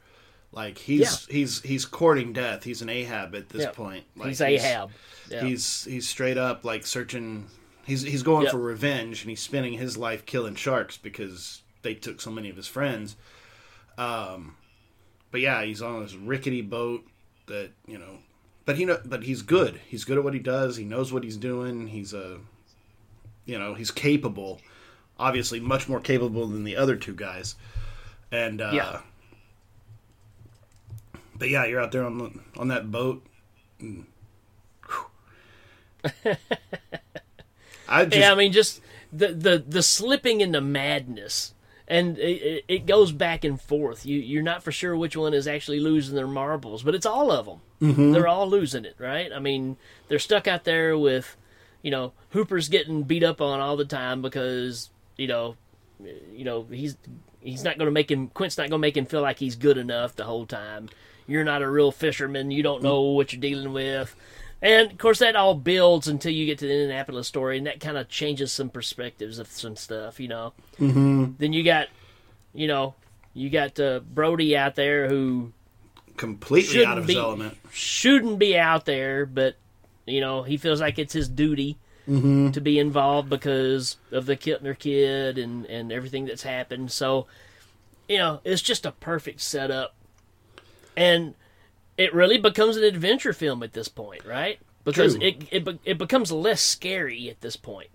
Like 0.52 0.78
he's 0.78 1.26
he's 1.26 1.60
he's 1.62 1.84
courting 1.84 2.32
death. 2.32 2.62
He's 2.62 2.80
an 2.80 2.88
Ahab 2.88 3.34
at 3.34 3.48
this 3.48 3.62
Yeah. 3.62 3.70
point. 3.72 4.04
Like, 4.14 4.28
He's 4.28 4.40
Ahab. 4.40 4.90
Yeah. 5.28 5.44
He's 5.44 5.84
he's 5.84 6.08
straight 6.08 6.38
up 6.38 6.64
like 6.64 6.86
searching. 6.86 7.46
He's 7.84 8.02
he's 8.02 8.22
going 8.22 8.46
for 8.48 8.58
revenge, 8.60 9.22
and 9.22 9.30
he's 9.30 9.40
spending 9.42 9.72
his 9.72 9.96
life 9.96 10.24
killing 10.24 10.54
sharks 10.54 10.96
because 10.96 11.62
they 11.82 11.94
took 11.94 12.20
so 12.20 12.30
many 12.30 12.48
of 12.48 12.54
his 12.56 12.68
friends. 12.68 13.16
Um, 13.98 14.54
but 15.32 15.40
yeah, 15.40 15.64
he's 15.64 15.82
on 15.82 16.02
this 16.02 16.14
rickety 16.14 16.62
boat 16.62 17.04
that 17.46 17.70
you 17.88 17.98
know. 17.98 18.18
But 18.66 18.76
he 18.76 18.84
know, 18.84 19.00
but 19.04 19.24
he's 19.24 19.42
good. 19.42 19.80
He's 19.88 20.04
good 20.04 20.18
at 20.18 20.22
what 20.22 20.34
he 20.34 20.38
does. 20.40 20.76
He 20.76 20.84
knows 20.84 21.12
what 21.12 21.24
he's 21.24 21.36
doing. 21.36 21.88
He's 21.88 22.12
a, 22.14 22.38
you 23.51 23.59
know, 23.59 23.74
he's 23.74 23.90
capable. 23.90 24.61
Obviously, 25.18 25.59
much 25.61 25.88
more 25.88 26.01
capable 26.01 26.46
than 26.46 26.64
the 26.64 26.76
other 26.76 26.96
two 26.96 27.14
guys. 27.14 27.57
And 28.30 28.61
uh, 28.61 28.70
Yeah. 28.72 29.01
But 31.36 31.48
yeah, 31.48 31.64
you're 31.66 31.80
out 31.80 31.90
there 31.90 32.05
on 32.05 32.18
the, 32.18 32.30
on 32.59 32.68
that 32.68 32.90
boat. 32.90 33.26
and- 33.80 34.07
I 37.88 38.05
just 38.05 38.16
yeah, 38.16 38.32
I 38.32 38.34
mean, 38.36 38.53
just 38.53 38.80
the 39.12 39.28
the 39.28 39.64
the 39.66 39.82
slipping 39.82 40.40
into 40.40 40.61
madness, 40.61 41.53
and 41.88 42.16
it, 42.18 42.86
goes 42.86 43.11
back 43.12 43.44
and 43.44 43.61
forth. 43.61 44.07
You 44.07 44.18
you're 44.18 44.42
not 44.42 44.62
for 44.62 44.70
sure 44.72 44.96
which 44.96 45.16
one 45.16 45.34
is 45.34 45.48
actually 45.48 45.80
losing 45.80 46.14
their 46.14 46.28
marbles, 46.28 46.82
but 46.84 46.94
it's 46.94 47.05
all 47.07 47.32
of 47.32 47.46
them. 47.46 47.61
Mm-hmm. 47.82 48.12
They're 48.12 48.28
all 48.28 48.48
losing 48.48 48.84
it, 48.84 48.94
right? 48.98 49.30
I 49.32 49.40
mean, 49.40 49.76
they're 50.09 50.18
stuck 50.20 50.46
out 50.46 50.64
there 50.64 50.96
with, 50.96 51.36
you 51.83 51.91
know, 51.91 52.12
Hooper's 52.31 52.68
getting 52.68 53.03
beat 53.03 53.22
up 53.22 53.41
on 53.41 53.61
all 53.61 53.76
the 53.76 53.85
time 53.85 54.22
because 54.22 54.91
you 55.16 55.26
know 55.26 55.57
you 56.33 56.45
know, 56.45 56.66
he's 56.70 56.97
he's 57.41 57.64
not 57.64 57.78
going 57.78 57.87
to 57.87 57.93
make 57.93 58.11
him. 58.11 58.28
Quint's 58.28 58.59
not 58.59 58.68
going 58.68 58.81
to 58.81 58.87
make 58.87 58.97
him 58.97 59.07
feel 59.07 59.22
like 59.22 59.39
he's 59.39 59.57
good 59.57 59.78
enough 59.78 60.16
the 60.16 60.24
whole 60.24 60.47
time. 60.47 60.89
You're 61.26 61.45
not 61.45 61.62
a 61.62 61.70
real 61.70 61.93
fisherman. 61.93 62.51
You 62.51 62.62
don't 62.62 62.83
know 62.83 63.03
what 63.03 63.33
you're 63.33 63.41
dealing 63.41 63.72
with. 63.72 64.14
And 64.62 64.91
of 64.91 64.99
course, 64.99 65.20
that 65.20 65.37
all 65.37 65.55
builds 65.55 66.09
until 66.09 66.33
you 66.33 66.45
get 66.45 66.59
to 66.59 66.66
the 66.66 66.72
Indianapolis 66.72 67.28
story, 67.28 67.57
and 67.59 67.66
that 67.66 67.81
kind 67.81 67.97
of 67.97 68.09
changes 68.09 68.53
some 68.53 68.68
perspectives 68.68 69.39
of 69.39 69.49
some 69.49 69.76
stuff, 69.76 70.20
you 70.20 70.28
know. 70.28 70.53
Mm-hmm. 70.78 71.33
Then 71.39 71.53
you 71.53 71.62
got, 71.64 71.89
you 72.53 72.66
know, 72.66 72.95
you 73.33 73.49
got 73.49 73.81
uh, 73.81 74.01
Brody 74.01 74.57
out 74.57 74.74
there 74.74 75.09
who 75.09 75.53
Completely 76.16 76.85
out 76.85 76.99
of 76.99 77.07
his 77.07 77.14
be 77.14 77.20
element. 77.20 77.57
shouldn't 77.70 78.39
be 78.39 78.59
out 78.59 78.85
there, 78.85 79.24
but 79.24 79.57
you 80.11 80.20
know 80.20 80.42
he 80.42 80.56
feels 80.56 80.80
like 80.80 80.98
it's 80.98 81.12
his 81.14 81.28
duty 81.28 81.78
Mm-hmm. 82.08 82.50
to 82.52 82.61
be 82.61 82.78
involved 82.78 83.28
because 83.28 83.96
of 84.11 84.26
the 84.26 84.36
Kintner 84.36 84.76
kid 84.76 85.38
and 85.38 85.64
and 85.66 85.92
everything 85.92 86.24
that's 86.24 86.42
happened. 86.42 86.90
So 86.90 87.26
you 88.08 88.18
know 88.18 88.40
it's 88.42 88.62
just 88.62 88.84
a 88.86 88.90
perfect 88.92 89.40
setup, 89.42 89.94
and 90.96 91.34
it 91.96 92.12
really 92.14 92.38
becomes 92.38 92.76
an 92.76 92.82
adventure 92.84 93.32
film 93.34 93.62
at 93.62 93.74
this 93.74 93.86
point, 93.88 94.24
right? 94.24 94.58
Because 94.82 95.14
True. 95.16 95.26
it 95.26 95.44
it 95.52 95.78
it 95.84 95.98
becomes 95.98 96.32
less 96.32 96.61
scary 96.62 97.28
at 97.28 97.42
this 97.42 97.54
point. 97.56 97.90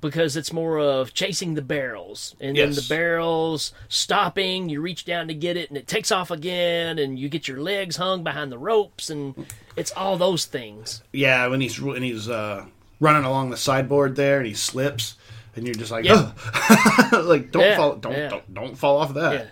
Because 0.00 0.36
it's 0.36 0.52
more 0.52 0.78
of 0.78 1.12
chasing 1.12 1.54
the 1.54 1.62
barrels, 1.62 2.36
and 2.40 2.56
then 2.56 2.70
the 2.72 2.86
barrels 2.88 3.72
stopping. 3.88 4.68
You 4.68 4.80
reach 4.80 5.04
down 5.04 5.26
to 5.28 5.34
get 5.34 5.56
it, 5.56 5.70
and 5.70 5.76
it 5.76 5.88
takes 5.88 6.12
off 6.12 6.30
again, 6.30 6.98
and 6.98 7.18
you 7.18 7.28
get 7.28 7.48
your 7.48 7.60
legs 7.60 7.96
hung 7.96 8.22
behind 8.22 8.52
the 8.52 8.58
ropes, 8.58 9.10
and 9.10 9.46
it's 9.76 9.90
all 9.92 10.16
those 10.16 10.44
things. 10.44 11.02
Yeah, 11.12 11.46
when 11.48 11.60
he's 11.60 11.80
when 11.80 12.02
he's 12.02 12.28
uh, 12.28 12.66
running 13.00 13.24
along 13.24 13.50
the 13.50 13.56
sideboard 13.56 14.14
there 14.14 14.38
and 14.38 14.46
he 14.46 14.54
slips, 14.54 15.16
and 15.56 15.66
you're 15.66 15.74
just 15.74 15.90
like, 15.90 16.04
Yeah. 16.04 16.30
Like 17.12 17.50
don't 17.50 17.62
Yeah, 17.62 17.76
fall, 17.76 17.96
don't, 17.96 18.12
yeah. 18.12 18.28
don't 18.28 18.54
don't 18.54 18.78
fall 18.78 18.98
off 18.98 19.14
that. 19.14 19.48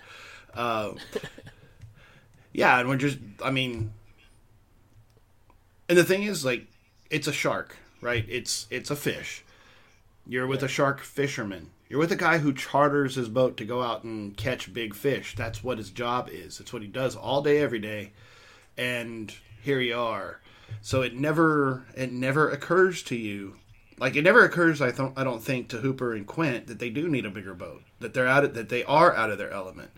Yeah. 0.55 0.91
Yeah, 2.53 2.79
and 2.79 2.89
we're 2.89 2.97
just, 2.97 3.19
I 3.43 3.51
mean, 3.51 3.91
and 5.89 5.97
the 5.97 6.03
thing 6.03 6.23
is, 6.23 6.43
like, 6.43 6.65
it's 7.11 7.27
a 7.27 7.31
shark, 7.33 7.77
right? 8.01 8.25
It's 8.27 8.65
it's 8.69 8.89
a 8.89 8.95
fish. 8.95 9.43
You're 10.27 10.47
with 10.47 10.63
a 10.63 10.67
shark 10.67 11.01
fisherman. 11.01 11.69
You're 11.89 11.99
with 11.99 12.11
a 12.11 12.17
guy 12.17 12.39
who 12.39 12.53
charters 12.53 13.15
his 13.15 13.29
boat 13.29 13.55
to 13.57 13.65
go 13.65 13.81
out 13.81 14.03
and 14.03 14.35
catch 14.35 14.73
big 14.73 14.93
fish. 14.93 15.35
That's 15.35 15.63
what 15.63 15.77
his 15.77 15.89
job 15.89 16.29
is. 16.31 16.59
It's 16.59 16.73
what 16.73 16.81
he 16.81 16.87
does 16.87 17.15
all 17.15 17.41
day, 17.41 17.59
every 17.59 17.79
day. 17.79 18.11
And 18.77 19.33
here 19.61 19.79
you 19.79 19.97
are. 19.97 20.41
So 20.81 21.01
it 21.01 21.15
never 21.15 21.85
it 21.95 22.11
never 22.11 22.49
occurs 22.49 23.01
to 23.03 23.15
you, 23.15 23.55
like 23.99 24.17
it 24.17 24.23
never 24.23 24.43
occurs. 24.43 24.81
I 24.81 24.91
don't 24.91 25.17
I 25.17 25.23
don't 25.23 25.41
think 25.41 25.69
to 25.69 25.77
Hooper 25.77 26.13
and 26.13 26.27
Quint 26.27 26.67
that 26.67 26.79
they 26.79 26.89
do 26.89 27.07
need 27.07 27.25
a 27.25 27.29
bigger 27.29 27.53
boat. 27.53 27.83
That 28.01 28.13
they're 28.13 28.27
out 28.27 28.43
of, 28.43 28.53
that 28.55 28.67
they 28.67 28.83
are 28.83 29.15
out 29.15 29.29
of 29.31 29.37
their 29.37 29.51
element. 29.51 29.91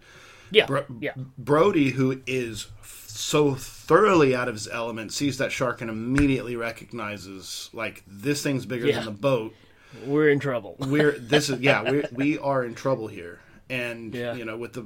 Yeah, 0.51 0.67
Bro- 0.67 0.85
yeah, 0.99 1.13
Brody, 1.39 1.89
who 1.91 2.21
is 2.27 2.67
so 2.83 3.55
thoroughly 3.55 4.35
out 4.35 4.47
of 4.47 4.53
his 4.55 4.67
element, 4.67 5.11
sees 5.11 5.37
that 5.39 5.51
shark 5.51 5.81
and 5.81 5.89
immediately 5.89 6.55
recognizes 6.55 7.69
like 7.73 8.03
this 8.07 8.41
thing's 8.43 8.65
bigger 8.65 8.87
Yeah. 8.87 8.97
than 8.97 9.05
the 9.05 9.11
boat. 9.11 9.53
We're 10.05 10.29
in 10.29 10.39
trouble. 10.39 10.75
We're 10.79 11.11
this 11.11 11.49
is 11.49 11.59
yeah 11.59 11.89
we 11.89 12.03
we 12.11 12.37
are 12.37 12.63
in 12.63 12.75
trouble 12.75 13.07
here, 13.07 13.39
and 13.69 14.13
Yeah. 14.13 14.35
you 14.35 14.45
know 14.45 14.57
with 14.57 14.73
the 14.73 14.85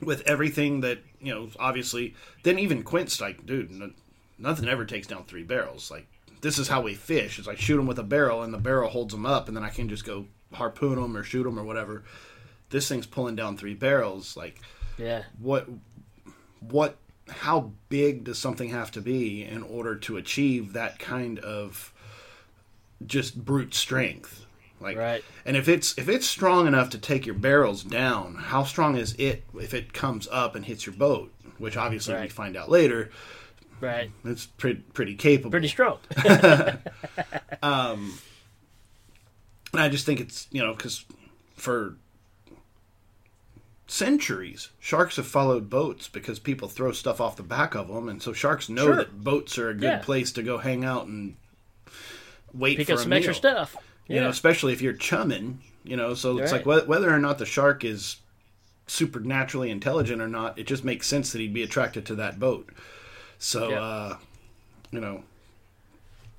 with 0.00 0.22
everything 0.26 0.80
that 0.80 0.98
you 1.20 1.34
know 1.34 1.48
obviously 1.58 2.14
then 2.42 2.58
even 2.58 2.82
Quint's 2.82 3.20
like 3.20 3.46
dude 3.46 3.70
no, 3.70 3.90
nothing 4.38 4.68
ever 4.68 4.84
takes 4.84 5.06
down 5.06 5.24
three 5.24 5.44
barrels 5.44 5.90
like 5.90 6.06
this 6.40 6.58
is 6.58 6.66
how 6.68 6.80
we 6.82 6.94
fish 6.94 7.38
it's 7.38 7.46
like 7.46 7.58
shoot 7.58 7.76
them 7.76 7.86
with 7.86 7.98
a 7.98 8.02
barrel 8.02 8.42
and 8.42 8.52
the 8.52 8.58
barrel 8.58 8.90
holds 8.90 9.14
them 9.14 9.24
up 9.24 9.46
and 9.48 9.56
then 9.56 9.64
I 9.64 9.70
can 9.70 9.88
just 9.88 10.04
go 10.04 10.26
harpoon 10.52 11.00
them 11.00 11.16
or 11.16 11.22
shoot 11.22 11.44
them 11.44 11.58
or 11.58 11.64
whatever. 11.64 12.04
This 12.70 12.88
thing's 12.88 13.06
pulling 13.06 13.36
down 13.36 13.56
three 13.56 13.74
barrels 13.74 14.36
like 14.36 14.60
Yeah, 14.98 15.22
what 15.38 15.68
what 16.60 16.96
how 17.28 17.72
big 17.88 18.24
does 18.24 18.38
something 18.38 18.68
have 18.70 18.90
to 18.92 19.00
be 19.00 19.42
in 19.44 19.62
order 19.62 19.94
to 19.96 20.16
achieve 20.18 20.74
that 20.74 20.98
kind 20.98 21.38
of 21.38 21.93
just 23.06 23.44
brute 23.44 23.74
strength 23.74 24.46
like 24.80 24.96
Right. 24.96 25.24
and 25.44 25.56
if 25.56 25.68
it's 25.68 25.96
if 25.98 26.08
it's 26.08 26.26
strong 26.26 26.66
enough 26.66 26.90
to 26.90 26.98
take 26.98 27.26
your 27.26 27.34
barrels 27.34 27.82
down 27.82 28.34
how 28.36 28.64
strong 28.64 28.96
is 28.96 29.14
it 29.18 29.44
if 29.58 29.72
it 29.74 29.92
comes 29.92 30.26
up 30.30 30.54
and 30.56 30.64
hits 30.64 30.86
your 30.86 30.94
boat 30.94 31.32
which 31.58 31.76
obviously 31.76 32.14
we 32.20 32.28
find 32.28 32.56
out 32.56 32.68
later 32.70 33.10
right. 33.80 34.10
it's 34.24 34.46
pretty 34.46 34.80
pretty 34.92 35.14
capable 35.14 35.50
Pretty 35.50 35.68
strong. 35.68 35.98
um, 37.62 38.18
And 39.72 39.82
I 39.82 39.88
just 39.88 40.06
think 40.06 40.20
it's 40.20 40.46
you 40.50 40.62
know 40.62 40.72
because 40.74 41.04
for 41.56 41.96
centuries 43.86 44.70
sharks 44.80 45.16
have 45.16 45.26
followed 45.26 45.68
boats 45.68 46.08
because 46.08 46.38
people 46.38 46.68
throw 46.68 46.90
stuff 46.92 47.20
off 47.20 47.36
the 47.36 47.42
back 47.42 47.74
of 47.74 47.88
them, 47.88 48.08
and 48.08 48.22
so 48.22 48.32
sharks 48.32 48.68
know 48.68 48.86
Sure. 48.86 48.96
that 48.96 49.22
boats 49.22 49.58
are 49.58 49.70
a 49.70 49.74
good 49.74 49.82
Yeah. 49.84 49.98
place 49.98 50.32
to 50.32 50.42
go 50.42 50.58
hang 50.58 50.84
out 50.84 51.06
and 51.06 51.36
wait 52.54 52.78
Pick 52.78 52.86
for 52.86 52.94
up 52.94 52.98
some 53.00 53.10
meal. 53.10 53.16
extra 53.18 53.34
stuff. 53.34 53.76
You 54.06 54.16
Yeah. 54.16 54.22
know, 54.22 54.28
especially 54.28 54.72
if 54.72 54.80
you're 54.82 54.92
chumming. 54.94 55.60
You 55.86 55.96
know, 55.98 56.14
so 56.14 56.38
it's 56.38 56.50
like 56.52 56.64
Right. 56.64 56.84
whe- 56.84 56.88
whether 56.88 57.12
or 57.12 57.18
not 57.18 57.36
the 57.38 57.44
shark 57.44 57.84
is 57.84 58.16
supernaturally 58.86 59.70
intelligent 59.70 60.20
or 60.22 60.28
not, 60.28 60.58
it 60.58 60.66
just 60.66 60.84
makes 60.84 61.06
sense 61.06 61.32
that 61.32 61.40
he'd 61.40 61.52
be 61.54 61.62
attracted 61.62 62.06
to 62.06 62.14
that 62.14 62.38
boat. 62.40 62.70
So, 63.38 63.70
Yeah. 63.70 63.82
uh, 63.82 64.16
you 64.90 65.00
know, 65.00 65.24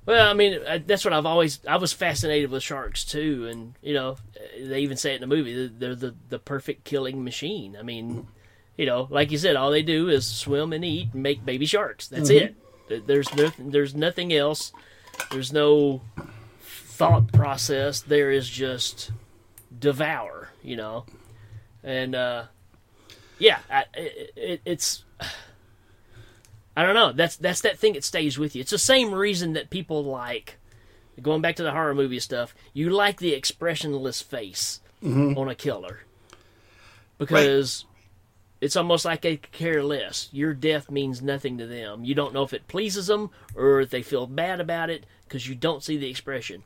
Well, 0.04 0.28
I 0.30 0.34
mean, 0.34 0.60
that's 0.86 1.04
what 1.04 1.12
I've 1.12 1.26
always. 1.26 1.58
I 1.66 1.76
was 1.78 1.92
fascinated 1.92 2.48
with 2.50 2.62
sharks 2.62 3.04
too, 3.04 3.48
and 3.50 3.74
you 3.82 3.92
know, 3.92 4.16
they 4.56 4.80
even 4.80 4.96
say 4.96 5.12
it 5.12 5.16
in 5.16 5.28
the 5.28 5.34
movie. 5.36 5.66
They're 5.66 5.96
the 5.96 6.14
the 6.28 6.38
perfect 6.38 6.84
killing 6.84 7.24
machine. 7.24 7.76
I 7.76 7.82
mean, 7.82 8.28
you 8.76 8.86
know, 8.86 9.08
like 9.10 9.32
you 9.32 9.38
said, 9.38 9.56
all 9.56 9.72
they 9.72 9.82
do 9.82 10.08
is 10.08 10.24
swim 10.24 10.72
and 10.72 10.84
eat 10.84 11.08
and 11.12 11.24
make 11.24 11.44
baby 11.44 11.66
sharks. 11.66 12.06
That's 12.06 12.30
it. 12.30 12.54
There's 12.88 13.34
nothing. 13.34 13.70
There's 13.70 13.96
nothing 13.96 14.32
else. 14.32 14.72
There's 15.30 15.52
no 15.52 16.02
thought 16.60 17.32
process. 17.32 18.00
There 18.00 18.30
is 18.30 18.48
just 18.48 19.10
devour. 19.78 20.50
You 20.62 20.76
know, 20.76 21.04
and 21.82 22.14
uh, 22.14 22.44
yeah, 23.38 23.58
I, 23.70 23.84
it, 23.94 24.32
it, 24.36 24.60
it's. 24.64 25.04
I 26.76 26.82
don't 26.84 26.94
know. 26.94 27.12
That's 27.12 27.36
that's 27.36 27.62
that 27.62 27.78
thing 27.78 27.94
that 27.94 28.04
stays 28.04 28.38
with 28.38 28.54
you. 28.54 28.60
It's 28.60 28.70
the 28.70 28.78
same 28.78 29.14
reason 29.14 29.54
that 29.54 29.70
people 29.70 30.04
like 30.04 30.58
going 31.22 31.40
back 31.40 31.56
to 31.56 31.62
the 31.62 31.72
horror 31.72 31.94
movie 31.94 32.20
stuff. 32.20 32.54
You 32.74 32.90
like 32.90 33.18
the 33.18 33.32
expressionless 33.32 34.20
face 34.20 34.80
on 35.02 35.48
a 35.48 35.54
killer 35.54 36.00
because 37.18 37.84
it's 38.60 38.76
almost 38.76 39.04
like 39.04 39.22
they 39.22 39.36
care 39.36 39.82
less. 39.82 40.28
Your 40.32 40.54
death 40.54 40.90
means 40.90 41.22
nothing 41.22 41.58
to 41.58 41.66
them. 41.66 42.04
You 42.04 42.14
don't 42.14 42.32
know 42.34 42.42
if 42.42 42.52
it 42.52 42.68
pleases 42.68 43.06
them 43.06 43.30
or 43.54 43.80
if 43.80 43.90
they 43.90 44.02
feel 44.02 44.26
bad 44.26 44.60
about 44.60 44.90
it 44.90 45.04
because 45.24 45.48
you 45.48 45.54
don't 45.54 45.82
see 45.82 45.96
the 45.96 46.08
expression. 46.08 46.62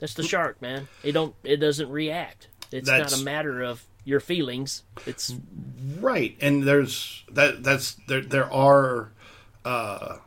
That's 0.00 0.14
the 0.14 0.22
shark, 0.22 0.60
man. 0.62 0.88
It 1.02 1.12
don't. 1.12 1.34
It 1.42 1.56
doesn't 1.56 1.90
react. 1.90 2.48
It's 2.70 2.88
That's- 2.88 3.12
not 3.12 3.20
a 3.20 3.24
matter 3.24 3.62
of 3.62 3.84
your 4.04 4.20
feelings. 4.20 4.84
It's 5.06 5.34
Right, 5.98 6.36
and 6.40 6.62
there's 6.62 7.24
that. 7.30 7.64
That's 7.64 7.96
there. 8.06 8.20
There 8.20 8.52
are 8.52 9.10
uh, 9.64 10.18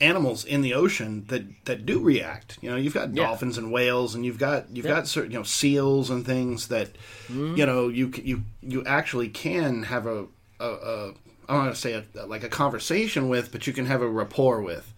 animals 0.00 0.44
in 0.44 0.60
the 0.62 0.74
ocean 0.74 1.24
that 1.28 1.42
that 1.64 1.86
do 1.86 2.00
react. 2.00 2.58
You 2.60 2.70
know, 2.70 2.76
you've 2.76 2.94
got 2.94 3.14
Yeah. 3.14 3.24
dolphins 3.26 3.58
and 3.58 3.72
whales, 3.72 4.14
and 4.14 4.24
you've 4.24 4.38
got 4.38 4.66
you've 4.74 4.84
Yeah. 4.86 4.96
got 4.96 5.08
certain 5.08 5.30
you 5.32 5.38
know 5.38 5.44
seals 5.44 6.10
and 6.10 6.24
things 6.24 6.68
that 6.68 6.90
Mm-hmm. 7.28 7.56
you 7.56 7.66
know 7.66 7.88
you 7.88 8.12
you 8.22 8.42
you 8.62 8.84
actually 8.84 9.28
can 9.28 9.84
have 9.84 10.06
a 10.06 10.26
a, 10.60 10.66
a 10.66 11.08
I 11.48 11.52
don't 11.54 11.64
want 11.64 11.74
to 11.74 11.80
say 11.80 11.92
a, 11.92 12.26
like 12.26 12.42
a 12.42 12.48
conversation 12.48 13.28
with, 13.28 13.52
but 13.52 13.66
you 13.66 13.72
can 13.72 13.86
have 13.86 14.02
a 14.02 14.08
rapport 14.08 14.60
with. 14.62 14.92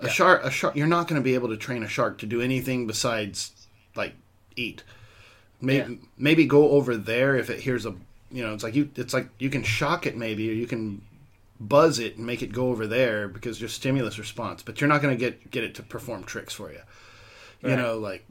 A 0.00 0.08
shark, 0.08 0.42
a 0.44 0.50
shark. 0.50 0.76
You're 0.76 0.86
not 0.86 1.08
going 1.08 1.20
to 1.20 1.24
be 1.24 1.34
able 1.34 1.48
to 1.48 1.56
train 1.56 1.82
a 1.82 1.88
shark 1.88 2.18
to 2.18 2.26
do 2.26 2.40
anything 2.40 2.86
besides 2.86 3.52
like 3.94 4.14
eat. 4.56 4.82
Maybe 5.60 5.92
Yeah. 5.92 5.98
maybe 6.18 6.46
go 6.46 6.70
over 6.70 6.96
there 6.96 7.36
if 7.36 7.48
it 7.50 7.60
hears 7.60 7.86
a 7.86 7.94
you 8.30 8.42
know 8.42 8.52
it's 8.54 8.64
like 8.64 8.74
you 8.74 8.90
it's 8.96 9.14
like 9.14 9.28
you 9.38 9.48
can 9.50 9.62
shock 9.62 10.06
it 10.06 10.16
maybe 10.16 10.50
or 10.50 10.54
you 10.54 10.66
can 10.66 11.00
buzz 11.60 11.98
it 11.98 12.16
and 12.16 12.26
make 12.26 12.42
it 12.42 12.52
go 12.52 12.68
over 12.68 12.86
there 12.86 13.28
because 13.28 13.60
your 13.60 13.68
stimulus 13.68 14.18
response 14.18 14.62
but 14.62 14.80
you're 14.80 14.88
not 14.88 15.00
going 15.00 15.14
to 15.14 15.18
get 15.18 15.50
get 15.50 15.62
it 15.64 15.74
to 15.74 15.82
perform 15.82 16.24
tricks 16.24 16.52
for 16.52 16.70
you 16.72 16.80
you 17.62 17.70
Right. 17.70 17.78
know 17.78 17.98
like 17.98 18.26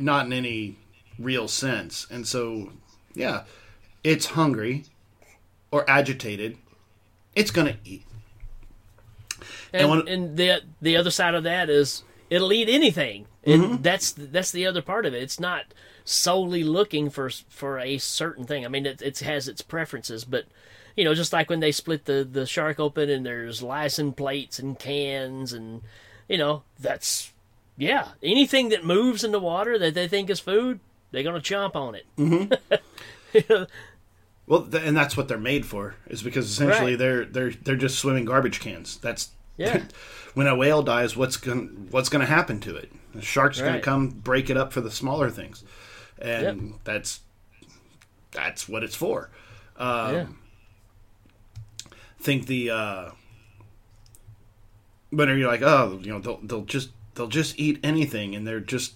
not 0.00 0.26
in 0.26 0.32
any 0.32 0.76
real 1.18 1.48
sense 1.48 2.06
and 2.10 2.26
so 2.26 2.70
yeah 3.14 3.42
it's 4.04 4.26
hungry 4.26 4.84
or 5.70 5.88
agitated 5.90 6.56
it's 7.34 7.50
going 7.50 7.66
to 7.66 7.78
eat 7.84 8.04
and, 9.72 9.82
And 9.82 9.90
when- 9.90 10.08
and 10.08 10.36
the 10.36 10.62
the 10.80 10.96
other 10.96 11.10
side 11.10 11.34
of 11.34 11.42
that 11.44 11.68
is 11.68 12.02
it'll 12.30 12.52
eat 12.52 12.68
anything, 12.68 13.26
and 13.44 13.62
mm-hmm. 13.62 13.82
that's 13.82 14.12
that's 14.12 14.50
the 14.50 14.66
other 14.66 14.82
part 14.82 15.06
of 15.06 15.14
it. 15.14 15.22
It's 15.22 15.38
not 15.40 15.66
solely 16.04 16.64
looking 16.64 17.10
for 17.10 17.30
for 17.48 17.78
a 17.78 17.98
certain 17.98 18.44
thing. 18.44 18.64
I 18.64 18.68
mean, 18.68 18.86
it, 18.86 19.02
it 19.02 19.18
has 19.20 19.46
its 19.48 19.62
preferences, 19.62 20.24
but 20.24 20.46
you 20.98 21.04
know, 21.04 21.14
just 21.14 21.32
like 21.32 21.48
when 21.48 21.60
they 21.60 21.70
split 21.70 22.06
the 22.06 22.28
the 22.30 22.44
shark 22.44 22.80
open 22.80 23.08
and 23.08 23.24
there's 23.24 23.62
license 23.62 24.16
plates 24.16 24.58
and 24.58 24.76
cans, 24.76 25.52
and 25.52 25.82
you 26.28 26.36
know, 26.36 26.64
that's 26.80 27.32
yeah, 27.76 28.08
anything 28.22 28.70
that 28.70 28.84
moves 28.84 29.22
in 29.22 29.30
the 29.30 29.38
water 29.38 29.78
that 29.78 29.94
they 29.94 30.08
think 30.08 30.28
is 30.28 30.40
food, 30.40 30.80
they're 31.12 31.22
gonna 31.22 31.38
chomp 31.40 31.76
on 31.76 31.94
it. 31.94 33.68
Well, 34.46 34.62
th- 34.62 34.82
and 34.82 34.96
that's 34.96 35.14
what 35.14 35.28
they're 35.28 35.36
made 35.38 35.66
for, 35.66 35.94
is 36.06 36.22
because 36.22 36.50
essentially 36.50 36.92
Right. 36.92 36.98
they're 36.98 37.24
they're 37.26 37.50
they're 37.50 37.76
just 37.76 37.98
swimming 37.98 38.24
garbage 38.24 38.60
cans. 38.60 38.96
That's 38.96 39.28
Yeah. 39.58 39.82
when 40.34 40.46
a 40.46 40.56
whale 40.56 40.82
dies, 40.82 41.16
what's 41.16 41.36
going 41.36 41.88
what's 41.90 42.08
going 42.08 42.20
to 42.20 42.26
happen 42.32 42.58
to 42.60 42.74
it? 42.74 42.90
The 43.14 43.20
shark's 43.20 43.60
going 43.60 43.74
to 43.74 43.80
come 43.80 44.08
break 44.08 44.48
it 44.48 44.56
up 44.56 44.72
for 44.72 44.80
the 44.80 44.90
smaller 44.90 45.28
things, 45.30 45.64
and 46.18 46.70
Yep. 46.70 46.80
that's 46.84 47.20
that's 48.30 48.66
what 48.68 48.82
it's 48.82 48.94
for. 48.94 49.28
Um, 49.76 50.14
yeah. 50.14 50.26
Think 52.20 52.46
the 52.46 52.70
uh, 52.70 53.10
are 55.16 55.36
you're 55.36 55.48
like, 55.48 55.62
oh, 55.62 55.98
you 56.02 56.12
know, 56.12 56.18
they'll 56.18 56.40
they'll 56.42 56.64
just 56.64 56.90
they'll 57.14 57.28
just 57.28 57.58
eat 57.58 57.78
anything, 57.82 58.34
and 58.34 58.46
they're 58.46 58.60
just 58.60 58.94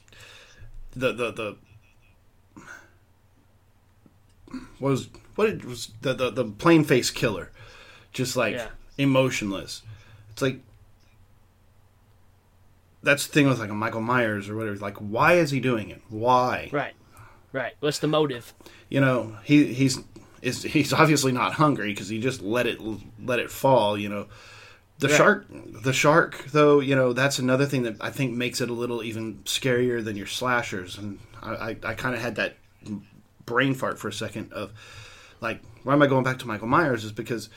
the 0.93 1.13
the 1.13 1.33
the 1.33 1.57
what 4.79 4.91
was 4.91 5.09
what 5.37 5.49
it 5.49 5.65
was 5.65 5.93
the 6.03 6.13
the, 6.15 6.31
the 6.31 6.45
plain 6.45 6.85
face 6.85 7.11
killer, 7.11 7.51
just 8.13 8.37
like 8.37 8.55
Yeah. 8.55 8.69
emotionless. 8.99 9.83
It's 10.33 10.43
like 10.43 10.61
that's 13.03 13.27
the 13.27 13.33
thing 13.33 13.49
with 13.49 13.59
like 13.59 13.71
a 13.71 13.75
Michael 13.75 14.01
Myers 14.01 14.49
or 14.49 14.57
whatever. 14.57 14.77
Like, 14.77 14.97
why 14.99 15.35
is 15.35 15.51
he 15.51 15.61
doing 15.61 15.91
it? 15.91 16.03
Why? 16.09 16.69
Right. 16.73 16.95
Right. 17.53 17.75
What's 17.81 17.99
the 17.99 18.07
motive? 18.09 18.55
You 18.89 19.01
know, 19.01 19.37
he 19.45 19.73
he's 19.75 19.99
is 20.43 20.63
he's 20.65 20.93
obviously 20.93 21.33
not 21.33 21.55
hungry 21.55 21.93
because 21.93 22.09
he 22.09 22.21
just 22.21 22.43
let 22.43 22.67
it 22.67 22.79
let 23.25 23.39
it 23.39 23.51
fall. 23.51 23.97
You 23.97 24.09
know, 24.11 24.27
the 24.99 25.09
Right. 25.09 25.17
shark 25.17 25.47
the 25.83 25.93
shark 25.93 26.45
though. 26.53 26.81
You 26.81 26.95
know, 26.97 27.13
that's 27.13 27.39
another 27.39 27.65
thing 27.67 27.83
that 27.85 27.97
I 28.01 28.11
think 28.11 28.33
makes 28.37 28.61
it 28.61 28.69
a 28.69 28.75
little 28.75 29.03
even 29.03 29.37
scarier 29.45 30.05
than 30.05 30.17
your 30.17 30.27
slashers. 30.27 30.99
And 30.99 31.19
I 31.43 31.51
I, 31.51 31.69
I 31.85 31.95
kind 31.95 32.15
of 32.15 32.21
had 32.21 32.35
that 32.37 32.57
brain 33.47 33.75
fart 33.75 33.99
for 33.99 34.09
a 34.09 34.13
second 34.13 34.53
of 34.53 34.73
like, 35.41 35.61
why 35.83 35.93
am 35.95 36.03
I 36.03 36.07
going 36.07 36.25
back 36.25 36.39
to 36.41 36.47
Michael 36.47 36.69
Myers? 36.69 37.05
Is 37.05 37.13
because 37.13 37.49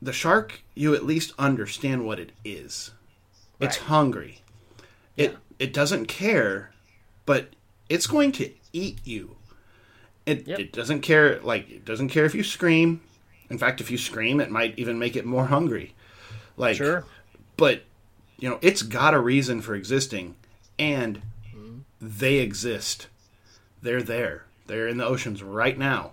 the 0.00 0.12
shark 0.12 0.62
you 0.74 0.94
at 0.94 1.04
least 1.04 1.32
understand 1.38 2.06
what 2.06 2.18
it 2.18 2.32
is. 2.44 2.92
It's 3.60 3.78
Right. 3.80 3.86
hungry. 3.88 4.42
It 5.16 5.36
it 5.58 5.72
doesn't 5.72 6.06
care, 6.06 6.72
but 7.26 7.50
it's 7.88 8.06
going 8.06 8.32
to 8.32 8.50
eat 8.72 8.98
you. 9.04 9.36
It 10.26 10.46
Yep. 10.48 10.58
it 10.58 10.72
doesn't 10.72 11.00
care 11.00 11.40
like 11.42 11.70
it 11.70 11.84
doesn't 11.84 12.08
care 12.08 12.24
if 12.24 12.34
you 12.34 12.42
scream. 12.42 13.00
In 13.50 13.58
fact, 13.58 13.80
if 13.80 13.90
you 13.90 13.98
scream, 13.98 14.40
it 14.40 14.50
might 14.50 14.78
even 14.78 14.98
make 14.98 15.16
it 15.16 15.26
more 15.26 15.46
hungry. 15.46 15.94
Like 16.56 16.76
Sure. 16.76 17.04
but 17.56 17.82
you 18.38 18.48
know, 18.48 18.58
it's 18.62 18.82
got 18.82 19.14
a 19.14 19.20
reason 19.20 19.60
for 19.60 19.74
existing 19.74 20.34
and 20.78 21.22
Mm-hmm. 21.54 21.78
they 22.00 22.36
exist. 22.36 23.08
They're 23.82 24.02
there. 24.02 24.44
They're 24.66 24.88
in 24.88 24.96
the 24.96 25.04
oceans 25.06 25.42
right 25.42 25.76
now. 25.78 26.12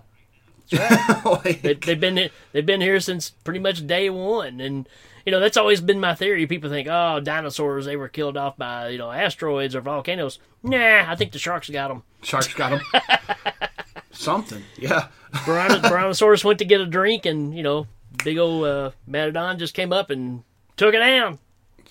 Like- 1.24 1.62
They, 1.62 1.74
they've 1.74 2.00
been 2.00 2.30
they've 2.52 2.66
been 2.66 2.80
here 2.80 3.00
since 3.00 3.30
pretty 3.30 3.58
much 3.60 3.86
day 3.86 4.08
one, 4.10 4.60
and 4.60 4.88
you 5.26 5.32
know 5.32 5.40
that's 5.40 5.56
always 5.56 5.80
been 5.80 6.00
my 6.00 6.14
theory. 6.14 6.46
People 6.46 6.70
think, 6.70 6.88
oh, 6.90 7.20
dinosaurs 7.20 7.84
they 7.86 7.96
were 7.96 8.08
killed 8.08 8.36
off 8.36 8.56
by 8.56 8.88
you 8.88 8.98
know 8.98 9.10
asteroids 9.10 9.74
or 9.74 9.80
volcanoes. 9.80 10.38
Nah, 10.62 11.10
I 11.10 11.14
think 11.16 11.32
the 11.32 11.38
sharks 11.38 11.68
got 11.70 11.88
them. 11.88 12.02
Sharks 12.22 12.54
got 12.54 12.70
them. 12.70 12.82
Something, 14.12 14.62
yeah. 14.78 15.08
Brontosaurus 15.44 16.44
went 16.44 16.58
to 16.60 16.64
get 16.64 16.80
a 16.80 16.86
drink, 16.86 17.26
and 17.26 17.56
you 17.56 17.62
know, 17.62 17.86
big 18.22 18.38
old 18.38 18.64
uh, 18.64 18.90
Matadon 19.08 19.58
just 19.58 19.74
came 19.74 19.92
up 19.92 20.10
and 20.10 20.44
took 20.76 20.94
it 20.94 20.98
down. 20.98 21.38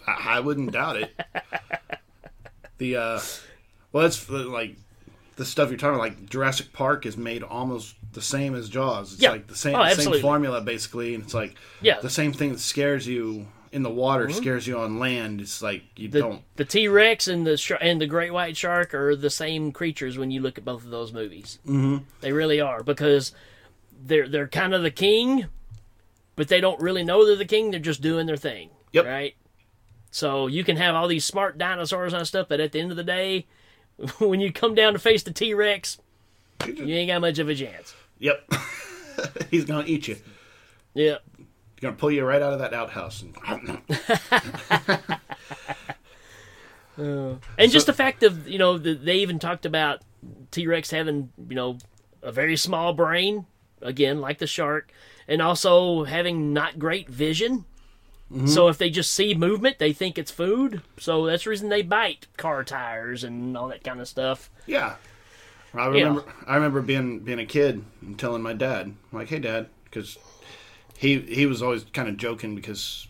I, 0.07 0.37
I 0.37 0.39
wouldn't 0.39 0.71
doubt 0.71 0.97
it. 0.97 1.13
The 2.77 2.95
uh, 2.95 3.19
well, 3.91 4.07
it's 4.07 4.27
uh, 4.27 4.33
like 4.49 4.75
the 5.35 5.45
stuff 5.45 5.69
you're 5.69 5.77
talking 5.77 5.93
about. 5.99 6.03
Like 6.17 6.29
Jurassic 6.31 6.73
Park 6.73 7.05
is 7.05 7.15
made 7.15 7.43
almost 7.43 7.93
the 8.13 8.23
same 8.23 8.55
as 8.55 8.69
Jaws. 8.69 9.13
It's 9.13 9.21
Yeah. 9.21 9.29
like 9.33 9.45
the 9.45 9.55
same 9.55 9.75
Oh, 9.75 9.87
same 9.93 10.19
formula 10.19 10.61
basically, 10.61 11.13
and 11.13 11.23
it's 11.23 11.35
like 11.35 11.53
Yeah. 11.81 11.99
the 11.99 12.09
same 12.09 12.33
thing 12.33 12.51
that 12.53 12.59
scares 12.59 13.05
you 13.07 13.45
in 13.71 13.83
the 13.83 13.89
water 13.89 14.29
scares 14.29 14.67
you 14.67 14.77
on 14.79 14.99
land. 14.99 15.39
It's 15.41 15.61
like 15.61 15.83
you 15.97 16.07
The 16.09 16.19
don't. 16.19 16.41
the 16.57 16.65
T 16.65 16.87
Rex 16.87 17.27
and 17.27 17.45
the 17.47 17.57
sh- 17.57 17.71
and 17.79 18.01
the 18.01 18.07
great 18.07 18.33
white 18.33 18.57
shark 18.57 18.93
are 18.93 19.15
the 19.15 19.29
same 19.29 19.71
creatures 19.71 20.17
when 20.17 20.29
you 20.31 20.41
look 20.41 20.57
at 20.57 20.65
both 20.65 20.83
of 20.83 20.89
those 20.91 21.13
movies. 21.13 21.59
Mm-hmm. 21.65 22.03
They 22.21 22.33
really 22.33 22.59
are 22.59 22.83
because 22.83 23.33
they're 24.03 24.27
they're 24.27 24.47
kind 24.47 24.73
of 24.73 24.83
the 24.83 24.91
king, 24.91 25.45
but 26.35 26.47
they 26.49 26.59
don't 26.61 26.81
really 26.81 27.03
know 27.03 27.25
they're 27.25 27.35
the 27.35 27.45
king. 27.45 27.71
They're 27.71 27.79
just 27.79 28.01
doing 28.01 28.25
their 28.27 28.37
thing. 28.37 28.69
Yep. 28.93 29.05
Right. 29.05 29.35
So 30.11 30.47
you 30.47 30.63
can 30.65 30.75
have 30.75 30.93
all 30.95 31.07
these 31.07 31.23
smart 31.23 31.57
dinosaurs 31.57 32.13
and 32.13 32.27
stuff, 32.27 32.47
but 32.49 32.59
at 32.59 32.73
the 32.73 32.81
end 32.81 32.91
of 32.91 32.97
the 32.97 33.03
day, 33.03 33.45
when 34.19 34.41
you 34.41 34.51
come 34.51 34.75
down 34.75 34.93
to 34.93 34.99
face 34.99 35.23
the 35.23 35.31
T 35.31 35.53
Rex, 35.53 35.97
you 36.67 36.93
ain't 36.95 37.09
got 37.09 37.21
much 37.21 37.39
of 37.39 37.47
a 37.47 37.55
chance. 37.55 37.95
Yep. 38.19 38.51
He's 39.49 39.63
gonna 39.65 39.85
eat 39.87 40.09
you. 40.09 40.17
Yeah. 40.93 41.17
He's 41.81 41.87
gonna 41.87 41.97
pull 41.97 42.11
you 42.11 42.23
right 42.23 42.43
out 42.43 42.53
of 42.53 42.59
that 42.59 42.75
outhouse. 42.75 43.23
And, 43.23 43.81
And 47.57 47.71
just 47.71 47.87
the 47.87 47.93
fact 47.93 48.21
of 48.21 48.47
you 48.47 48.59
know 48.59 48.77
that 48.77 49.03
they 49.03 49.17
even 49.17 49.39
talked 49.39 49.65
about 49.65 50.01
T 50.51 50.67
Rex 50.67 50.91
having 50.91 51.31
you 51.49 51.55
know 51.55 51.79
a 52.21 52.31
very 52.31 52.55
small 52.55 52.93
brain, 52.93 53.47
again 53.81 54.21
like 54.21 54.37
the 54.37 54.45
shark, 54.45 54.91
and 55.27 55.41
also 55.41 56.03
having 56.03 56.53
not 56.53 56.77
great 56.77 57.09
vision. 57.09 57.65
Mm-hmm. 58.31 58.45
So 58.47 58.67
if 58.67 58.77
they 58.77 58.91
just 58.91 59.11
see 59.13 59.33
movement, 59.33 59.79
they 59.79 59.91
think 59.93 60.19
it's 60.19 60.29
food. 60.31 60.81
So 60.99 61.25
that's 61.25 61.45
the 61.45 61.49
reason 61.49 61.69
they 61.69 61.81
bite 61.81 62.27
car 62.37 62.63
tires 62.63 63.23
and 63.23 63.57
all 63.57 63.69
that 63.69 63.83
kind 63.83 63.99
of 63.99 64.07
stuff. 64.07 64.51
yeah. 64.67 64.95
I 65.73 65.85
Yeah. 65.85 66.03
remember. 66.03 66.23
I 66.45 66.55
remember 66.55 66.81
being 66.81 67.19
being 67.21 67.39
a 67.39 67.45
kid 67.45 67.83
and 68.01 68.19
telling 68.19 68.43
my 68.43 68.53
dad, 68.53 68.87
I'm 68.87 68.97
like, 69.17 69.29
"Hey, 69.29 69.39
Dad," 69.39 69.69
because 69.85 70.17
he 71.01 71.19
he 71.19 71.47
was 71.47 71.63
always 71.63 71.83
kind 71.93 72.07
of 72.07 72.15
joking 72.15 72.55
because 72.55 73.07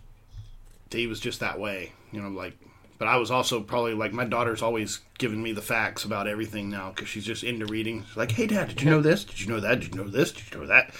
he 0.90 1.08
was 1.08 1.20
just 1.20 1.42
that 1.42 1.60
way, 1.60 1.92
you 2.14 2.22
know, 2.22 2.30
like. 2.30 2.58
But 2.98 3.10
I 3.10 3.18
was 3.18 3.32
also 3.32 3.60
probably 3.60 3.96
like 3.96 4.14
my 4.14 4.24
daughter's 4.24 4.62
always 4.62 5.02
giving 5.18 5.44
me 5.44 5.52
the 5.52 5.62
facts 5.62 6.06
about 6.06 6.26
everything 6.26 6.70
now 6.70 6.92
because 6.92 7.10
she's 7.10 7.26
just 7.26 7.44
into 7.44 7.66
reading. 7.66 8.06
She's 8.08 8.16
like, 8.16 8.32
"Hey, 8.32 8.48
Dad, 8.48 8.70
did 8.70 8.82
you 8.82 8.90
know 8.90 9.02
this? 9.02 9.26
Did 9.26 9.42
you 9.42 9.48
know 9.50 9.60
that? 9.60 9.82
Did 9.82 9.94
you 9.94 10.04
know 10.04 10.10
this? 10.10 10.32
Did 10.32 10.54
you 10.54 10.60
know 10.62 10.68
that?" 10.68 10.94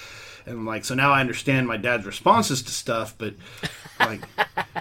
And 0.46 0.58
I'm 0.58 0.66
like, 0.66 0.84
so 0.84 0.94
now 0.94 1.12
I 1.12 1.22
understand 1.22 1.66
my 1.66 1.78
dad's 1.78 2.06
responses 2.06 2.62
to 2.64 2.72
stuff, 2.72 3.16
but 3.18 3.36
like, 4.00 4.22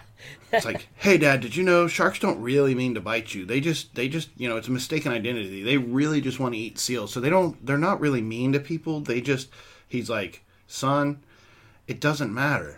it's 0.52 0.64
like, 0.64 0.88
"Hey, 0.96 1.16
Dad, 1.16 1.42
did 1.42 1.54
you 1.54 1.62
know 1.62 1.86
sharks 1.86 2.18
don't 2.18 2.40
really 2.40 2.74
mean 2.74 2.94
to 2.94 3.00
bite 3.00 3.34
you? 3.34 3.44
They 3.44 3.60
just, 3.60 3.94
they 3.94 4.08
just, 4.08 4.30
you 4.36 4.48
know, 4.48 4.56
it's 4.56 4.68
a 4.68 4.72
mistaken 4.72 5.12
identity. 5.12 5.62
They 5.62 5.76
really 5.76 6.20
just 6.20 6.40
want 6.40 6.54
to 6.54 6.60
eat 6.60 6.78
seals, 6.80 7.12
so 7.12 7.20
they 7.20 7.30
don't. 7.30 7.64
They're 7.64 7.78
not 7.78 8.00
really 8.00 8.22
mean 8.22 8.52
to 8.54 8.58
people. 8.58 8.98
They 9.00 9.20
just." 9.20 9.48
He's 9.86 10.10
like, 10.10 10.42
"Son, 10.66 11.20
it 11.90 12.00
doesn't 12.00 12.32
matter." 12.32 12.76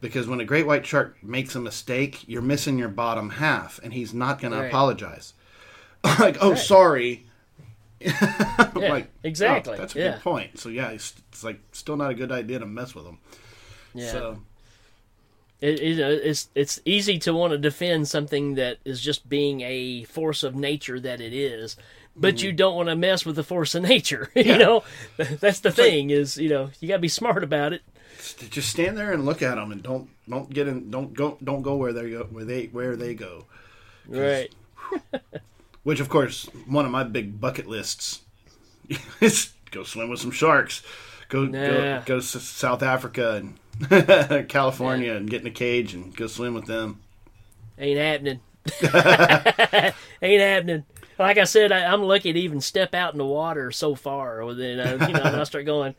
because 0.00 0.26
when 0.26 0.40
a 0.40 0.44
great 0.44 0.66
white 0.66 0.84
shark 0.84 1.16
makes 1.22 1.54
a 1.54 1.60
mistake, 1.60 2.24
you're 2.26 2.42
missing 2.42 2.76
your 2.76 2.88
bottom 2.88 3.30
half, 3.30 3.78
and 3.84 3.92
he's 3.92 4.12
not 4.12 4.40
going 4.40 4.52
Right. 4.52 4.62
to 4.62 4.66
apologize. 4.66 5.32
like, 6.18 6.36
oh, 6.40 6.56
sorry. 6.56 7.24
Yeah, 8.04 8.64
like 8.74 9.10
exactly. 9.22 9.74
oh, 9.74 9.76
that's 9.76 9.94
a 9.94 9.98
yeah. 10.00 10.12
good 10.14 10.22
point. 10.22 10.58
So 10.58 10.68
yeah, 10.70 10.88
it's, 10.88 11.14
it's 11.30 11.44
like 11.44 11.60
still 11.70 11.96
not 11.96 12.10
a 12.10 12.14
good 12.14 12.32
idea 12.32 12.58
to 12.58 12.66
mess 12.66 12.96
with 12.96 13.06
him. 13.06 13.18
Yeah. 13.94 14.10
So 14.10 14.38
It, 15.60 15.78
it, 15.80 15.98
it's 16.00 16.48
it's 16.56 16.80
easy 16.84 17.20
to 17.20 17.32
want 17.32 17.52
to 17.52 17.58
defend 17.58 18.08
something 18.08 18.54
that 18.56 18.78
is 18.84 19.00
just 19.00 19.28
being 19.28 19.60
a 19.60 20.02
force 20.04 20.42
of 20.42 20.56
nature 20.56 20.98
that 20.98 21.20
it 21.20 21.32
is, 21.32 21.76
but 22.16 22.34
Mm-hmm. 22.36 22.46
you 22.46 22.52
don't 22.52 22.74
want 22.74 22.88
to 22.88 22.96
mess 22.96 23.24
with 23.24 23.36
the 23.36 23.44
force 23.44 23.76
of 23.76 23.84
nature. 23.84 24.32
you 24.34 24.58
know, 24.58 24.82
that's 25.16 25.60
the 25.60 25.70
thing 25.70 26.10
is 26.10 26.36
you 26.36 26.48
know 26.48 26.70
you 26.80 26.88
got 26.88 26.96
to 26.96 27.00
be 27.00 27.06
smart 27.08 27.44
about 27.44 27.72
it. 27.72 27.82
St- 28.22 28.50
just 28.50 28.70
stand 28.70 28.96
there 28.96 29.12
and 29.12 29.24
look 29.24 29.42
at 29.42 29.56
them, 29.56 29.72
and 29.72 29.82
don't 29.82 30.08
don't 30.28 30.48
get 30.50 30.68
in. 30.68 30.90
Don't 30.90 31.12
go. 31.14 31.38
Don't 31.42 31.62
go 31.62 31.76
where 31.76 31.92
they 31.92 32.10
go. 32.10 32.24
Where 32.24 32.44
they 32.44 32.66
where 32.66 32.96
they 32.96 33.14
go. 33.14 33.44
Right. 34.06 34.52
Which 35.82 36.00
of 36.00 36.08
course, 36.08 36.44
one 36.66 36.84
of 36.84 36.90
my 36.90 37.02
big 37.04 37.40
bucket 37.40 37.66
lists 37.66 38.20
is 39.20 39.52
go 39.70 39.82
swim 39.84 40.08
with 40.10 40.20
some 40.20 40.30
sharks. 40.30 40.82
Go 41.28 41.44
Nah. 41.46 41.66
go 41.66 42.02
go 42.06 42.16
to 42.20 42.22
South 42.22 42.82
Africa 42.82 43.42
and 43.90 44.48
California 44.48 45.12
and 45.14 45.28
get 45.28 45.40
in 45.40 45.46
a 45.46 45.50
cage 45.50 45.94
and 45.94 46.14
go 46.14 46.26
swim 46.26 46.54
with 46.54 46.66
them. 46.66 47.00
Ain't 47.78 47.98
happening. 47.98 48.40
Ain't 50.22 50.40
happening. 50.40 50.84
Like 51.18 51.38
I 51.38 51.44
said, 51.44 51.72
I, 51.72 51.92
I'm 51.92 52.02
lucky 52.02 52.32
to 52.32 52.38
even 52.38 52.60
step 52.60 52.94
out 52.94 53.12
in 53.12 53.18
the 53.18 53.26
water 53.26 53.70
so 53.70 53.94
far. 53.94 54.44
Well, 54.44 54.54
Then 54.54 54.78
you 55.08 55.14
know, 55.14 55.22
I 55.22 55.44
start 55.44 55.66
going, 55.66 55.94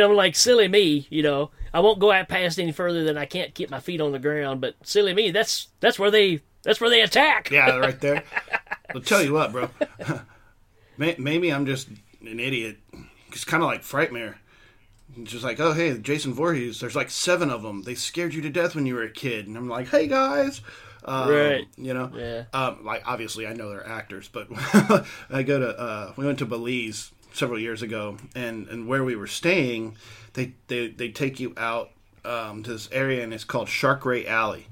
know, 0.00 0.10
I'm 0.10 0.16
like 0.16 0.36
silly 0.36 0.68
me. 0.68 1.06
You 1.10 1.22
know, 1.22 1.50
I 1.72 1.80
won't 1.80 1.98
go 1.98 2.12
out 2.12 2.28
past 2.28 2.58
any 2.58 2.72
further 2.72 3.04
than 3.04 3.18
I 3.18 3.26
can't 3.26 3.54
keep 3.54 3.70
my 3.70 3.80
feet 3.80 4.00
on 4.00 4.12
the 4.12 4.18
ground. 4.18 4.60
But 4.60 4.74
silly 4.82 5.14
me, 5.14 5.30
that's 5.30 5.68
that's 5.80 5.98
where 5.98 6.10
they 6.10 6.40
that's 6.62 6.80
where 6.80 6.90
they 6.90 7.00
attack. 7.02 7.50
Yeah, 7.50 7.76
right 7.76 8.00
there. 8.00 8.22
I'll 8.94 9.00
tell 9.00 9.22
you 9.22 9.32
what, 9.32 9.52
bro. 9.52 9.68
Maybe 10.96 11.52
I'm 11.52 11.66
just 11.66 11.88
an 12.20 12.38
idiot. 12.40 12.78
It's 13.32 13.44
kind 13.44 13.62
of 13.62 13.68
like 13.68 13.82
Frightmare. 13.82 14.36
It's 15.16 15.30
just 15.32 15.44
like, 15.44 15.60
oh, 15.60 15.72
hey, 15.72 15.96
Jason 15.98 16.32
Voorhees, 16.32 16.80
there's 16.80 16.96
like 16.96 17.10
seven 17.10 17.50
of 17.50 17.62
them. 17.62 17.82
They 17.82 17.94
scared 17.94 18.34
you 18.34 18.42
to 18.42 18.50
death 18.50 18.74
when 18.74 18.86
you 18.86 18.94
were 18.94 19.02
a 19.02 19.10
kid. 19.10 19.46
And 19.46 19.56
I'm 19.56 19.68
like, 19.68 19.88
hey, 19.88 20.06
guys, 20.08 20.60
Um, 21.04 21.28
Right. 21.28 21.66
You 21.76 21.94
know. 21.94 22.10
Yeah. 22.14 22.44
Um, 22.52 22.84
like 22.84 23.02
obviously 23.06 23.46
I 23.46 23.52
know 23.52 23.68
they're 23.70 23.86
actors, 23.86 24.28
but 24.32 24.48
I 25.30 25.42
go 25.42 25.58
to 25.58 25.78
uh, 25.78 26.12
we 26.16 26.24
went 26.26 26.38
to 26.38 26.46
Belize 26.46 27.10
several 27.34 27.58
years 27.58 27.82
ago, 27.82 28.16
and 28.34 28.68
and 28.68 28.88
where 28.88 29.04
we 29.04 29.16
were 29.16 29.26
staying, 29.26 29.96
they 30.32 30.54
they 30.68 30.88
they 30.88 31.10
take 31.10 31.40
you 31.40 31.52
out 31.56 31.90
um, 32.24 32.62
to 32.62 32.72
this 32.72 32.88
area, 32.92 33.22
and 33.22 33.34
it's 33.34 33.44
called 33.44 33.68
Shark 33.68 34.06
Ray 34.06 34.26
Alley. 34.26 34.68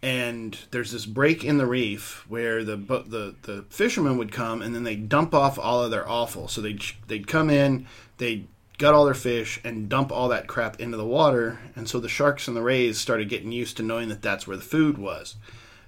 And 0.00 0.56
there's 0.70 0.92
this 0.92 1.06
break 1.06 1.42
in 1.44 1.58
the 1.58 1.66
reef 1.66 2.24
where 2.28 2.62
the 2.62 2.76
the 2.76 3.34
the 3.42 3.64
fishermen 3.70 4.16
would 4.18 4.30
come, 4.30 4.62
and 4.62 4.74
then 4.74 4.84
they 4.84 4.94
dump 4.94 5.34
off 5.34 5.58
all 5.58 5.82
of 5.82 5.90
their 5.90 6.08
offal. 6.08 6.46
So 6.46 6.60
they 6.60 6.78
they'd 7.08 7.26
come 7.26 7.50
in, 7.50 7.86
they 8.18 8.44
gut 8.76 8.94
all 8.94 9.06
their 9.06 9.14
fish, 9.14 9.60
and 9.64 9.88
dump 9.88 10.12
all 10.12 10.28
that 10.28 10.46
crap 10.46 10.78
into 10.78 10.96
the 10.96 11.04
water. 11.04 11.58
And 11.74 11.88
so 11.88 11.98
the 11.98 12.08
sharks 12.08 12.46
and 12.46 12.56
the 12.56 12.62
rays 12.62 12.98
started 12.98 13.28
getting 13.28 13.50
used 13.50 13.76
to 13.78 13.82
knowing 13.82 14.08
that 14.10 14.22
that's 14.22 14.46
where 14.46 14.56
the 14.56 14.62
food 14.62 14.98
was. 14.98 15.34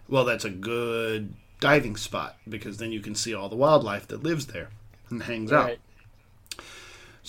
Well, 0.08 0.24
that's 0.24 0.44
a 0.44 0.50
good 0.50 1.34
diving 1.60 1.96
spot 1.96 2.36
because 2.48 2.78
then 2.78 2.90
you 2.90 3.00
can 3.00 3.14
see 3.14 3.32
all 3.32 3.48
the 3.48 3.54
wildlife 3.54 4.08
that 4.08 4.24
lives 4.24 4.46
there 4.46 4.70
and 5.08 5.22
hangs 5.22 5.52
out. 5.52 5.76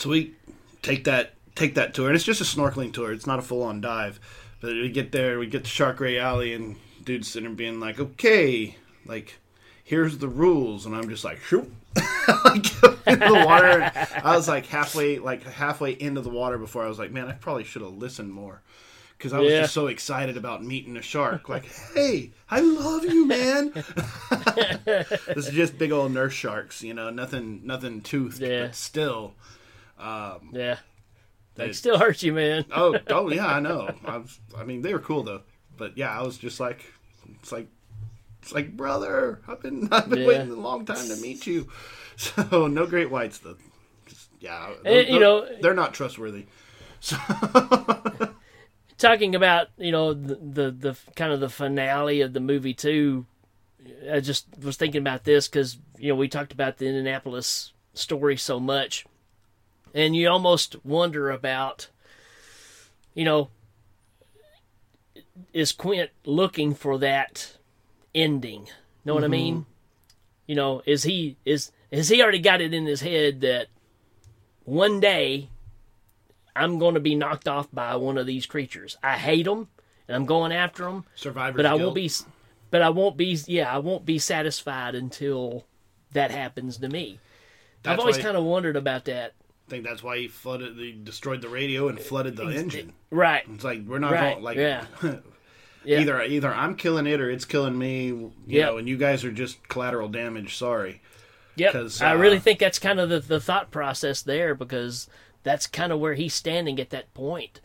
So 0.02 0.10
we 0.10 0.34
take 0.82 1.04
that 1.04 1.34
take 1.54 1.76
that 1.76 1.94
tour, 1.94 2.08
and 2.08 2.16
it's 2.16 2.26
just 2.26 2.42
a 2.42 2.44
snorkeling 2.44 2.92
tour. 2.92 3.12
It's 3.14 3.28
not 3.28 3.38
a 3.38 3.44
full 3.44 3.62
on 3.62 3.82
dive, 3.82 4.20
but 4.60 4.74
we 4.74 4.90
get 4.90 5.12
there, 5.12 5.38
we 5.38 5.46
get 5.46 5.64
to 5.64 5.70
Shark 5.70 6.00
Ray 6.00 6.18
Alley, 6.18 6.54
and 6.56 6.76
dude's 7.04 7.28
sitting 7.28 7.50
there 7.50 7.56
being 7.56 7.80
like, 7.80 8.00
"Okay, 8.00 8.78
like 9.06 9.38
here's 9.84 10.18
the 10.18 10.28
rules," 10.28 10.88
and 10.88 10.96
I'm 10.96 11.08
just 11.08 11.24
like, 11.24 11.40
"Shoot." 11.42 11.72
like 12.46 12.66
in 13.06 13.20
the 13.20 13.44
water, 13.46 13.92
I 14.24 14.36
was 14.36 14.48
like 14.48 14.66
halfway, 14.66 15.20
like 15.20 15.44
halfway 15.44 15.92
into 15.92 16.22
the 16.22 16.30
water 16.30 16.58
before 16.58 16.84
I 16.84 16.88
was 16.88 16.98
like, 16.98 17.12
"Man, 17.12 17.28
I 17.28 17.34
probably 17.34 17.64
should 17.64 17.84
have 17.84 17.94
listened 17.94 18.32
more," 18.34 18.62
because 19.20 19.34
I 19.34 19.40
was 19.40 19.52
Yeah. 19.52 19.62
just 19.62 19.74
so 19.76 19.86
excited 19.86 20.36
about 20.36 20.64
meeting 20.64 20.98
a 20.98 21.02
shark. 21.04 21.48
Like, 21.48 21.66
"Hey, 21.94 22.32
I 22.50 22.62
love 22.62 23.06
you, 23.06 23.28
man." 23.28 23.72
this 24.86 25.48
is 25.48 25.50
just 25.50 25.78
big 25.78 25.92
old 25.92 26.12
nurse 26.12 26.34
sharks, 26.34 26.82
you 26.82 26.96
know, 26.96 27.12
nothing, 27.12 27.62
nothing 27.66 28.02
toothed, 28.02 28.40
Yeah. 28.42 28.66
but 28.68 28.76
still. 28.76 29.36
Um, 30.02 30.50
yeah. 30.54 30.78
They 31.56 31.66
It- 31.70 31.76
still 31.76 32.00
hurt 32.00 32.24
you, 32.24 32.34
man. 32.34 32.66
oh, 32.74 32.98
oh 33.10 33.30
yeah, 33.30 33.46
I 33.48 33.60
know. 33.60 33.90
I, 34.06 34.18
was, 34.18 34.40
I 34.58 34.64
mean, 34.64 34.82
they 34.82 34.94
were 34.94 35.00
cool 35.00 35.24
though. 35.24 35.42
But 35.78 35.98
yeah, 35.98 36.10
I 36.18 36.22
was 36.24 36.38
just 36.38 36.60
like, 36.60 36.86
it's 37.40 37.52
like, 37.52 37.68
it's 38.42 38.52
like, 38.54 38.76
brother, 38.76 39.42
I've 39.48 39.62
been, 39.62 39.88
I've 39.92 40.10
been 40.10 40.20
Yeah. 40.22 40.28
waiting 40.28 40.52
a 40.52 40.56
long 40.56 40.86
time 40.86 41.08
to 41.08 41.16
meet 41.18 41.46
you. 41.48 41.70
So 42.18 42.68
no 42.68 42.86
great 42.86 43.10
whites 43.10 43.40
though. 43.40 43.56
Just, 44.06 44.30
yeah, 44.40 44.68
And, 44.74 44.86
they're- 44.86 45.04
you 45.06 45.20
know- 45.20 45.48
they're 45.62 45.74
not 45.74 45.94
trustworthy. 45.94 46.46
So. 47.00 47.18
talking 48.98 49.34
about 49.34 49.68
you 49.78 49.92
know 49.92 50.14
the, 50.14 50.36
the 50.36 50.72
the 50.72 50.98
kind 51.16 51.34
of 51.34 51.40
the 51.40 51.50
finale 51.50 52.22
of 52.22 52.34
the 52.34 52.40
movie 52.40 52.74
too 52.76 53.26
i 54.12 54.20
just 54.20 54.46
was 54.62 54.78
thinking 54.78 55.02
about 55.02 55.24
this 55.24 55.48
because 55.48 55.80
you 55.98 56.10
know 56.10 56.16
we 56.16 56.28
talked 56.28 56.52
about 56.54 56.78
the 56.78 56.86
indianapolis 56.86 57.74
story 57.96 58.38
so 58.38 58.60
much 58.60 59.06
and 59.94 60.16
you 60.16 60.28
almost 60.30 60.76
wonder 60.86 61.30
about 61.30 61.88
you 63.14 63.26
know 63.26 63.50
is 65.54 65.72
quint 65.72 66.10
looking 66.26 66.74
for 66.74 66.98
that 66.98 67.58
ending 68.14 68.68
know 69.06 69.14
what 69.14 69.24
i 69.24 69.28
mean 69.28 69.56
mm-hmm. 69.56 69.70
you 70.48 70.56
know 70.56 70.82
is 70.86 71.04
he 71.04 71.36
is 71.46 71.72
has 71.92 72.10
he 72.10 72.22
already 72.22 72.40
got 72.40 72.62
it 72.62 72.74
in 72.74 72.86
his 72.86 73.02
head 73.02 73.42
that 73.42 73.68
one 74.64 75.00
day 75.00 75.50
I'm 76.56 76.80
going 76.80 76.96
to 76.96 77.00
be 77.00 77.16
knocked 77.16 77.48
off 77.48 77.68
by 77.72 77.96
one 77.96 78.18
of 78.18 78.26
these 78.26 78.46
creatures. 78.46 78.98
I 79.02 79.18
hate 79.18 79.46
them, 79.46 79.70
and 80.08 80.16
I'm 80.16 80.26
going 80.26 80.52
after 80.52 80.84
them. 80.84 81.06
Survivor's 81.16 81.58
But 81.58 81.66
I 81.66 81.78
guilt. 81.78 81.82
won't 81.82 81.96
be. 81.96 82.12
But 82.70 82.82
I 82.82 82.90
won't 82.90 83.18
be. 83.18 83.38
Yeah, 83.48 83.74
I 83.74 83.80
won't 83.80 84.06
be 84.06 84.20
satisfied 84.20 84.96
until 84.96 85.66
that 86.12 86.32
happens 86.32 86.78
to 86.78 86.90
me. 86.90 87.20
I've 87.86 88.00
always 88.00 88.18
kind 88.18 88.38
of 88.38 88.44
wondered 88.44 88.76
about 88.76 89.06
that. 89.06 89.34
I 89.72 89.74
think 89.74 89.86
that's 89.86 90.04
why 90.04 90.18
he 90.18 90.28
flooded, 90.28 90.76
he 90.78 90.92
destroyed 90.92 91.42
the 91.42 91.48
radio 91.48 91.88
and 91.88 91.98
flooded 91.98 92.36
the 92.36 92.44
engine. 92.50 92.92
Right. 93.10 93.44
It's 93.54 93.64
like 93.64 93.86
we're 93.88 94.00
not 94.00 94.12
Right, 94.12 94.34
going 94.34 94.44
like 94.44 94.58
yeah. 94.58 94.84
Yeah. 95.86 96.00
either 96.02 96.22
either 96.22 96.54
I'm 96.54 96.76
killing 96.76 97.08
it 97.08 97.22
or 97.22 97.32
it's 97.32 97.46
killing 97.46 97.78
me. 97.78 98.08
You 98.08 98.34
Yep. 98.48 98.66
know, 98.70 98.78
and 98.80 98.90
you 98.90 98.98
guys 98.98 99.24
are 99.24 99.32
just 99.32 99.66
collateral 99.70 100.10
damage. 100.10 100.58
Sorry. 100.58 101.02
Yep. 101.56 101.72
'cause, 101.72 102.02
I 102.02 102.12
uh, 102.12 102.18
really 102.18 102.38
think 102.40 102.60
that's 102.60 102.80
kind 102.80 103.00
of 103.00 103.08
the, 103.08 103.22
the 103.22 103.40
thought 103.40 103.72
process 103.72 104.22
there 104.22 104.54
because 104.56 105.08
that's 105.44 105.68
kind 105.68 105.94
of 105.94 106.02
where 106.02 106.16
he's 106.16 106.34
standing 106.34 106.78
at 106.82 106.90
that 106.90 107.14
point. 107.14 107.62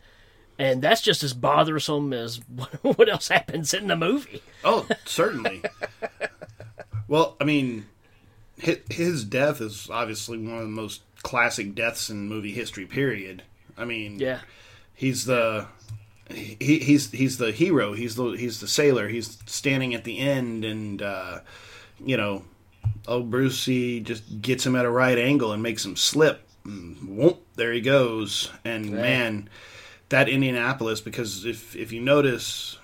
And 0.57 0.81
that's 0.81 1.01
just 1.01 1.23
as 1.23 1.33
bothersome 1.33 2.13
as 2.13 2.37
what, 2.83 3.09
else 3.09 3.27
happens 3.27 3.73
in 3.73 3.87
the 3.87 3.97
movie. 3.97 4.41
Oh, 4.63 4.87
certainly. 5.05 5.61
well, 7.09 7.35
I 7.41 7.43
mean, 7.43 7.85
his 8.57 9.25
death 9.25 9.59
is 9.59 9.89
obviously 9.91 10.37
one 10.37 10.55
of 10.55 10.61
the 10.61 10.67
most 10.67 11.01
classic 11.23 11.75
deaths 11.75 12.09
in 12.09 12.27
movie 12.29 12.53
history. 12.53 12.85
Period. 12.85 13.43
I 13.77 13.85
mean, 13.85 14.19
Yeah. 14.19 14.39
he's 14.93 15.25
the 15.25 15.67
he, 16.29 16.79
he's 16.79 17.11
he's 17.11 17.37
the 17.37 17.51
hero. 17.51 17.93
He's 17.93 18.15
the 18.15 18.31
he's 18.31 18.59
the 18.59 18.67
sailor. 18.67 19.07
He's 19.07 19.37
standing 19.45 19.93
at 19.93 20.03
the 20.03 20.17
end, 20.19 20.65
and 20.65 21.01
uh, 21.01 21.39
you 22.03 22.17
know, 22.17 22.43
oh 23.07 23.23
Brucey 23.23 23.99
just 24.01 24.41
gets 24.41 24.65
him 24.65 24.75
at 24.75 24.85
a 24.85 24.89
right 24.89 25.17
angle 25.17 25.51
and 25.53 25.63
makes 25.63 25.85
him 25.85 25.95
slip. 25.95 26.41
And 26.65 27.17
whoop, 27.17 27.43
there 27.55 27.71
he 27.71 27.79
goes. 27.81 28.51
And 28.65 28.91
man, 28.91 29.49
that 30.09 30.27
Indianapolis. 30.27 30.99
Because 30.99 31.45
if 31.45 31.75
if 31.77 31.93
you 31.93 32.01
notice, 32.01 32.77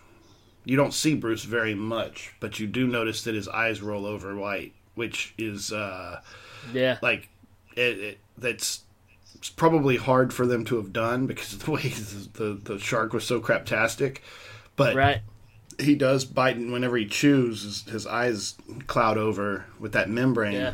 you 0.64 0.78
don't 0.78 0.94
see 0.94 1.14
Bruce 1.16 1.44
very 1.44 1.76
much, 1.76 2.34
but 2.40 2.60
you 2.60 2.68
do 2.68 2.88
notice 2.88 3.24
that 3.24 3.36
his 3.36 3.50
eyes 3.50 3.82
roll 3.82 4.06
over 4.06 4.34
white, 4.38 4.74
which 4.96 5.34
is 5.38 5.74
uh, 5.74 6.22
Yeah. 6.74 6.98
like 7.02 7.28
it, 7.78 8.00
it 8.00 8.18
that's 8.38 8.82
it's 9.36 9.50
probably 9.50 9.98
hard 9.98 10.34
for 10.34 10.46
them 10.46 10.64
to 10.66 10.78
have 10.78 10.94
done 10.94 11.28
because 11.28 11.54
of 11.54 11.66
the 11.66 11.72
way 11.72 11.82
the 12.34 12.60
the 12.64 12.80
shark 12.80 13.14
was 13.14 13.26
so 13.26 13.40
craptastic. 13.42 14.18
But 14.76 14.96
Right. 14.96 15.22
he 15.80 15.96
does 15.96 16.26
bite, 16.26 16.56
and 16.56 16.72
whenever 16.72 16.98
he 16.98 17.06
chews, 17.06 17.64
his, 17.64 17.84
his 17.84 18.08
eyes 18.08 18.56
cloud 18.88 19.18
over 19.18 19.66
with 19.80 19.92
that 19.94 20.10
membrane. 20.10 20.54
Yeah. 20.54 20.74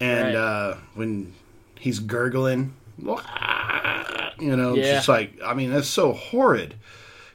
And 0.00 0.26
Right. 0.28 0.34
uh, 0.34 0.76
when 0.94 1.32
he's 1.78 1.98
gurgling, 2.00 2.74
you 2.98 4.56
know, 4.56 4.74
it's 4.74 4.86
Yeah. 4.86 4.94
just 4.96 5.08
like 5.08 5.38
I 5.44 5.54
mean, 5.54 5.70
that's 5.72 5.88
so 5.88 6.12
horrid, 6.12 6.74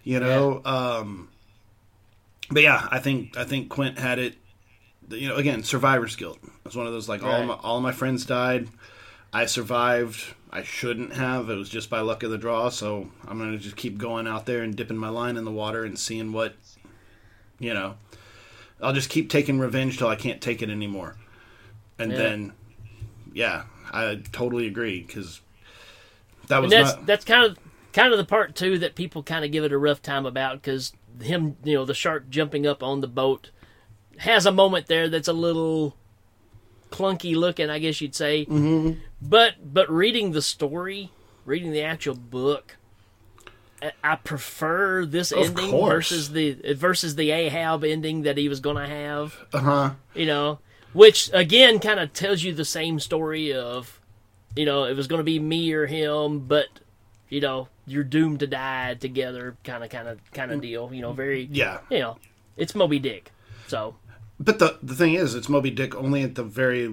you 0.04 0.20
know. 0.20 0.62
Um, 0.64 1.30
but 2.50 2.64
yeah, 2.64 2.88
I 2.92 3.00
think 3.00 3.36
I 3.38 3.44
think 3.46 3.70
Quint 3.70 3.98
had 3.98 4.20
it. 4.20 4.36
You 5.12 5.30
know, 5.30 5.36
again, 5.36 5.64
survivor's 5.64 6.16
guilt. 6.16 6.40
It's 6.66 6.76
one 6.76 6.88
of 6.88 6.94
those 6.94 7.10
like 7.10 7.24
all 7.24 7.30
Right. 7.30 7.46
my, 7.48 7.54
all 7.56 7.78
of 7.78 7.84
my 7.84 7.92
friends 7.92 8.26
died. 8.26 8.68
I 9.34 9.46
survived. 9.46 10.34
I 10.52 10.64
shouldn't 10.64 11.14
have. 11.14 11.50
It 11.50 11.56
was 11.56 11.70
just 11.70 11.90
by 11.90 12.02
luck 12.02 12.24
of 12.24 12.32
the 12.32 12.38
draw. 12.38 12.70
So 12.70 13.10
I'm 13.28 13.38
gonna 13.38 13.58
just 13.58 13.76
keep 13.76 13.98
going 13.98 14.28
out 14.28 14.46
there 14.46 14.62
and 14.64 14.76
dipping 14.76 14.98
my 14.98 15.10
line 15.10 15.38
in 15.38 15.46
the 15.46 15.52
water 15.52 15.84
and 15.86 15.98
seeing 15.98 16.32
what, 16.34 16.56
you 17.60 17.74
know. 17.74 17.96
I'll 18.82 18.94
just 18.94 19.10
keep 19.10 19.30
taking 19.30 19.60
revenge 19.60 19.98
till 20.00 20.08
I 20.08 20.16
can't 20.16 20.42
take 20.42 20.62
it 20.64 20.70
anymore, 20.72 21.16
and 22.00 22.12
Yeah. 22.12 22.18
then, 22.18 22.54
yeah, 23.32 23.64
I 23.94 24.20
totally 24.32 24.66
agree 24.66 25.02
because 25.02 25.40
that 26.48 26.64
was 26.64 26.74
and 26.74 26.84
that's 26.84 26.96
not. 26.98 27.06
that's 27.06 27.24
kind 27.24 27.46
of 27.46 27.60
kind 27.94 28.12
of 28.12 28.18
the 28.18 28.26
part 28.26 28.56
too 28.56 28.80
that 28.80 28.96
people 28.96 29.22
kind 29.22 29.46
of 29.46 29.52
give 29.52 29.64
it 29.64 29.72
a 29.72 29.78
rough 29.78 30.02
time 30.02 30.26
about 30.26 30.62
because 30.62 30.94
him, 31.22 31.58
you 31.64 31.76
know, 31.76 31.86
the 31.86 31.94
shark 31.94 32.30
jumping 32.30 32.66
up 32.66 32.82
on 32.82 33.02
the 33.02 33.08
boat 33.08 33.52
has 34.18 34.46
a 34.46 34.52
moment 34.52 34.88
there 34.88 35.10
that's 35.10 35.28
a 35.28 35.34
little 35.34 35.96
clunky 36.92 37.36
looking, 37.36 37.70
I 37.70 37.80
guess 37.80 38.02
you'd 38.02 38.16
say. 38.16 38.46
Mm-hmm. 38.46 39.00
But 39.22 39.74
but 39.74 39.90
reading 39.90 40.32
the 40.32 40.42
story, 40.42 41.12
reading 41.46 41.72
the 41.72 41.82
actual 41.84 42.16
book. 42.16 42.78
I- 44.04 44.16
prefer 44.16 45.06
this 45.08 45.32
Of 45.32 45.40
ending 45.58 45.72
course. 45.72 46.10
versus 46.12 46.30
the 46.32 46.74
versus 46.76 47.16
the 47.16 47.32
Ahab 47.32 47.84
ending 47.84 48.22
that 48.24 48.38
he 48.38 48.48
was 48.48 48.60
going 48.60 48.76
to 48.76 48.86
have. 48.86 49.36
Uh 49.52 49.60
huh. 49.60 49.90
you 50.14 50.28
know, 50.28 50.60
which 50.94 51.32
again 51.34 51.80
kind 51.80 52.00
of 52.00 52.14
tells 52.14 52.44
you 52.44 52.54
the 52.54 52.64
same 52.66 53.00
story 53.00 53.54
of, 53.54 54.00
you 54.56 54.66
know, 54.66 54.84
it 54.84 54.96
was 54.96 55.08
going 55.08 55.18
to 55.20 55.24
be 55.24 55.40
me 55.40 55.74
or 55.74 55.88
him, 55.88 56.42
but 56.42 56.68
you 57.30 57.42
know, 57.42 57.70
you're 57.88 58.04
doomed 58.04 58.42
to 58.42 58.48
die 58.48 58.94
together, 58.94 59.56
kind 59.64 59.84
of, 59.84 59.90
kind 59.90 60.08
of, 60.08 60.20
kind 60.32 60.52
of 60.52 60.62
deal. 60.62 60.92
You 60.94 61.02
know, 61.02 61.14
very, 61.14 61.48
Yeah. 61.52 61.80
you 61.90 62.00
know, 62.00 62.18
it's 62.58 62.76
Moby 62.76 63.00
Dick, 63.00 63.32
so 63.72 63.96
But 64.40 64.60
the 64.60 64.78
the 64.84 64.96
thing 64.96 65.14
is, 65.16 65.34
it's 65.36 65.50
Moby 65.50 65.72
Dick 65.72 65.96
only 65.96 66.22
at 66.24 66.36
the 66.36 66.44
very 66.44 66.86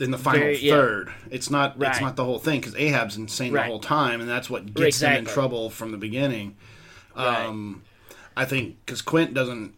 in 0.00 0.10
the 0.10 0.18
final 0.18 0.40
Very- 0.40 0.58
yeah. 0.58 0.74
third. 0.74 1.12
It's 1.30 1.50
not 1.50 1.76
it's 1.80 2.00
not 2.00 2.16
the 2.16 2.24
whole 2.24 2.38
thing 2.40 2.60
because 2.60 2.74
Ahab's 2.76 3.16
insane 3.16 3.52
Right. 3.52 3.62
the 3.62 3.66
whole 3.68 3.78
time, 3.80 4.20
and 4.20 4.28
that's 4.28 4.48
what 4.50 4.74
gets 4.74 5.00
him 5.00 5.12
in 5.12 5.24
trouble 5.24 5.70
from 5.70 5.92
the 5.92 5.98
beginning. 5.98 6.56
Right. 7.16 7.46
Um, 7.46 7.82
I 8.36 8.44
think 8.44 8.76
because 8.84 9.02
Quint 9.02 9.34
doesn't. 9.34 9.74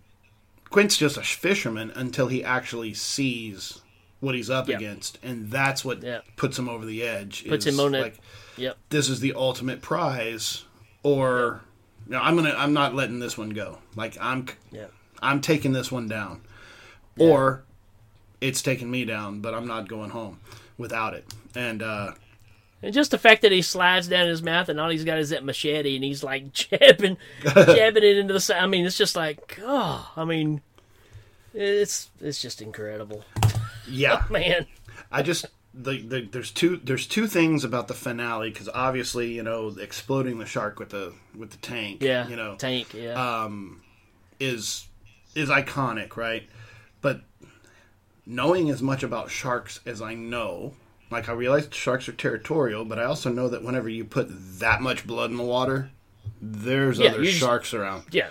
Quint's 0.71 0.97
just 0.97 1.17
a 1.17 1.23
fisherman 1.23 1.91
until 1.95 2.29
he 2.29 2.43
actually 2.43 2.93
sees 2.95 3.81
what 4.21 4.35
he's 4.35 4.49
up 4.51 4.69
Yep. 4.69 4.79
against, 4.81 5.19
and 5.23 5.51
that's 5.51 5.85
what 5.85 6.03
Yep. 6.03 6.25
puts 6.37 6.59
him 6.59 6.69
over 6.69 6.85
the 6.87 7.03
edge. 7.03 7.47
Puts 7.47 7.67
him 7.67 7.79
on 7.79 7.95
it. 7.95 8.01
Like, 8.01 8.19
yep, 8.57 8.77
this 8.89 9.09
is 9.09 9.21
the 9.21 9.33
ultimate 9.35 9.81
prize, 9.83 10.65
or 11.03 11.61
you 12.07 12.13
know, 12.13 12.21
I'm 12.21 12.35
gonna 12.37 12.55
I'm 12.57 12.73
not 12.73 12.95
letting 12.95 13.19
this 13.21 13.37
one 13.39 13.51
go. 13.51 13.79
Like 13.95 14.17
I'm 14.21 14.47
yep, 14.73 14.93
I'm 15.23 15.41
taking 15.41 15.73
this 15.73 15.91
one 15.91 16.09
down, 16.09 16.43
or 17.19 17.65
it's 18.41 18.63
taking 18.63 18.91
me 18.91 19.05
down, 19.05 19.41
but 19.41 19.55
I'm 19.55 19.67
not 19.67 19.89
going 19.89 20.11
home 20.11 20.41
without 20.79 21.15
it. 21.15 21.25
And 21.55 21.83
uh, 21.83 22.13
And 22.83 22.93
just 22.93 23.11
the 23.11 23.19
fact 23.19 23.43
that 23.43 23.53
he 23.53 23.63
slides 23.63 24.09
down 24.09 24.27
his 24.29 24.43
mouth 24.43 24.69
and 24.69 24.79
all 24.79 24.91
he's 24.91 25.05
got 25.05 25.19
is 25.19 25.31
that 25.31 25.45
machete 25.45 25.95
and 25.95 26.05
he's 26.05 26.23
like 26.23 26.53
jabbing, 26.53 27.17
jabbing 27.43 28.05
it 28.05 28.17
into 28.19 28.33
the 28.35 28.41
side. 28.41 28.63
I 28.63 28.67
mean, 28.67 28.85
it's 28.85 28.99
just 28.99 29.17
like, 29.17 29.59
oh, 29.63 30.13
I 30.17 30.25
mean, 30.25 30.61
it's 31.55 32.11
it's 32.21 32.41
just 32.43 32.61
incredible, 32.61 33.25
yeah, 33.89 34.25
man. 34.31 34.67
I 35.11 35.23
just 35.23 35.47
the, 35.73 36.01
the 36.03 36.29
there's 36.31 36.51
two 36.51 36.79
there's 36.85 37.07
two 37.07 37.27
things 37.27 37.65
about 37.65 37.89
the 37.89 37.95
finale 37.95 38.51
because 38.51 38.69
obviously 38.69 39.33
you 39.33 39.43
know 39.43 39.75
exploding 39.81 40.39
the 40.39 40.47
shark 40.47 40.79
with 40.79 40.91
the 40.91 41.15
with 41.37 41.51
the 41.51 41.57
tank 41.59 42.03
Yeah, 42.03 42.29
you 42.29 42.37
know 42.37 42.57
tank. 42.57 42.93
Yeah, 42.93 43.45
um, 43.45 43.83
is 44.39 44.87
is 45.37 45.49
iconic, 45.49 46.17
right? 46.17 46.49
But 47.01 47.21
knowing 48.27 48.71
as 48.71 48.83
much 48.83 49.03
about 49.03 49.31
sharks 49.31 49.81
as 49.87 50.03
I 50.03 50.15
know, 50.15 50.75
like 51.11 51.29
I 51.29 51.33
realize 51.33 51.69
sharks 51.71 52.09
are 52.09 52.13
territorial, 52.13 52.85
but 52.85 52.99
I 52.99 53.05
also 53.05 53.31
know 53.31 53.49
that 53.49 53.63
whenever 53.63 53.89
you 53.89 54.05
put 54.05 54.29
that 54.59 54.81
much 54.83 55.07
blood 55.07 55.31
in 55.31 55.37
the 55.37 55.45
water, 55.45 55.91
there's 56.41 56.99
Yeah, 56.99 57.11
other 57.11 57.19
you 57.21 57.27
just- 57.27 57.39
sharks 57.39 57.73
around. 57.75 58.05
yeah, 58.11 58.31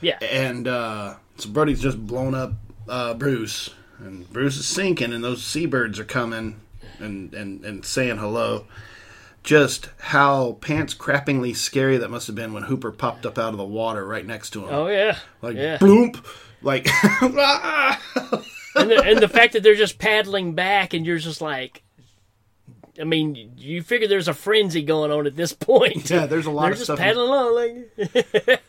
yeah. 0.00 0.18
And 0.22 0.66
uh, 0.66 1.14
so 1.36 1.48
Brody's 1.50 1.80
just 1.80 2.04
blown 2.04 2.34
up 2.34 2.52
uh, 2.88 3.14
Bruce, 3.14 3.70
and 3.98 4.28
Bruce 4.32 4.56
is 4.56 4.66
sinking, 4.66 5.12
and 5.12 5.22
those 5.22 5.42
seabirds 5.44 5.98
are 6.00 6.04
coming 6.04 6.60
and, 6.98 7.32
and, 7.34 7.64
and 7.64 7.84
saying 7.84 8.16
hello. 8.18 8.66
Just 9.48 9.88
how 9.98 10.58
pants 10.60 10.92
crappingly 10.92 11.56
scary 11.56 11.96
that 11.96 12.10
must 12.10 12.26
have 12.26 12.36
been 12.36 12.52
when 12.52 12.64
Hooper 12.64 12.92
popped 12.92 13.24
up 13.24 13.38
out 13.38 13.52
of 13.52 13.56
the 13.56 13.64
water 13.64 14.06
right 14.06 14.26
next 14.26 14.50
to 14.50 14.64
him. 14.66 14.68
Oh 14.74 14.88
yeah, 14.88 15.16
Like 15.40 15.56
yeah. 15.56 15.78
bloomp, 15.78 16.22
like 16.60 16.86
ah! 16.92 17.98
and, 18.76 18.90
the, 18.90 19.02
and 19.02 19.18
the 19.20 19.26
fact 19.28 19.54
that 19.54 19.62
they're 19.62 19.74
just 19.74 19.98
paddling 19.98 20.54
back 20.54 20.92
and 20.92 21.06
you're 21.06 21.16
just 21.16 21.40
like 21.40 21.82
I 23.00 23.04
mean, 23.04 23.52
you 23.56 23.82
figure 23.82 24.06
there's 24.06 24.28
a 24.28 24.34
frenzy 24.34 24.82
going 24.82 25.10
on 25.10 25.26
at 25.26 25.34
this 25.36 25.54
point. 25.54 26.10
Yeah, 26.10 26.26
there's 26.26 26.44
a 26.44 26.50
lot 26.50 26.64
They're 26.64 26.72
of 26.72 26.76
just 26.78 26.84
stuff. 26.88 26.98
paddling 26.98 27.30
along. 27.30 27.84
Like, 27.96 28.60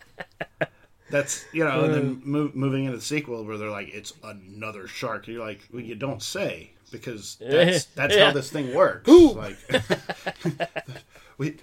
That's 1.10 1.44
you 1.52 1.62
know, 1.62 1.84
and 1.84 1.92
Uh. 1.92 1.94
then 1.94 2.22
move, 2.24 2.56
moving 2.56 2.84
into 2.86 2.96
the 2.96 3.02
sequel 3.04 3.44
where 3.44 3.58
they're 3.58 3.70
like, 3.70 3.90
it's 3.94 4.12
another 4.24 4.88
shark. 4.88 5.28
You're 5.28 5.46
like, 5.46 5.60
well, 5.72 5.82
you 5.82 5.94
don't 5.94 6.20
say 6.20 6.72
because 7.00 7.36
that's 7.40 7.84
that's 7.86 8.14
Yeah. 8.14 8.26
how 8.26 8.32
this 8.32 8.50
thing 8.50 8.74
works. 8.74 9.08
Like, 9.08 9.56
we 11.38 11.56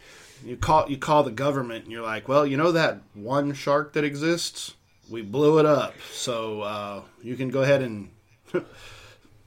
you 0.45 0.57
call 0.57 0.89
you 0.89 0.97
call 0.97 1.23
the 1.23 1.31
government 1.31 1.83
and 1.83 1.91
you're 1.91 2.03
like, 2.03 2.27
well, 2.27 2.45
you 2.45 2.57
know 2.57 2.71
that 2.71 2.99
one 3.13 3.53
shark 3.53 3.93
that 3.93 4.03
exists, 4.03 4.73
we 5.09 5.21
blew 5.21 5.59
it 5.59 5.65
up, 5.65 5.93
so 6.11 6.61
uh, 6.61 7.01
you 7.21 7.35
can 7.35 7.49
go 7.49 7.61
ahead 7.61 7.81
and. 7.81 8.09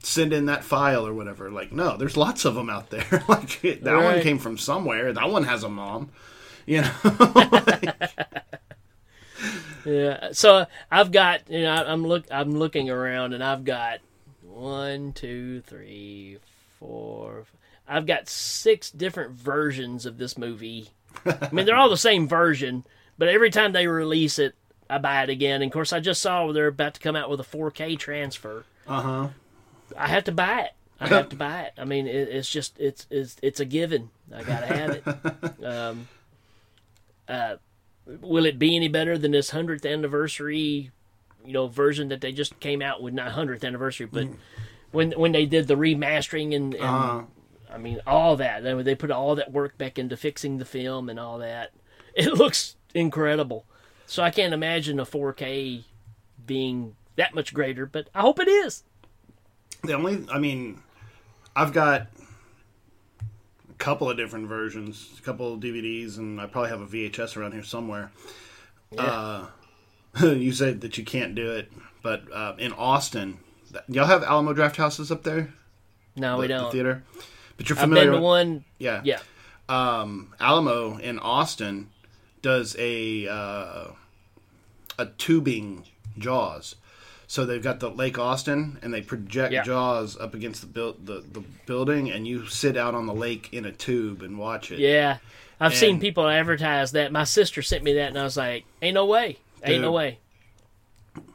Send 0.00 0.32
in 0.32 0.46
that 0.46 0.62
file 0.62 1.04
or 1.04 1.12
whatever. 1.12 1.50
Like, 1.50 1.72
no, 1.72 1.96
there's 1.96 2.16
lots 2.16 2.44
of 2.44 2.54
them 2.54 2.70
out 2.70 2.90
there. 2.90 3.24
like, 3.28 3.60
that 3.60 4.02
one 4.04 4.20
came 4.20 4.38
from 4.38 4.56
somewhere. 4.56 5.12
That 5.12 5.30
one 5.30 5.42
has 5.42 5.64
a 5.64 5.68
mom. 5.68 6.10
You 6.64 6.82
know, 6.82 6.92
yeah. 9.84 10.28
So 10.32 10.66
I've 10.90 11.12
got 11.12 11.48
you 11.50 11.62
know 11.62 11.72
I'm 11.72 12.06
look 12.06 12.24
I'm 12.30 12.56
looking 12.56 12.90
around 12.90 13.32
and 13.34 13.42
I've 13.42 13.64
got 13.64 13.98
one, 14.56 15.12
two, 15.12 15.60
three, 15.62 16.38
four. 16.78 17.44
I've 17.86 18.06
got 18.06 18.28
six 18.28 18.90
different 18.90 19.32
versions 19.32 20.06
of 20.06 20.18
this 20.18 20.36
movie. 20.36 20.90
I 21.24 21.48
mean, 21.52 21.66
they're 21.66 21.76
all 21.76 21.90
the 21.90 21.96
same 21.96 22.26
version, 22.26 22.84
but 23.18 23.28
every 23.28 23.50
time 23.50 23.72
they 23.72 23.86
release 23.86 24.38
it, 24.38 24.54
I 24.88 24.98
buy 24.98 25.22
it 25.22 25.30
again. 25.30 25.62
And 25.62 25.70
of 25.70 25.72
course, 25.72 25.92
I 25.92 26.00
just 26.00 26.22
saw 26.22 26.50
they're 26.52 26.66
about 26.68 26.94
to 26.94 27.00
come 27.00 27.16
out 27.16 27.30
with 27.30 27.40
a 27.40 27.44
4K 27.44 27.98
transfer. 27.98 28.64
uh 28.86 29.02
huh. 29.02 29.28
I 29.96 30.08
have 30.08 30.24
to 30.24 30.32
buy 30.32 30.62
it. 30.62 30.72
I 30.98 31.08
have 31.08 31.28
to 31.28 31.36
buy 31.36 31.62
it. 31.62 31.72
I 31.78 31.84
mean, 31.84 32.06
it, 32.06 32.28
it's 32.28 32.50
just 32.50 32.78
it's 32.80 33.06
it's 33.10 33.36
it's 33.42 33.60
a 33.60 33.64
given. 33.64 34.10
I 34.34 34.42
gotta 34.42 34.66
have 34.66 34.90
it. 34.90 35.04
Um, 35.64 36.08
uh, 37.28 37.56
will 38.06 38.46
it 38.46 38.58
be 38.58 38.74
any 38.76 38.88
better 38.88 39.18
than 39.18 39.32
this 39.32 39.50
hundredth 39.50 39.84
anniversary, 39.84 40.90
you 41.46 41.52
know, 41.52 41.66
version 41.68 42.08
that 42.08 42.20
they 42.20 42.32
just 42.32 42.58
came 42.60 42.82
out 42.82 43.02
with? 43.02 43.14
Not 43.14 43.32
hundredth 43.32 43.64
anniversary, 43.64 44.06
but 44.06 44.28
when 44.92 45.12
when 45.12 45.32
they 45.32 45.46
did 45.46 45.68
the 45.68 45.74
remastering 45.76 46.54
and, 46.54 46.74
and 46.74 46.84
Uh-huh. 46.84 47.22
I 47.72 47.78
mean 47.78 48.00
all 48.06 48.36
that. 48.36 48.62
They 48.62 48.74
they 48.82 48.94
put 48.94 49.10
all 49.10 49.34
that 49.36 49.52
work 49.52 49.76
back 49.78 49.98
into 49.98 50.16
fixing 50.16 50.58
the 50.58 50.64
film 50.64 51.08
and 51.08 51.18
all 51.18 51.38
that. 51.38 51.72
It 52.16 52.32
looks 52.32 52.76
incredible. 52.94 53.66
So 54.06 54.22
I 54.22 54.30
can't 54.30 54.54
imagine 54.54 54.98
a 54.98 55.04
4K 55.04 55.84
being 56.46 56.96
that 57.16 57.34
much 57.34 57.52
greater, 57.52 57.84
but 57.84 58.08
I 58.14 58.22
hope 58.22 58.38
it 58.40 58.48
is. 58.48 58.84
The 59.82 59.92
only, 59.92 60.24
I 60.32 60.38
mean, 60.38 60.80
I've 61.54 61.74
got 61.74 62.06
a 63.68 63.74
couple 63.78 64.08
of 64.08 64.16
different 64.16 64.48
versions, 64.48 65.14
a 65.18 65.22
couple 65.22 65.52
of 65.52 65.60
DVDs, 65.60 66.16
and 66.16 66.40
I 66.40 66.46
probably 66.46 66.70
have 66.70 66.80
a 66.80 66.86
VHS 66.86 67.36
around 67.36 67.52
here 67.52 67.62
somewhere. 67.62 68.12
Uh, 68.96 69.46
you 70.22 70.52
said 70.52 70.80
that 70.82 70.96
you 70.98 71.04
can't 71.04 71.34
do 71.34 71.52
it, 71.52 71.70
but 72.02 72.22
uh, 72.32 72.54
in 72.58 72.72
Austin, 72.72 73.38
y'all 73.88 74.06
have 74.06 74.22
Alamo 74.22 74.54
Drafthouses 74.54 75.10
up 75.10 75.22
there, 75.24 75.52
No, 76.16 76.38
we 76.38 76.46
the, 76.46 76.54
the 76.54 76.60
don't. 76.60 76.72
theater. 76.72 77.02
But 77.56 77.68
you're 77.68 77.78
I've 77.78 77.82
familiar 77.84 78.04
been 78.10 78.12
to 78.12 78.16
with 78.18 78.24
one. 78.24 78.64
yeah, 78.78 79.00
Yeah. 79.04 79.20
um, 79.68 80.34
Alamo 80.40 80.98
in 80.98 81.18
Austin 81.18 81.90
does 82.42 82.76
a 82.78 83.26
uh, 83.28 83.88
a 84.98 85.06
tubing 85.18 85.84
Jaws. 86.18 86.76
So 87.28 87.44
they've 87.44 87.62
got 87.62 87.80
the 87.80 87.90
Lake 87.90 88.18
Austin, 88.20 88.78
and 88.82 88.94
they 88.94 89.00
project 89.02 89.52
Yeah. 89.52 89.64
Jaws 89.64 90.16
up 90.16 90.32
against 90.34 90.60
the, 90.60 90.66
buil- 90.68 90.96
the 91.02 91.24
the 91.32 91.42
building, 91.66 92.10
and 92.10 92.26
you 92.26 92.46
sit 92.46 92.76
out 92.76 92.94
on 92.94 93.06
the 93.06 93.14
lake 93.14 93.48
in 93.52 93.64
a 93.64 93.72
tube 93.72 94.22
and 94.22 94.38
watch 94.38 94.70
it. 94.70 94.78
Yeah. 94.78 95.18
I've 95.58 95.74
seen 95.74 95.98
people 95.98 96.28
advertise 96.28 96.92
that. 96.92 97.10
My 97.12 97.24
sister 97.24 97.62
sent 97.62 97.82
me 97.82 97.94
that, 97.94 98.08
and 98.10 98.18
I 98.18 98.22
was 98.24 98.36
like, 98.36 98.64
"Ain't 98.82 98.94
no 98.94 99.06
way. 99.06 99.38
Ain't 99.64 99.82
no 99.82 99.92
way. 99.92 100.18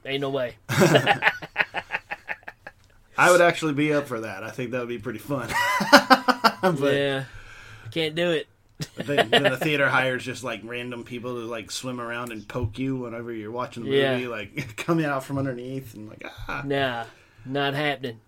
Ain't 0.05 0.21
no 0.21 0.29
way." 0.29 0.55
I 3.17 3.29
would 3.31 3.41
actually 3.41 3.73
be 3.73 3.93
up 3.93 4.07
for 4.07 4.21
that. 4.21 4.43
I 4.43 4.49
think 4.51 4.71
that 4.71 4.79
would 4.79 4.87
be 4.89 4.97
pretty 4.99 5.19
fun. 5.19 5.47
but 6.61 6.93
yeah. 6.93 7.25
Can't 7.91 8.15
do 8.15 8.31
it. 8.31 8.47
then, 8.95 9.29
the 9.29 9.57
theater 9.61 9.87
hires 9.89 10.23
just 10.25 10.43
like 10.43 10.61
random 10.63 11.03
people 11.03 11.35
to 11.35 11.41
like 11.41 11.69
swim 11.69 11.99
around 12.01 12.31
and 12.31 12.47
poke 12.47 12.79
you 12.79 12.95
whenever 12.95 13.31
you're 13.31 13.51
watching 13.51 13.83
the 13.83 13.91
Yeah. 13.91 14.13
movie, 14.15 14.27
like 14.27 14.75
coming 14.77 15.05
out 15.05 15.23
from 15.23 15.37
underneath 15.37 15.93
and 15.93 16.09
like 16.09 16.25
ah. 16.47 16.63
Nah, 16.65 17.03
not 17.45 17.73
happening. 17.75 18.19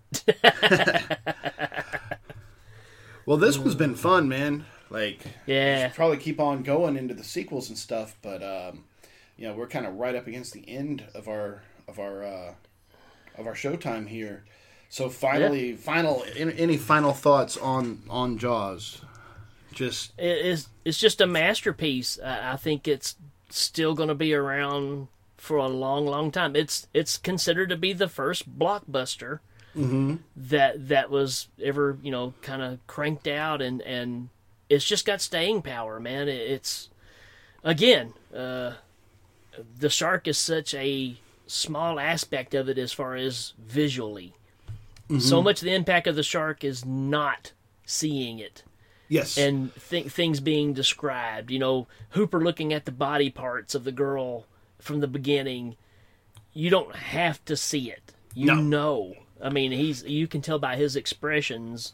Well, 3.26 3.38
this 3.38 3.56
one's 3.58 3.74
been 3.74 3.94
fun, 3.94 4.28
man. 4.28 4.66
Like 4.90 5.20
Yeah. 5.46 5.88
probably 5.88 6.18
keep 6.18 6.38
on 6.38 6.62
going 6.62 6.96
into 6.96 7.14
the 7.14 7.24
sequels 7.24 7.68
and 7.70 7.78
stuff, 7.78 8.16
but 8.22 8.42
um, 8.42 8.84
you 9.36 9.48
know 9.48 9.54
we're 9.54 9.66
kind 9.66 9.86
of 9.86 9.94
right 9.94 10.14
up 10.14 10.26
against 10.26 10.52
the 10.52 10.68
end 10.68 11.04
of 11.14 11.28
our 11.28 11.62
of 11.88 11.98
our 11.98 12.24
uh, 12.24 12.54
of 13.36 13.46
our 13.46 13.54
showtime 13.54 14.08
here. 14.08 14.44
So 14.88 15.08
finally, 15.08 15.74
final 15.74 16.24
any, 16.36 16.56
any 16.58 16.76
final 16.76 17.12
thoughts 17.12 17.56
on 17.56 18.02
on 18.08 18.38
Jaws? 18.38 19.02
Just 19.72 20.12
It 20.18 20.46
is. 20.46 20.68
It's 20.84 20.98
just 20.98 21.20
a 21.20 21.26
masterpiece. 21.26 22.18
I, 22.24 22.56
think 22.56 22.86
it's 22.86 23.16
still 23.50 23.94
going 23.94 24.08
to 24.08 24.14
be 24.14 24.32
around 24.32 25.08
for 25.36 25.56
a 25.56 25.66
long, 25.66 26.06
long 26.06 26.30
time. 26.30 26.54
It's 26.54 26.86
it's 26.94 27.16
considered 27.16 27.70
to 27.70 27.76
be 27.76 27.92
the 27.92 28.08
first 28.08 28.56
blockbuster 28.58 29.40
that 30.36 30.88
that 30.88 31.10
was 31.10 31.48
ever 31.60 31.98
you 32.02 32.12
know 32.12 32.34
kind 32.42 32.62
of 32.62 32.86
cranked 32.86 33.26
out, 33.26 33.60
and 33.60 33.82
and 33.82 34.28
it's 34.68 34.84
just 34.84 35.04
got 35.04 35.20
staying 35.20 35.62
power, 35.62 35.98
man. 35.98 36.28
It, 36.28 36.40
it's 36.50 36.88
again, 37.64 38.14
uh, 38.34 38.74
the 39.78 39.90
shark 39.90 40.26
is 40.28 40.38
such 40.38 40.74
a 40.74 41.16
small 41.46 42.00
aspect 42.00 42.54
of 42.54 42.68
it 42.68 42.78
as 42.78 42.92
far 42.92 43.16
as 43.16 43.52
visually. 43.58 44.34
So 45.08 45.14
mm-hmm. 45.14 45.44
much 45.44 45.60
of 45.60 45.66
the 45.66 45.74
impact 45.74 46.06
of 46.06 46.16
the 46.16 46.22
shark 46.22 46.64
is 46.64 46.84
not 46.84 47.52
seeing 47.84 48.38
it 48.38 48.62
yes, 49.08 49.36
and 49.36 49.70
th- 49.90 50.06
things 50.06 50.40
being 50.40 50.72
described. 50.72 51.50
You 51.50 51.58
know, 51.58 51.86
Hooper 52.10 52.42
looking 52.42 52.72
at 52.72 52.84
the 52.84 52.92
body 52.92 53.30
parts 53.30 53.74
of 53.74 53.84
the 53.84 53.92
girl 53.92 54.46
from 54.78 55.00
the 55.00 55.06
beginning. 55.06 55.76
You 56.52 56.70
don't 56.70 56.94
have 56.94 57.44
to 57.46 57.56
see 57.56 57.90
it. 57.90 58.12
You 58.34 58.46
No. 58.46 58.54
know. 58.54 59.14
I 59.42 59.50
mean, 59.50 59.72
he's 59.72 60.04
you 60.04 60.26
can 60.26 60.40
tell 60.40 60.58
by 60.58 60.76
his 60.76 60.96
expressions 60.96 61.92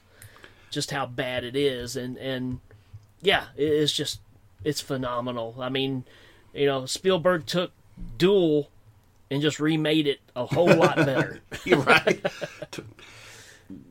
just 0.70 0.90
how 0.90 1.06
bad 1.06 1.44
it 1.44 1.56
is, 1.56 1.96
and 1.96 2.16
and 2.18 2.60
yeah, 3.22 3.46
it's 3.56 3.92
just 3.92 4.20
it's 4.64 4.80
phenomenal. 4.80 5.56
I 5.58 5.68
mean, 5.68 6.04
you 6.54 6.66
know, 6.66 6.86
Spielberg 6.86 7.46
took 7.46 7.72
Duel 8.18 8.70
and 9.30 9.40
just 9.42 9.60
remade 9.60 10.06
it 10.06 10.20
a 10.34 10.46
whole 10.46 10.72
lot 10.74 10.96
better. 10.96 11.40
right. 11.66 12.20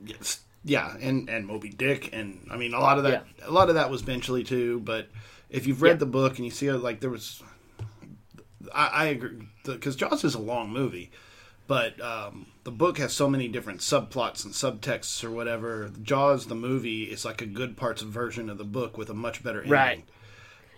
Yes, 0.06 0.42
yeah, 0.66 0.96
and 1.00 1.30
and 1.30 1.46
Moby 1.48 1.70
Dick, 1.70 2.10
and 2.12 2.46
I 2.52 2.58
mean 2.58 2.74
a 2.74 2.80
lot 2.80 2.98
of 2.98 3.04
that. 3.06 3.26
A 3.44 3.52
lot 3.52 3.70
of 3.70 3.76
that 3.76 3.90
was 3.90 4.02
Benchley 4.02 4.44
too. 4.44 4.80
But 4.82 5.08
if 5.50 5.66
you've 5.68 5.82
read 5.82 5.92
Yeah. 5.92 5.96
the 5.98 6.06
book 6.06 6.36
and 6.38 6.46
you 6.46 6.52
see 6.52 6.70
like 6.72 7.00
there 7.00 7.10
was 7.10 7.42
I, 8.74 8.88
I 8.88 9.06
agree 9.06 9.48
because 9.64 9.96
Jaws 9.96 10.24
is 10.24 10.36
a 10.36 10.40
long 10.40 10.70
movie, 10.72 11.12
but 11.68 12.00
um, 12.02 12.48
the 12.66 12.72
book 12.72 12.98
has 12.98 13.14
so 13.14 13.30
many 13.30 13.48
different 13.48 13.80
subplots 13.80 14.44
and 14.44 14.54
subtexts 14.54 15.24
or 15.24 15.32
whatever. 15.32 15.92
Jaws 16.04 16.48
the 16.48 16.56
movie 16.56 17.04
is 17.04 17.24
like 17.24 17.42
a 17.42 17.46
good 17.46 17.78
parts 17.78 18.02
version 18.02 18.50
of 18.50 18.58
the 18.58 18.66
book 18.66 18.98
with 18.98 19.10
a 19.10 19.14
much 19.14 19.42
better 19.44 19.60
ending. 19.60 19.72
Right. 19.72 20.06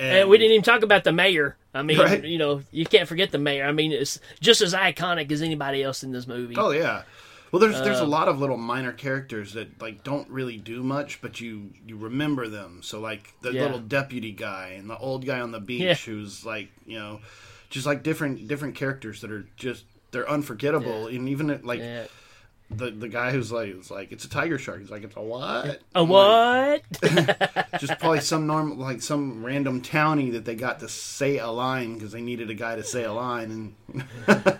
And 0.02 0.30
we 0.30 0.38
didn't 0.38 0.54
even 0.54 0.64
talk 0.64 0.84
about 0.84 1.04
the 1.04 1.12
mayor. 1.12 1.56
I 1.74 1.84
mean, 1.84 1.98
Right. 2.00 2.24
you 2.24 2.38
know, 2.38 2.64
you 2.72 2.86
can't 2.86 3.08
forget 3.08 3.32
the 3.32 3.38
mayor. 3.38 3.66
I 3.66 3.72
mean, 3.72 3.92
it's 3.92 4.20
just 4.40 4.62
as 4.62 4.74
iconic 4.74 5.32
as 5.32 5.42
anybody 5.42 5.84
else 5.84 6.04
in 6.04 6.12
this 6.12 6.28
movie. 6.28 6.56
Oh 6.58 6.72
yeah. 6.72 7.04
Well, 7.52 7.60
there's 7.60 7.82
there's 7.82 8.00
Uh, 8.00 8.06
a 8.06 8.08
lot 8.08 8.28
of 8.30 8.40
little 8.40 8.58
minor 8.58 8.94
characters 8.94 9.54
that 9.54 9.82
like 9.82 10.04
don't 10.04 10.30
really 10.30 10.58
do 10.58 10.84
much, 10.84 11.22
but 11.22 11.40
you 11.42 11.72
you 11.86 11.98
remember 11.98 12.48
them. 12.48 12.80
So 12.82 13.00
like 13.00 13.34
the 13.42 13.52
Yeah. 13.54 13.64
little 13.64 13.80
deputy 13.80 14.32
guy 14.32 14.76
and 14.78 14.90
the 14.90 14.98
old 14.98 15.26
guy 15.26 15.40
on 15.42 15.52
the 15.52 15.60
beach 15.60 15.82
Yeah. 15.82 15.94
who's 15.96 16.46
like 16.46 16.70
you 16.86 16.98
know, 16.98 17.20
just 17.70 17.86
like 17.86 18.04
different 18.04 18.48
different 18.48 18.76
characters 18.76 19.22
that 19.22 19.32
are 19.32 19.46
just 19.58 19.84
they're 20.12 20.30
unforgettable. 20.30 21.08
And 21.08 21.28
even 21.30 21.60
like 21.64 21.80
Yeah. 21.80 22.06
The 22.78 22.92
the 22.92 23.08
guy 23.08 23.32
who's 23.32 23.52
like 23.52 23.70
it's 23.70 23.92
like 23.92 24.12
it's 24.12 24.26
a 24.26 24.30
tiger 24.30 24.58
shark. 24.58 24.80
He's 24.80 24.90
like 24.92 25.04
it's 25.04 25.16
a 25.16 25.22
what? 25.22 25.82
A 25.96 26.04
what? 26.04 26.82
just 27.80 28.00
probably 28.00 28.22
some 28.22 28.48
normal 28.48 28.78
like 28.78 29.02
some 29.02 29.44
random 29.46 29.82
townie 29.82 30.32
that 30.34 30.46
they 30.46 30.56
got 30.56 30.80
to 30.80 30.90
say 30.90 31.38
a 31.38 31.48
line 31.50 31.96
because 31.96 32.12
they 32.12 32.22
needed 32.22 32.50
a 32.50 32.54
guy 32.56 32.76
to 32.76 32.84
say 32.84 33.04
a 33.04 33.14
line 33.14 33.76
and. 33.88 34.04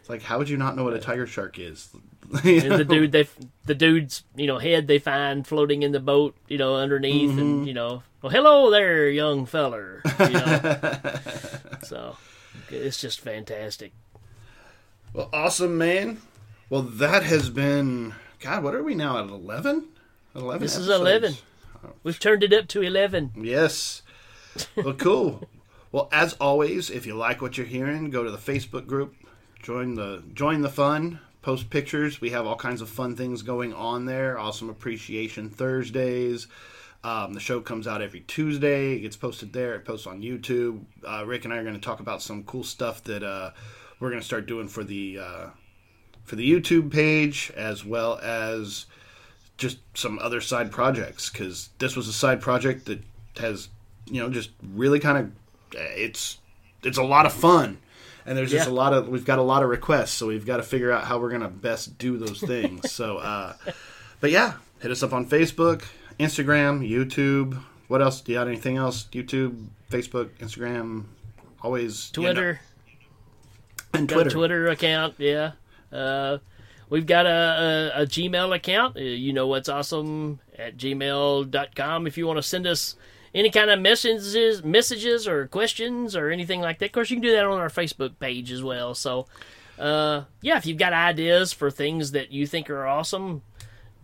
It's 0.00 0.10
like, 0.10 0.22
how 0.22 0.38
would 0.38 0.48
you 0.48 0.56
not 0.56 0.74
know 0.74 0.82
what 0.82 0.94
a 0.94 0.98
tiger 0.98 1.28
shark 1.28 1.60
is? 1.60 1.88
The 2.42 2.84
dude 2.88 3.12
they 3.12 3.28
the 3.66 3.74
dude's 3.76 4.24
you 4.34 4.48
know 4.48 4.58
head 4.58 4.88
they 4.88 4.98
find 4.98 5.46
floating 5.46 5.82
in 5.84 5.92
the 5.92 6.00
boat 6.00 6.34
you 6.48 6.58
know 6.58 6.74
underneath 6.76 7.30
Mm-hmm. 7.30 7.38
and 7.38 7.66
you 7.68 7.74
know 7.74 8.02
well 8.22 8.32
hello 8.32 8.70
there 8.70 9.08
young 9.10 9.44
feller 9.46 10.02
you 10.18 10.30
know 10.30 10.78
so 11.84 12.16
it's 12.70 13.00
just 13.00 13.20
fantastic 13.20 13.92
Well, 15.12 15.28
awesome, 15.32 15.76
man. 15.78 16.22
Well, 16.72 16.80
that 16.80 17.22
has 17.24 17.50
been. 17.50 18.14
God, 18.40 18.64
what 18.64 18.74
are 18.74 18.82
we 18.82 18.94
now 18.94 19.22
at? 19.22 19.28
11? 19.28 19.88
11 20.34 20.62
this 20.62 20.74
is 20.74 20.88
episodes? 20.88 21.00
11 21.02 21.36
we've 22.02 22.18
turned 22.18 22.42
it 22.42 22.54
up 22.54 22.66
to 22.68 22.80
11 22.80 23.32
Yes. 23.36 24.00
Well, 24.74 24.94
cool. 24.94 25.46
well, 25.92 26.08
as 26.10 26.32
always, 26.40 26.88
if 26.88 27.04
you 27.04 27.14
like 27.14 27.42
what 27.42 27.58
you're 27.58 27.66
hearing, 27.66 28.08
go 28.08 28.24
to 28.24 28.30
the 28.30 28.38
Facebook 28.38 28.86
group, 28.86 29.14
join 29.62 29.96
the 29.96 30.22
join 30.32 30.62
the 30.62 30.70
fun, 30.70 31.20
post 31.42 31.68
pictures. 31.68 32.22
We 32.22 32.30
have 32.30 32.46
all 32.46 32.56
kinds 32.56 32.80
of 32.80 32.88
fun 32.88 33.16
things 33.16 33.42
going 33.42 33.74
on 33.74 34.06
there. 34.06 34.38
Awesome 34.38 34.70
Appreciation 34.70 35.50
Thursdays. 35.50 36.46
Um, 37.04 37.34
the 37.34 37.40
show 37.40 37.60
comes 37.60 37.86
out 37.86 38.00
every 38.00 38.20
Tuesday. 38.20 38.94
It 38.94 39.00
gets 39.00 39.16
posted 39.16 39.52
there. 39.52 39.74
It 39.74 39.84
posts 39.84 40.06
on 40.06 40.22
YouTube. 40.22 40.86
Uh, 41.06 41.26
Rick 41.26 41.44
and 41.44 41.52
I 41.52 41.58
are 41.58 41.64
going 41.64 41.74
to 41.74 41.80
talk 41.82 42.00
about 42.00 42.22
some 42.22 42.44
cool 42.44 42.64
stuff 42.64 43.04
that 43.04 43.22
uh, 43.22 43.50
we're 44.00 44.08
going 44.08 44.22
to 44.22 44.26
start 44.26 44.46
doing 44.46 44.68
for 44.68 44.84
the 44.84 45.18
uh, 45.18 45.46
for 46.24 46.36
the 46.36 46.50
YouTube 46.50 46.90
page, 46.92 47.52
as 47.56 47.84
well 47.84 48.18
as 48.22 48.86
just 49.56 49.78
some 49.94 50.18
other 50.20 50.40
side 50.40 50.70
projects. 50.72 51.30
Because 51.30 51.70
this 51.78 51.94
was 51.96 52.08
a 52.08 52.12
side 52.12 52.40
project 52.40 52.86
that 52.86 53.00
has, 53.38 53.68
you 54.06 54.20
know, 54.20 54.28
just 54.30 54.50
really 54.74 54.98
kind 55.00 55.18
of 55.18 55.32
it's 55.98 56.38
it's 56.82 56.98
a 56.98 57.02
lot 57.02 57.26
of 57.26 57.32
fun. 57.32 57.78
And 58.24 58.38
there's 58.38 58.50
just 58.52 58.68
Yeah. 58.68 58.72
a 58.72 58.76
lot 58.76 58.92
of 58.92 59.08
we've 59.08 59.24
got 59.24 59.38
a 59.38 59.42
lot 59.42 59.62
of 59.62 59.68
requests, 59.68 60.12
so 60.12 60.26
we've 60.28 60.46
got 60.46 60.58
to 60.58 60.62
figure 60.62 60.92
out 60.92 61.04
how 61.04 61.18
we're 61.18 61.30
gonna 61.30 61.48
best 61.48 61.98
do 61.98 62.18
those 62.18 62.40
things. 62.40 62.90
so, 62.92 63.18
uh, 63.18 63.54
but 64.20 64.30
yeah, 64.30 64.54
hit 64.80 64.90
us 64.90 65.02
up 65.02 65.12
on 65.12 65.26
Facebook, 65.28 65.82
Instagram, 66.20 66.88
YouTube. 66.88 67.60
What 67.88 68.00
else? 68.00 68.20
Do 68.20 68.32
you 68.32 68.38
have 68.38 68.48
anything 68.48 68.76
else? 68.76 69.06
YouTube, 69.12 69.66
Facebook, 69.90 70.30
Instagram, 70.38 71.04
always 71.62 72.10
you 72.16 72.22
know, 72.22 72.28
twitter 72.28 72.60
and 73.94 74.08
got 74.08 74.14
Twitter. 74.14 74.28
a 74.28 74.32
twitter 74.32 74.68
account 74.68 75.14
yeah 75.18 75.52
uh 75.92 76.38
We've 76.88 77.06
got 77.06 77.24
a, 77.24 77.92
a, 77.96 78.02
a 78.02 78.06
Gmail 78.06 78.54
account. 78.54 78.98
Uh, 78.98 79.00
You 79.00 79.32
know 79.32 79.46
what's 79.46 79.70
awesome 79.70 80.40
at 80.58 80.76
gmail.com. 80.76 82.06
If 82.06 82.18
you 82.18 82.26
want 82.26 82.36
to 82.36 82.42
send 82.42 82.66
us 82.66 82.96
any 83.34 83.50
kind 83.50 83.70
of 83.70 83.80
messages, 83.80 84.62
messages 84.62 85.26
or 85.26 85.46
questions 85.46 86.14
or 86.14 86.28
anything 86.28 86.60
like 86.60 86.80
that, 86.80 86.86
of 86.86 86.92
course, 86.92 87.08
you 87.08 87.16
can 87.16 87.22
do 87.22 87.32
that 87.32 87.46
on 87.46 87.58
our 87.58 87.70
Facebook 87.70 88.18
page 88.20 88.52
as 88.52 88.62
well. 88.62 88.94
So, 88.94 89.26
uh, 89.78 90.24
yeah, 90.42 90.58
if 90.58 90.66
you've 90.66 90.76
got 90.76 90.92
ideas 90.92 91.50
for 91.54 91.70
things 91.70 92.10
that 92.10 92.30
you 92.30 92.46
think 92.46 92.68
are 92.68 92.86
awesome 92.86 93.40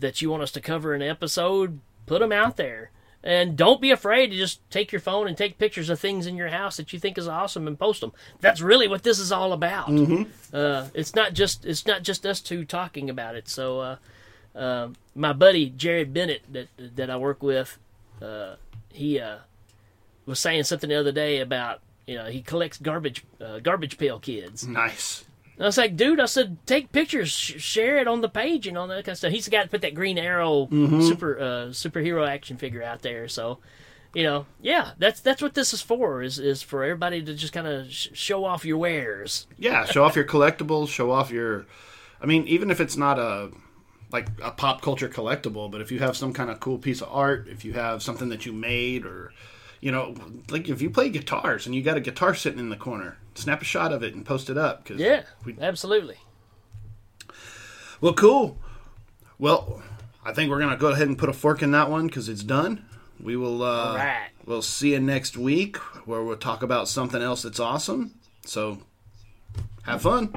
that 0.00 0.22
you 0.22 0.30
want 0.30 0.42
us 0.42 0.52
to 0.52 0.60
cover 0.62 0.94
in 0.94 1.02
an 1.02 1.10
episode, 1.10 1.80
put 2.06 2.20
them 2.20 2.32
out 2.32 2.56
there. 2.56 2.90
And 3.24 3.56
don't 3.56 3.80
be 3.80 3.90
afraid 3.90 4.30
to 4.30 4.36
just 4.36 4.60
take 4.70 4.92
your 4.92 5.00
phone 5.00 5.26
and 5.26 5.36
take 5.36 5.58
pictures 5.58 5.90
of 5.90 5.98
things 5.98 6.26
in 6.26 6.36
your 6.36 6.48
house 6.48 6.76
that 6.76 6.92
you 6.92 7.00
think 7.00 7.18
is 7.18 7.26
awesome 7.26 7.66
and 7.66 7.76
post 7.78 8.00
them. 8.00 8.12
That's 8.40 8.60
really 8.60 8.86
what 8.86 9.02
this 9.02 9.18
is 9.18 9.32
all 9.32 9.52
about. 9.52 9.88
Uh, 10.52 10.86
it's 10.94 11.14
not 11.16 11.34
just 11.34 11.64
it's 11.66 11.84
not 11.84 12.02
just 12.04 12.24
us 12.24 12.40
two 12.40 12.64
talking 12.64 13.10
about 13.10 13.34
it. 13.34 13.48
So, 13.48 13.80
uh, 13.80 13.96
uh, 14.54 14.88
my 15.14 15.32
buddy 15.32 15.70
Jared 15.70 16.14
Bennett 16.14 16.42
that 16.52 16.68
that 16.96 17.10
I 17.10 17.16
work 17.16 17.42
with, 17.42 17.76
uh, 18.22 18.54
he 18.92 19.18
uh, 19.18 19.38
was 20.24 20.38
saying 20.38 20.62
something 20.64 20.88
the 20.88 20.96
other 20.96 21.12
day 21.12 21.40
about 21.40 21.80
you 22.06 22.14
know 22.14 22.26
he 22.26 22.40
collects 22.40 22.78
garbage 22.78 23.24
uh, 23.40 23.58
garbage 23.58 23.98
pail 23.98 24.20
kids. 24.20 24.66
Nice. 24.66 25.24
And 25.58 25.64
I 25.64 25.68
was 25.68 25.76
like, 25.76 25.96
dude, 25.96 26.20
I 26.20 26.26
said, 26.26 26.56
take 26.66 26.92
pictures, 26.92 27.30
sh- 27.30 27.60
share 27.60 27.98
it 27.98 28.06
on 28.06 28.20
the 28.20 28.28
page 28.28 28.68
and 28.68 28.78
all 28.78 28.86
that 28.86 29.04
kind 29.04 29.08
of 29.08 29.18
stuff. 29.18 29.32
He's 29.32 29.48
got 29.48 29.64
to 29.64 29.68
put 29.68 29.82
that 29.82 29.94
Green 29.94 30.16
Arrow 30.16 30.68
super 30.70 31.36
uh, 31.38 31.66
superhero 31.70 32.26
action 32.26 32.56
figure 32.56 32.82
out 32.82 33.02
there. 33.02 33.26
So, 33.26 33.58
you 34.14 34.22
know, 34.22 34.46
yeah, 34.62 34.92
that's 34.98 35.20
that's 35.20 35.42
what 35.42 35.54
this 35.54 35.74
is 35.74 35.82
for. 35.82 36.22
Is 36.22 36.38
is 36.38 36.62
for 36.62 36.84
everybody 36.84 37.22
to 37.22 37.34
just 37.34 37.52
kind 37.52 37.66
of 37.66 37.90
sh- 37.90 38.08
show 38.12 38.44
off 38.44 38.64
your 38.64 38.78
wares. 38.78 39.48
Yeah, 39.58 39.84
show 39.84 40.04
off 40.04 40.14
your 40.14 40.24
collectibles, 40.24 40.88
show 40.88 41.10
off 41.10 41.32
your 41.32 41.66
I 42.22 42.26
mean, 42.26 42.46
even 42.46 42.70
if 42.70 42.80
it's 42.80 42.96
not 42.96 43.18
a 43.18 43.50
like 44.10 44.28
a 44.42 44.50
pop 44.52 44.80
culture 44.80 45.08
collectible, 45.08 45.70
but 45.70 45.80
if 45.80 45.90
you 45.92 45.98
have 45.98 46.16
some 46.16 46.32
kind 46.32 46.50
of 46.50 46.60
cool 46.60 46.78
piece 46.78 47.02
of 47.02 47.08
art, 47.10 47.48
if 47.48 47.64
you 47.64 47.72
have 47.74 48.02
something 48.02 48.28
that 48.30 48.46
you 48.46 48.52
made 48.52 49.04
or 49.04 49.32
you 49.80 49.92
know, 49.92 50.14
like 50.50 50.68
if 50.68 50.80
you 50.82 50.90
play 50.90 51.08
guitars 51.08 51.66
and 51.66 51.74
you 51.74 51.82
got 51.82 51.96
a 51.96 52.00
guitar 52.00 52.34
sitting 52.34 52.58
in 52.58 52.68
the 52.70 52.76
corner, 52.76 53.16
snap 53.38 53.62
a 53.62 53.64
shot 53.64 53.92
of 53.92 54.02
it 54.02 54.14
and 54.14 54.24
post 54.24 54.50
it 54.50 54.58
up 54.58 54.84
cuz 54.84 55.00
Yeah, 55.00 55.22
we... 55.44 55.56
absolutely. 55.60 56.16
Well, 58.00 58.14
cool. 58.14 58.58
Well, 59.38 59.82
I 60.24 60.32
think 60.32 60.50
we're 60.50 60.58
going 60.58 60.70
to 60.70 60.76
go 60.76 60.88
ahead 60.88 61.08
and 61.08 61.18
put 61.18 61.28
a 61.28 61.32
fork 61.32 61.62
in 61.62 61.72
that 61.72 61.90
one 61.90 62.08
cuz 62.10 62.28
it's 62.28 62.42
done. 62.42 62.84
We 63.20 63.36
will 63.36 63.62
uh 63.62 63.96
right. 63.96 64.28
we'll 64.46 64.62
see 64.62 64.92
you 64.92 65.00
next 65.00 65.36
week 65.36 65.76
where 66.06 66.22
we'll 66.22 66.36
talk 66.36 66.62
about 66.62 66.88
something 66.88 67.20
else 67.20 67.42
that's 67.42 67.60
awesome. 67.60 68.14
So 68.44 68.78
have 69.84 70.02
fun. 70.02 70.28